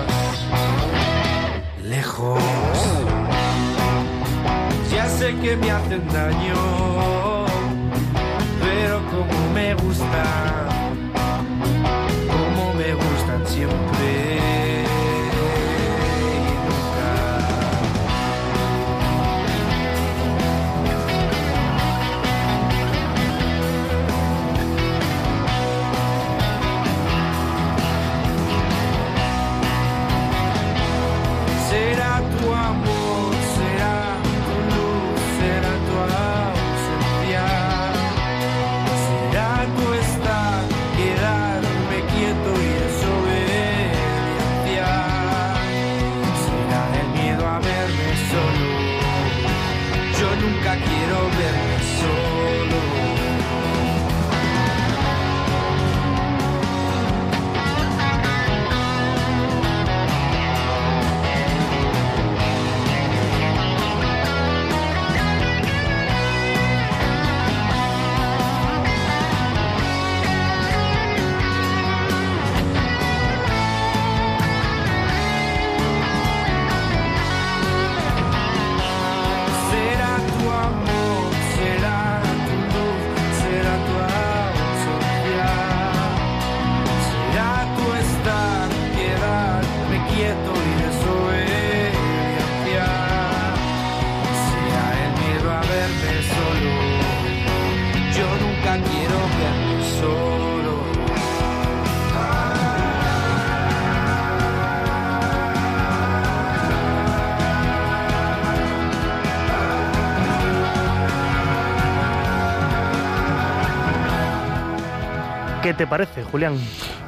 lejos. 1.84 2.42
Ya 4.92 5.06
sé 5.08 5.36
que 5.36 5.56
me 5.56 5.70
hacen 5.70 6.02
daño, 6.08 7.46
pero 8.60 9.00
como 9.08 9.54
me 9.54 9.74
gusta, 9.74 10.24
¿Qué 115.70 115.74
te 115.74 115.86
parece, 115.86 116.24
Julián? 116.24 116.58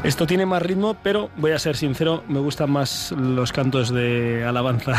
Esto 0.05 0.26
tiene 0.26 0.46
más 0.46 0.62
ritmo, 0.62 0.96
pero 1.03 1.30
voy 1.36 1.53
a 1.53 1.59
ser 1.59 1.76
sincero, 1.76 2.22
me 2.28 2.38
gustan 2.38 2.70
más 2.70 3.12
los 3.12 3.53
cantos 3.53 3.92
de 3.92 4.44
alabanza. 4.44 4.94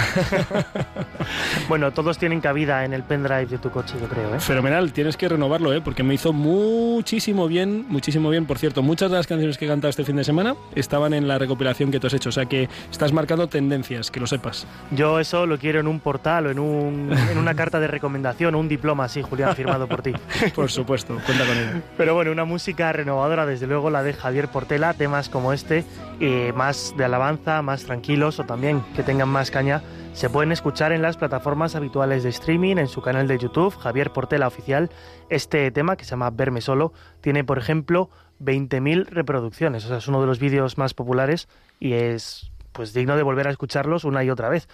bueno, 1.70 1.92
todos 1.92 2.18
tienen 2.18 2.42
cabida 2.42 2.86
en 2.86 2.94
el 2.94 3.04
pendrive 3.04 3.46
de 3.46 3.58
tu 3.58 3.70
coche, 3.70 3.96
yo 4.00 4.08
creo. 4.08 4.34
¿eh? 4.34 4.40
Fenomenal, 4.40 4.94
tienes 4.94 5.18
que 5.18 5.30
renovarlo, 5.30 5.74
¿eh? 5.74 5.82
porque 5.82 6.04
me 6.04 6.14
hizo 6.14 6.32
muchísimo 6.32 7.48
bien, 7.48 7.86
muchísimo 7.90 8.30
bien. 8.30 8.46
Por 8.46 8.58
cierto, 8.58 8.82
muchas 8.82 9.10
de 9.12 9.18
las 9.18 9.28
canciones 9.28 9.58
que 9.58 9.66
he 9.66 9.68
cantado 9.68 9.90
este 9.90 10.04
fin 10.04 10.16
de 10.16 10.24
semana 10.24 10.56
estaban 10.76 11.14
en 11.14 11.28
la 11.28 11.38
recopilación 11.38 11.92
que 11.92 12.00
tú 12.00 12.08
has 12.08 12.14
hecho, 12.14 12.30
o 12.30 12.34
sea 12.34 12.46
que 12.46 12.70
estás 12.92 13.12
marcando 13.12 13.48
tendencias, 13.48 14.10
que 14.10 14.20
lo 14.20 14.28
sepas. 14.28 14.66
Yo 14.92 15.20
eso 15.20 15.46
lo 15.46 15.58
quiero 15.58 15.80
en 15.80 15.88
un 15.88 16.00
portal 16.00 16.48
o 16.48 16.52
en, 16.52 16.60
un, 16.60 17.12
en 17.32 17.38
una 17.38 17.56
carta 17.56 17.80
de 17.80 17.88
recomendación 17.88 18.56
o 18.56 18.60
un 18.60 18.70
diploma 18.70 19.06
así, 19.06 19.22
Julián, 19.22 19.56
firmado 19.56 19.88
por 19.88 20.02
ti. 20.02 20.14
por 20.56 20.72
supuesto, 20.72 21.18
cuenta 21.26 21.46
con 21.46 21.58
ello. 21.58 21.82
Pero 21.98 22.14
bueno, 22.14 22.32
una 22.32 22.46
música 22.46 22.92
renovadora 22.94 23.46
de 23.46 23.54
desde 23.54 23.68
luego 23.68 23.92
la 23.92 24.02
de 24.02 24.14
Javier 24.14 24.48
Portela, 24.48 24.93
temas 24.94 25.30
como 25.30 25.54
este, 25.54 25.84
eh, 26.20 26.54
más 26.56 26.94
de 26.98 27.06
alabanza, 27.06 27.62
más 27.62 27.84
tranquilos 27.84 28.40
o 28.40 28.46
también 28.46 28.84
que 28.96 29.04
tengan 29.04 29.30
más 29.30 29.52
caña, 29.52 29.82
se 30.14 30.30
pueden 30.30 30.52
escuchar 30.52 30.92
en 30.92 31.02
las 31.02 31.18
plataformas 31.18 31.76
habituales 31.76 32.24
de 32.24 32.30
streaming, 32.30 32.78
en 32.78 32.88
su 32.88 33.02
canal 33.02 33.28
de 33.28 33.40
YouTube, 33.40 33.76
Javier 33.76 34.12
Portela 34.12 34.48
Oficial. 34.48 34.92
Este 35.30 35.72
tema, 35.72 35.96
que 35.98 36.06
se 36.06 36.12
llama 36.12 36.30
Verme 36.30 36.62
Solo, 36.62 36.94
tiene, 37.22 37.44
por 37.44 37.58
ejemplo, 37.58 38.10
20.000 38.40 39.08
reproducciones, 39.08 39.86
o 39.86 39.88
sea, 39.88 39.98
es 39.98 40.08
uno 40.08 40.22
de 40.22 40.28
los 40.28 40.40
vídeos 40.40 40.78
más 40.78 40.94
populares 40.94 41.48
y 41.80 41.94
es 41.94 42.52
pues 42.74 42.94
digno 42.94 43.16
de 43.16 43.24
volver 43.24 43.48
a 43.48 43.52
escucharlos 43.52 44.04
una 44.04 44.24
y 44.24 44.30
otra 44.32 44.50
vez. 44.50 44.68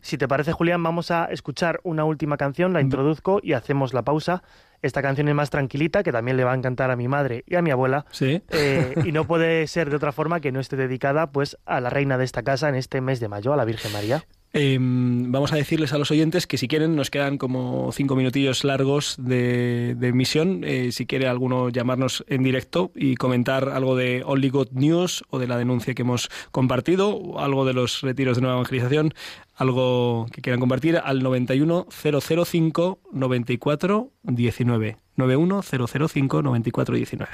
Si 0.00 0.16
te 0.16 0.28
parece, 0.28 0.52
Julián, 0.52 0.82
vamos 0.82 1.10
a 1.10 1.24
escuchar 1.24 1.80
una 1.82 2.04
última 2.04 2.36
canción, 2.36 2.72
la 2.72 2.80
introduzco 2.80 3.40
y 3.42 3.54
hacemos 3.54 3.92
la 3.92 4.02
pausa 4.02 4.44
esta 4.82 5.00
canción 5.00 5.28
es 5.28 5.34
más 5.34 5.50
tranquilita, 5.50 6.02
que 6.02 6.12
también 6.12 6.36
le 6.36 6.44
va 6.44 6.52
a 6.52 6.56
encantar 6.56 6.90
a 6.90 6.96
mi 6.96 7.08
madre 7.08 7.44
y 7.46 7.54
a 7.54 7.62
mi 7.62 7.70
abuela. 7.70 8.04
Sí. 8.10 8.42
Eh, 8.50 8.94
y 9.04 9.12
no 9.12 9.24
puede 9.28 9.66
ser 9.66 9.90
de 9.90 9.96
otra 9.96 10.12
forma 10.12 10.40
que 10.40 10.52
no 10.52 10.60
esté 10.60 10.76
dedicada 10.76 11.30
pues 11.30 11.56
a 11.64 11.80
la 11.80 11.88
reina 11.88 12.18
de 12.18 12.24
esta 12.24 12.42
casa 12.42 12.68
en 12.68 12.74
este 12.74 13.00
mes 13.00 13.20
de 13.20 13.28
mayo, 13.28 13.52
a 13.52 13.56
la 13.56 13.64
Virgen 13.64 13.92
María. 13.92 14.24
Em, 14.54 15.32
vamos 15.32 15.50
a 15.54 15.56
decirles 15.56 15.94
a 15.94 15.98
los 15.98 16.10
oyentes 16.10 16.46
que 16.46 16.58
si 16.58 16.68
quieren 16.68 16.94
nos 16.94 17.10
quedan 17.10 17.38
como 17.38 17.90
cinco 17.92 18.16
minutillos 18.16 18.64
largos 18.64 19.16
de, 19.18 19.96
emisión. 20.02 20.62
Eh, 20.64 20.92
si 20.92 21.06
quiere 21.06 21.26
alguno 21.26 21.70
llamarnos 21.70 22.22
en 22.28 22.42
directo 22.42 22.92
y 22.94 23.16
comentar 23.16 23.70
algo 23.70 23.96
de 23.96 24.22
Only 24.26 24.50
God 24.50 24.68
News 24.72 25.24
o 25.30 25.38
de 25.38 25.46
la 25.46 25.56
denuncia 25.56 25.94
que 25.94 26.02
hemos 26.02 26.28
compartido, 26.50 27.38
algo 27.38 27.64
de 27.64 27.72
los 27.72 28.02
retiros 28.02 28.36
de 28.36 28.42
nueva 28.42 28.56
evangelización, 28.56 29.14
algo 29.54 30.26
que 30.30 30.42
quieran 30.42 30.60
compartir 30.60 31.00
al 31.02 31.22
91 31.22 31.86
005 31.90 32.98
94 33.10 34.10
19. 34.22 34.96
91 35.16 35.62
005 35.62 36.42
94 36.42 36.94
19. 36.96 37.32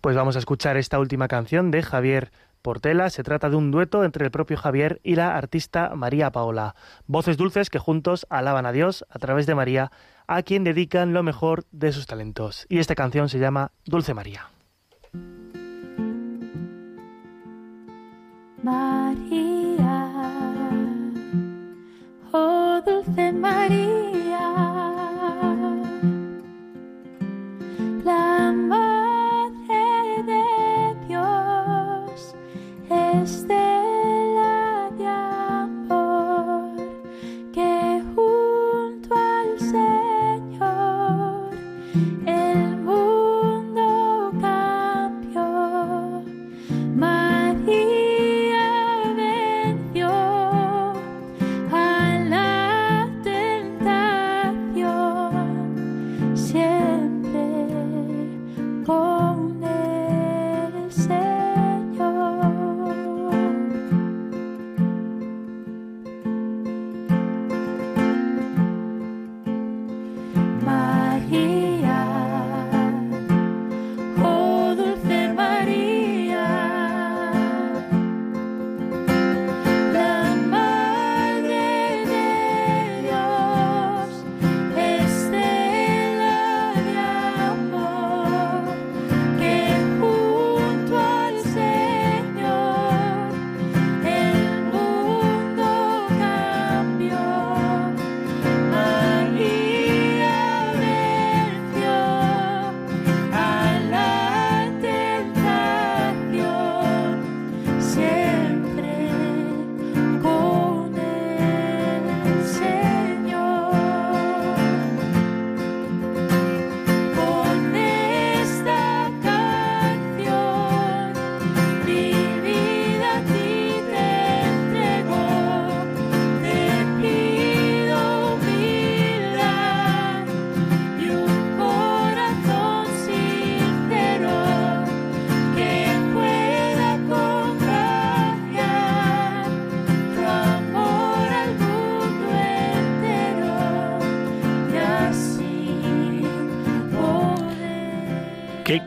Pues 0.00 0.14
vamos 0.14 0.36
a 0.36 0.38
escuchar 0.38 0.76
esta 0.76 1.00
última 1.00 1.26
canción 1.26 1.72
de 1.72 1.82
Javier 1.82 2.30
Portela. 2.64 3.10
Se 3.10 3.22
trata 3.22 3.50
de 3.50 3.56
un 3.56 3.70
dueto 3.70 4.02
entre 4.02 4.24
el 4.24 4.32
propio 4.32 4.56
Javier 4.56 4.98
y 5.04 5.14
la 5.14 5.36
artista 5.36 5.92
María 5.94 6.32
Paola. 6.32 6.74
Voces 7.06 7.36
dulces 7.36 7.68
que 7.70 7.78
juntos 7.78 8.26
alaban 8.30 8.66
a 8.66 8.72
Dios 8.72 9.04
a 9.10 9.18
través 9.18 9.46
de 9.46 9.54
María, 9.54 9.92
a 10.26 10.42
quien 10.42 10.64
dedican 10.64 11.12
lo 11.12 11.22
mejor 11.22 11.64
de 11.70 11.92
sus 11.92 12.06
talentos. 12.06 12.66
Y 12.70 12.78
esta 12.78 12.94
canción 12.94 13.28
se 13.28 13.38
llama 13.38 13.70
Dulce 13.84 14.14
María. 14.14 14.48
María, 18.62 20.10
oh 22.32 22.80
dulce 22.86 23.30
María, 23.30 24.73
Stay. 33.22 33.73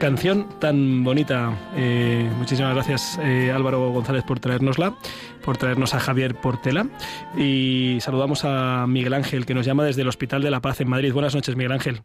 Canción 0.07 0.47
tan 0.59 1.03
bonita. 1.03 1.51
Eh, 1.75 2.31
muchísimas 2.37 2.73
gracias 2.73 3.19
eh, 3.21 3.51
Álvaro 3.51 3.91
González 3.91 4.23
por 4.23 4.39
traérnosla, 4.39 4.95
por 5.43 5.57
traernos 5.57 5.93
a 5.93 5.99
Javier 5.99 6.33
Portela. 6.35 6.87
Y 7.35 7.97
saludamos 7.99 8.45
a 8.45 8.85
Miguel 8.87 9.13
Ángel, 9.13 9.45
que 9.45 9.53
nos 9.53 9.65
llama 9.65 9.83
desde 9.83 10.03
el 10.03 10.07
Hospital 10.07 10.41
de 10.41 10.49
la 10.49 10.61
Paz 10.61 10.79
en 10.79 10.87
Madrid. 10.89 11.11
Buenas 11.11 11.35
noches, 11.35 11.57
Miguel 11.57 11.73
Ángel. 11.73 12.03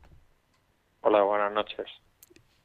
Hola, 1.02 1.22
buenas 1.22 1.52
noches. 1.52 1.86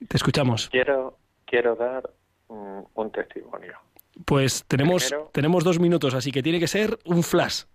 Te 0.08 0.18
escuchamos. 0.18 0.70
Quiero, 0.72 1.20
quiero 1.46 1.76
dar 1.76 2.10
mm, 2.50 2.80
un 2.96 3.12
testimonio. 3.12 3.78
Pues 4.26 4.66
tenemos, 4.68 5.06
Primero- 5.06 5.30
tenemos 5.34 5.64
dos 5.64 5.80
minutos, 5.80 6.16
así 6.16 6.32
que 6.32 6.42
tiene 6.42 6.60
que 6.60 6.68
ser 6.68 6.98
un 7.06 7.22
flash. 7.22 7.66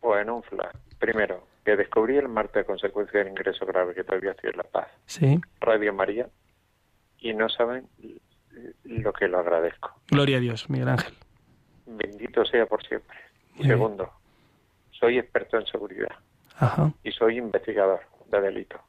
Bueno, 0.00 0.34
un 0.34 0.42
flash. 0.42 0.74
Primero, 0.98 1.46
que 1.64 1.76
descubrí 1.76 2.16
el 2.16 2.26
martes 2.28 2.64
a 2.64 2.66
consecuencia 2.66 3.20
del 3.20 3.28
ingreso 3.28 3.64
grave 3.66 3.94
que 3.94 4.02
todavía 4.02 4.32
estoy 4.32 4.50
en 4.50 4.56
La 4.56 4.64
Paz. 4.64 4.88
Sí. 5.06 5.40
Radio 5.60 5.94
María. 5.94 6.26
Y 7.20 7.32
no 7.34 7.48
saben 7.48 7.88
lo 8.84 9.12
que 9.12 9.28
lo 9.28 9.38
agradezco. 9.38 10.00
Gloria 10.08 10.38
a 10.38 10.40
Dios, 10.40 10.68
Miguel 10.70 10.88
Ángel. 10.88 11.14
Bendito 11.86 12.44
sea 12.44 12.66
por 12.66 12.84
siempre. 12.86 13.16
Y 13.56 13.64
segundo, 13.64 14.12
soy 14.90 15.18
experto 15.18 15.58
en 15.58 15.66
seguridad 15.66 16.14
Ajá. 16.56 16.92
y 17.02 17.10
soy 17.12 17.38
investigador 17.38 18.00
de 18.30 18.40
delitos. 18.40 18.80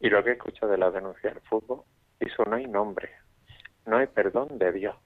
Y 0.00 0.08
lo 0.10 0.22
que 0.22 0.30
he 0.30 0.32
escuchado 0.34 0.70
de 0.70 0.78
la 0.78 0.90
denuncia 0.90 1.30
del 1.30 1.40
fútbol, 1.42 1.82
eso 2.20 2.44
no 2.44 2.56
hay 2.56 2.66
nombre, 2.66 3.10
no 3.86 3.96
hay 3.96 4.06
perdón 4.06 4.58
de 4.58 4.72
Dios. 4.72 4.96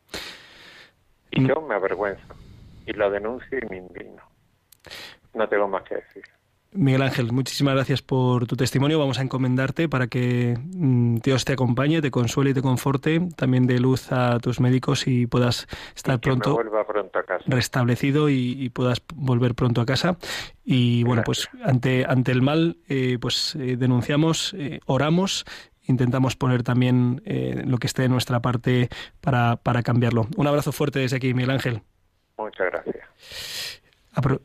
Y 1.31 1.41
Mm. 1.43 1.49
yo 1.49 1.61
me 1.63 1.75
avergüenzo 1.75 2.35
y 2.87 2.93
lo 2.93 3.11
denuncio 3.11 3.59
y 3.59 3.67
me 3.69 3.77
indigno. 3.77 4.23
No 5.35 5.49
tengo 5.49 5.69
más 5.69 5.83
que 5.85 5.97
decir. 5.97 6.25
Miguel 6.73 7.01
Ángel, 7.01 7.33
muchísimas 7.33 7.75
gracias 7.75 8.03
por 8.03 8.47
tu 8.47 8.55
testimonio. 8.55 8.99
Vamos 8.99 9.19
a 9.19 9.23
encomendarte 9.23 9.89
para 9.89 10.07
que 10.07 10.59
mm, 10.75 11.17
Dios 11.25 11.45
te 11.47 11.55
acompañe, 11.55 12.03
te 12.03 12.11
consuele 12.11 12.51
y 12.51 12.55
te 12.55 12.61
conforte. 12.61 13.27
También 13.37 13.67
dé 13.67 13.79
luz 13.81 14.13
a 14.13 14.39
tus 14.39 14.61
médicos 14.61 15.07
y 15.07 15.27
puedas 15.27 15.67
estar 15.97 16.21
pronto 16.21 16.51
a 17.19 17.23
casa. 17.23 17.45
restablecido 17.47 18.29
y, 18.29 18.53
y 18.63 18.69
puedas 18.69 19.03
volver 19.15 19.55
pronto 19.55 19.81
a 19.81 19.87
casa. 19.87 20.19
Y 20.63 21.05
bueno, 21.05 21.23
pues 21.25 21.49
ante, 21.65 22.05
ante 22.07 22.33
el 22.33 22.43
mal, 22.43 22.77
eh, 22.89 23.17
pues 23.19 23.57
eh, 23.57 23.77
denunciamos, 23.79 24.55
eh, 24.59 24.81
oramos, 24.85 25.47
intentamos 25.87 26.37
poner 26.37 26.63
también 26.65 27.23
eh, 27.25 27.63
lo 27.67 27.79
que 27.79 27.87
esté 27.87 28.03
de 28.03 28.11
nuestra 28.11 28.41
parte 28.41 28.91
para, 29.23 29.57
para 29.57 29.83
cambiarlo. 29.83 30.29
Un 30.37 30.47
abrazo 30.47 30.71
fuerte 30.73 30.99
desde 30.99 31.17
aquí, 31.17 31.33
Miguel 31.33 31.51
Ángel. 31.53 31.81
Muchas 32.37 32.67
gracias. 32.71 33.07
Apro- 34.15 34.43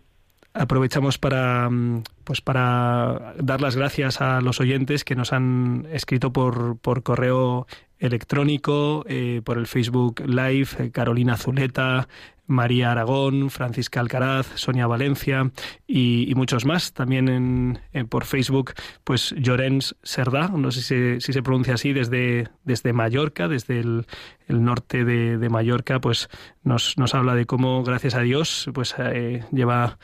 aprovechamos 0.53 1.17
para 1.17 1.69
mm, 1.69 2.03
pues 2.23 2.41
para 2.41 3.33
dar 3.37 3.61
las 3.61 3.75
gracias 3.75 4.21
a 4.21 4.41
los 4.41 4.59
oyentes 4.59 5.03
que 5.03 5.15
nos 5.15 5.33
han 5.33 5.87
escrito 5.91 6.31
por, 6.31 6.77
por 6.77 7.03
correo 7.03 7.67
electrónico, 7.99 9.05
eh, 9.07 9.41
por 9.43 9.57
el 9.57 9.67
Facebook 9.67 10.21
Live, 10.25 10.69
eh, 10.79 10.91
Carolina 10.91 11.37
Zuleta, 11.37 12.07
María 12.45 12.91
Aragón, 12.91 13.49
Francisca 13.49 14.01
Alcaraz, 14.01 14.47
Sonia 14.55 14.87
Valencia 14.87 15.51
y, 15.87 16.31
muchos 16.35 16.65
más. 16.65 16.93
También 16.93 17.79
en, 17.93 18.07
por 18.07 18.25
Facebook, 18.25 18.73
pues 19.03 19.33
Llorens 19.37 19.95
Serdá, 20.03 20.49
no 20.49 20.71
sé 20.71 21.19
si 21.21 21.33
se, 21.33 21.41
pronuncia 21.41 21.75
así, 21.75 21.93
desde, 21.93 22.49
desde 22.65 22.91
Mallorca, 22.91 23.47
desde 23.47 23.79
el, 23.79 24.05
norte 24.49 25.05
de, 25.05 25.37
de 25.37 25.49
Mallorca, 25.49 25.99
pues 26.01 26.27
nos, 26.63 26.97
nos 26.97 27.15
habla 27.15 27.33
de 27.35 27.45
cómo, 27.45 27.83
gracias 27.83 28.15
a 28.15 28.21
Dios, 28.21 28.69
pues 28.73 28.93
eh, 28.99 29.45
lleva 29.51 29.97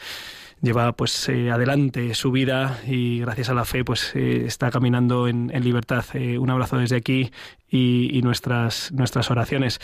lleva 0.62 0.92
pues 0.94 1.30
eh, 1.30 1.52
adelante 1.52 2.14
su 2.14 2.32
vida 2.32 2.80
y 2.86 3.20
gracias 3.20 3.50
a 3.50 3.54
la 3.54 3.66
fe 3.66 3.84
pues 3.84 4.16
eh, 4.16 4.44
está 4.46 4.72
caminando 4.72 5.28
en, 5.28 5.50
libertad. 5.64 6.06
Eh, 6.14 6.38
un 6.38 6.50
abrazo 6.50 6.78
desde 6.78 6.96
aquí 6.96 7.32
y, 7.70 8.22
nuestras 8.24 8.92
nuestras 8.92 9.30
oraciones. 9.32 9.80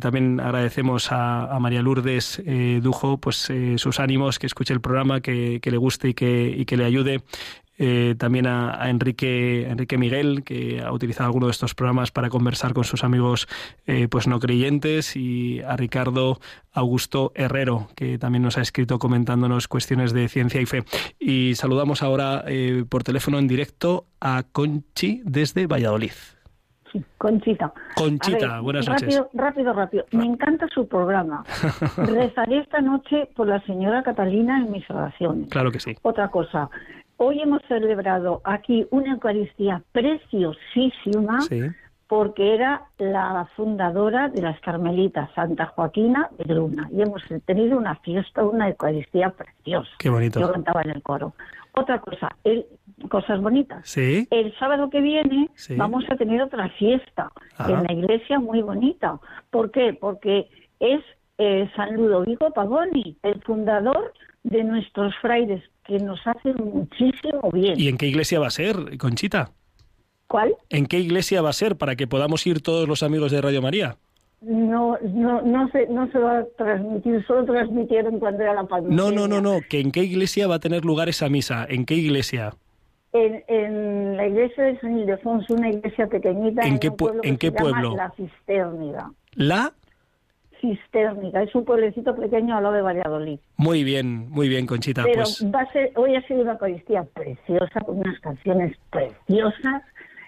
También 0.00 0.40
agradecemos 0.40 1.12
a, 1.12 1.44
a 1.44 1.58
María 1.60 1.80
Lourdes 1.80 2.42
Dujo 2.82 3.18
pues 3.18 3.50
sus 3.76 4.00
ánimos, 4.00 4.38
que 4.38 4.46
escuche 4.46 4.74
el 4.74 4.80
programa, 4.80 5.20
que, 5.20 5.60
que 5.60 5.70
le 5.70 5.76
guste 5.76 6.08
y 6.08 6.14
que, 6.14 6.54
y 6.56 6.64
que 6.64 6.76
le 6.76 6.84
ayude. 6.84 7.22
Eh, 7.76 8.14
también 8.18 8.46
a, 8.46 8.80
a 8.80 8.88
Enrique, 8.88 9.66
Enrique 9.68 9.98
Miguel, 9.98 10.44
que 10.44 10.80
ha 10.80 10.92
utilizado 10.92 11.26
alguno 11.26 11.46
de 11.46 11.52
estos 11.52 11.74
programas 11.74 12.12
para 12.12 12.28
conversar 12.28 12.72
con 12.72 12.84
sus 12.84 13.02
amigos 13.02 13.48
eh, 13.86 14.06
pues 14.08 14.28
no 14.28 14.38
creyentes, 14.38 15.16
y 15.16 15.60
a 15.62 15.76
Ricardo 15.76 16.38
Augusto 16.72 17.32
Herrero, 17.34 17.88
que 17.96 18.18
también 18.18 18.42
nos 18.42 18.58
ha 18.58 18.60
escrito 18.60 18.98
comentándonos 18.98 19.68
cuestiones 19.68 20.12
de 20.12 20.28
ciencia 20.28 20.60
y 20.60 20.66
fe. 20.66 20.84
Y 21.18 21.54
saludamos 21.56 22.02
ahora 22.02 22.44
eh, 22.46 22.84
por 22.88 23.02
teléfono 23.02 23.38
en 23.38 23.48
directo 23.48 24.06
a 24.20 24.44
Conchi 24.52 25.22
desde 25.24 25.66
Valladolid. 25.66 26.12
sí, 26.92 27.04
Conchita. 27.18 27.72
Conchita, 27.96 28.60
buenas 28.60 28.88
noches. 28.88 29.02
Rápido, 29.02 29.30
rápido, 29.34 29.72
rápido. 29.72 30.04
Me 30.12 30.24
encanta 30.24 30.68
su 30.68 30.86
programa. 30.86 31.44
Rezaré 31.96 32.60
esta 32.60 32.80
noche 32.80 33.28
por 33.34 33.48
la 33.48 33.60
señora 33.66 34.02
Catalina 34.04 34.58
en 34.58 34.70
mis 34.70 34.88
oraciones. 34.88 35.48
Claro 35.48 35.72
que 35.72 35.80
sí. 35.80 35.96
Otra 36.02 36.28
cosa. 36.28 36.70
Hoy 37.16 37.40
hemos 37.40 37.62
celebrado 37.68 38.40
aquí 38.44 38.86
una 38.90 39.12
Eucaristía 39.12 39.82
preciosísima 39.92 41.40
Sí. 41.42 41.60
porque 42.08 42.54
era 42.54 42.82
la 42.98 43.48
fundadora 43.56 44.28
de 44.28 44.42
las 44.42 44.60
Carmelitas, 44.60 45.30
Santa 45.34 45.66
Joaquina 45.66 46.28
de 46.38 46.54
Luna. 46.54 46.88
Y 46.92 47.02
hemos 47.02 47.22
tenido 47.46 47.78
una 47.78 47.96
fiesta, 47.96 48.44
una 48.44 48.68
Eucaristía 48.68 49.30
preciosa. 49.30 49.90
Qué 49.98 50.10
bonito. 50.10 50.40
Yo 50.40 50.52
cantaba 50.52 50.82
en 50.82 50.90
el 50.90 51.02
coro. 51.02 51.34
Otra 51.76 52.00
cosa, 52.00 52.36
el- 52.44 52.66
cosas 53.08 53.40
bonitas. 53.40 53.88
Sí. 53.88 54.28
El 54.30 54.56
sábado 54.58 54.90
que 54.90 55.00
viene 55.00 55.50
Sí. 55.54 55.74
vamos 55.76 56.04
a 56.08 56.16
tener 56.16 56.40
otra 56.42 56.68
fiesta 56.70 57.32
Ajá. 57.56 57.70
en 57.72 57.84
la 57.84 57.92
iglesia 57.92 58.38
muy 58.38 58.62
bonita. 58.62 59.18
¿Por 59.50 59.70
qué? 59.70 59.96
Porque 59.98 60.48
es 60.80 61.00
eh, 61.36 61.68
San 61.74 61.94
Ludovico 61.96 62.52
Pagoni, 62.52 63.16
el 63.24 63.42
fundador 63.42 64.12
de 64.44 64.62
nuestros 64.62 65.14
frailes, 65.20 65.62
que 65.84 65.98
nos 65.98 66.20
hace 66.26 66.52
muchísimo 66.54 67.50
bien. 67.52 67.78
¿Y 67.78 67.88
en 67.88 67.96
qué 67.96 68.06
iglesia 68.06 68.38
va 68.38 68.46
a 68.46 68.50
ser, 68.50 68.96
Conchita? 68.98 69.50
¿Cuál? 70.28 70.54
¿En 70.70 70.86
qué 70.86 70.98
iglesia 70.98 71.42
va 71.42 71.50
a 71.50 71.54
ser 71.54 71.76
para 71.76 71.96
que 71.96 72.06
podamos 72.06 72.46
ir 72.46 72.62
todos 72.62 72.88
los 72.88 73.02
amigos 73.02 73.32
de 73.32 73.40
Radio 73.40 73.60
María? 73.60 73.96
No, 74.40 74.98
no, 75.02 75.40
no 75.40 75.68
se, 75.70 75.86
no 75.86 76.10
se 76.10 76.18
va 76.18 76.40
a 76.40 76.44
transmitir, 76.58 77.24
solo 77.26 77.46
transmitieron 77.46 78.18
cuando 78.18 78.42
era 78.42 78.54
la 78.54 78.64
pandemia. 78.64 78.96
No, 78.96 79.10
no, 79.10 79.26
no, 79.26 79.40
no, 79.40 79.60
que 79.68 79.80
en 79.80 79.90
qué 79.90 80.04
iglesia 80.04 80.46
va 80.46 80.56
a 80.56 80.60
tener 80.60 80.84
lugar 80.84 81.08
esa 81.08 81.30
misa, 81.30 81.66
¿en 81.68 81.86
qué 81.86 81.94
iglesia? 81.94 82.52
En, 83.12 83.42
en 83.48 84.16
la 84.16 84.26
iglesia 84.26 84.64
de 84.64 84.78
San 84.80 84.98
Ildefonso, 84.98 85.54
una 85.54 85.70
iglesia 85.70 86.06
pequeñita. 86.08 86.62
¿En 86.62 86.78
qué 86.78 86.90
un 86.90 86.96
pueblo 86.96 87.22
que 87.22 87.28
en 87.28 87.38
qué 87.38 87.50
se 87.50 87.56
llama 87.56 87.70
pueblo? 87.70 87.96
La 87.96 88.10
Cistérnida. 88.10 89.10
La 89.34 89.72
Cistérnica, 90.68 91.42
es 91.42 91.54
un 91.54 91.64
pueblecito 91.66 92.16
pequeño 92.16 92.56
al 92.56 92.62
lado 92.62 92.74
de 92.76 92.80
Valladolid. 92.82 93.38
Muy 93.58 93.84
bien, 93.84 94.30
muy 94.30 94.48
bien, 94.48 94.64
Conchita. 94.66 95.02
Pero 95.04 95.22
Pues 95.24 95.44
va 95.54 95.60
a 95.60 95.72
ser, 95.72 95.92
hoy 95.96 96.16
ha 96.16 96.22
sido 96.26 96.40
una 96.40 96.52
Eucaristía 96.52 97.04
preciosa, 97.12 97.80
con 97.80 97.98
unas 97.98 98.18
canciones 98.20 98.74
preciosas, 98.90 99.82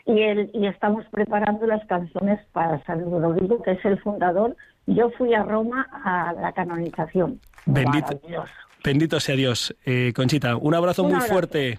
y, 0.05 0.21
el, 0.21 0.51
y 0.53 0.67
estamos 0.67 1.05
preparando 1.11 1.67
las 1.67 1.85
canciones 1.87 2.39
para 2.53 2.85
San 2.85 3.01
Ludovico, 3.01 3.63
que 3.63 3.73
es 3.73 3.85
el 3.87 3.99
fundador. 4.01 4.55
Yo 4.87 5.11
fui 5.13 5.33
a 5.35 5.43
Roma 5.43 5.89
a 6.05 6.35
la 6.35 6.53
canonización. 6.53 7.41
bendito, 7.65 8.21
bendito 8.85 9.19
sea 9.19 9.35
Dios. 9.37 9.75
Eh, 9.87 10.13
Conchita, 10.15 10.57
un 10.57 10.75
abrazo 10.75 11.03
Un 11.03 11.09
muy 11.09 11.17
abrazo. 11.17 11.33
fuerte. 11.33 11.79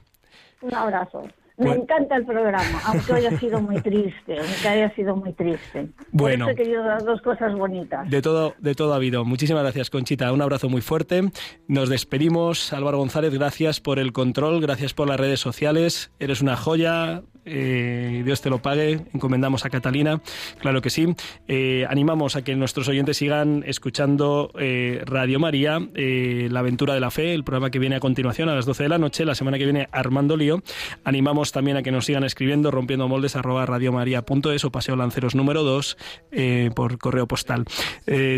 Un 0.61 0.73
abrazo. 0.73 1.23
Me 1.57 1.65
Bueno. 1.69 1.81
encanta 1.83 2.15
el 2.17 2.25
programa, 2.25 2.79
aunque 2.85 3.13
haya 3.13 3.37
sido 3.39 3.59
muy 3.59 3.81
triste, 3.81 4.37
aunque 4.39 4.67
haya 4.67 4.93
sido 4.93 5.15
muy 5.15 5.33
triste. 5.33 5.89
Bueno. 6.11 6.45
Por 6.45 6.53
eso 6.53 6.61
he 6.61 6.63
querido 6.63 6.83
dar 6.83 7.03
dos 7.03 7.19
cosas 7.21 7.53
bonitas. 7.55 8.07
De 8.09 8.21
todo, 8.21 8.53
de 8.59 8.75
todo 8.75 8.93
ha 8.93 8.97
habido. 8.97 9.25
Muchísimas 9.25 9.63
gracias, 9.63 9.89
Conchita. 9.89 10.31
Un 10.31 10.41
abrazo 10.43 10.69
muy 10.69 10.81
fuerte. 10.81 11.23
Nos 11.67 11.89
despedimos. 11.89 12.73
Álvaro 12.73 12.99
González, 12.99 13.33
gracias 13.33 13.79
por 13.79 13.97
el 13.97 14.13
control, 14.13 14.61
gracias 14.61 14.93
por 14.93 15.07
las 15.07 15.19
redes 15.19 15.39
sociales. 15.39 16.11
Eres 16.19 16.41
una 16.41 16.55
joya. 16.55 17.23
Eh, 17.47 18.21
Dios 18.25 18.41
te 18.41 18.49
lo 18.49 18.61
pague. 18.61 18.99
Encomendamos 19.13 19.65
a 19.65 19.69
Catalina. 19.69 20.21
Claro 20.59 20.81
que 20.81 20.89
sí. 20.89 21.15
Eh, 21.47 21.85
animamos 21.89 22.35
a 22.35 22.43
que 22.43 22.55
nuestros 22.55 22.87
oyentes 22.87 23.17
sigan 23.17 23.63
escuchando 23.65 24.51
eh, 24.59 25.01
Radio 25.05 25.39
María, 25.39 25.79
La 25.95 26.59
Aventura 26.59 26.93
de 26.93 26.99
la 26.99 27.11
Fe, 27.11 27.33
el 27.33 27.43
programa 27.43 27.69
que 27.69 27.79
viene 27.79 27.95
a 27.95 27.99
continuación 27.99 28.49
a 28.49 28.55
las 28.55 28.65
12 28.65 28.83
de 28.83 28.89
la 28.89 28.97
noche. 28.97 29.25
La 29.25 29.35
semana 29.35 29.57
que 29.57 29.63
viene, 29.63 29.87
Armando 29.91 30.35
Lío. 30.35 30.61
Animamos 31.03 31.51
también 31.51 31.77
a 31.77 31.83
que 31.83 31.91
nos 31.91 32.05
sigan 32.05 32.23
escribiendo 32.23 32.71
rompiendo 32.71 33.07
moldes 33.07 33.35
arroba 33.35 33.65
radiomaria.es 33.65 34.65
o 34.65 34.71
Paseo 34.71 34.95
Lanceros 34.95 35.35
número 35.35 35.63
2 35.63 35.97
eh, 36.31 36.69
por 36.75 36.97
correo 36.97 37.27
postal. 37.27 37.65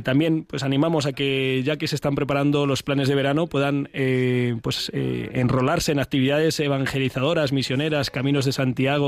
También 0.03 0.45
pues 0.45 0.64
animamos 0.64 1.05
a 1.05 1.14
que 1.14 1.62
ya 1.64 1.78
que 1.78 1.88
se 1.88 1.95
están 1.95 2.16
preparando 2.16 2.66
los 2.66 2.84
planes 2.84 3.07
de 3.07 3.16
verano 3.16 3.47
puedan 3.47 3.89
pues 4.62 4.91
enrolarse 4.93 5.91
en 5.91 5.99
actividades 5.99 6.60
evangelizadoras, 6.60 7.51
misioneras, 7.51 8.10
caminos 8.10 8.45
de 8.45 8.51
Santiago, 8.51 8.98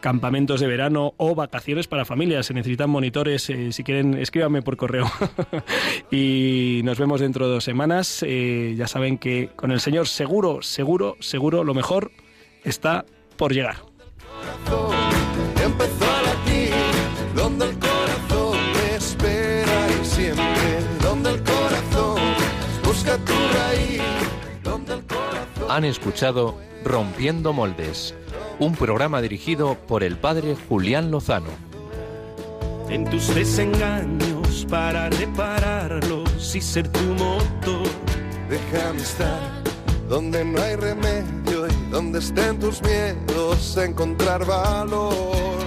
campamentos 0.00 0.60
de 0.60 0.66
verano 0.66 1.14
o 1.16 1.34
vacaciones 1.34 1.86
para 1.86 2.04
familias. 2.04 2.46
Se 2.46 2.54
necesitan 2.54 2.90
monitores. 2.90 3.48
eh, 3.50 3.72
si 3.72 3.84
quieren, 3.84 4.14
escríbanme 4.14 4.62
por 4.62 4.76
correo. 4.76 5.10
y 6.10 6.80
nos 6.84 6.98
vemos 6.98 7.20
dentro 7.20 7.46
de 7.46 7.54
dos 7.54 7.64
semanas. 7.64 8.24
Eh, 8.26 8.74
ya 8.76 8.86
saben 8.86 9.18
que 9.18 9.50
con 9.56 9.72
el 9.72 9.80
Señor 9.80 10.08
seguro, 10.08 10.62
seguro, 10.62 11.16
seguro 11.20 11.64
lo 11.64 11.74
mejor 11.74 12.10
está 12.64 13.04
por 13.36 13.52
llegar. 13.52 13.76
empezó 15.62 16.04
a 16.04 16.22
latir, 16.22 16.74
donde 17.34 17.66
el 17.66 17.78
corazón 17.78 18.58
te 18.74 18.96
espera 18.96 19.88
y 20.00 20.04
siempre, 20.04 20.80
donde 21.02 21.30
el 21.30 21.42
corazón 21.42 22.20
busca 22.84 23.18
tu 23.18 23.32
raíz, 23.32 24.02
donde 24.62 24.94
el 24.94 25.02
corazón... 25.04 25.70
Han 25.70 25.84
escuchado 25.84 26.58
Rompiendo 26.84 27.52
Moldes, 27.52 28.14
un 28.62 28.76
programa 28.76 29.20
dirigido 29.20 29.74
por 29.88 30.04
el 30.04 30.16
padre 30.16 30.56
Julián 30.68 31.10
Lozano. 31.10 31.50
en 32.88 33.04
tus 33.06 33.34
desengaños 33.34 34.66
para 34.70 35.10
repararlos 35.10 36.54
y 36.54 36.60
ser 36.60 36.86
tu 36.88 37.00
motor. 37.00 37.88
Déjame 38.48 39.00
estar 39.00 39.40
donde 40.08 40.44
no 40.44 40.62
hay 40.62 40.76
remedio 40.76 41.66
y 41.66 41.90
donde 41.90 42.20
estén 42.20 42.60
tus 42.60 42.80
miedos, 42.82 43.76
encontrar 43.78 44.44
valor. 44.44 45.58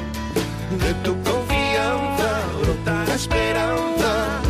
De 0.80 0.94
tu 1.04 1.14
confianza 1.24 2.30
brota 2.62 3.06
la 3.08 3.16
esperanza. 3.16 4.42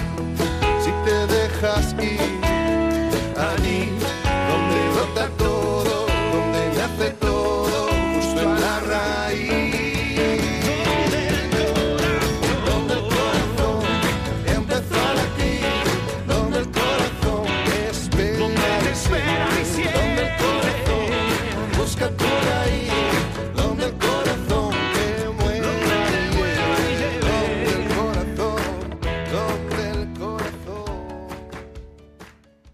Si 0.84 0.92
te 1.06 1.18
dejas 1.34 1.96
ir, 2.00 2.35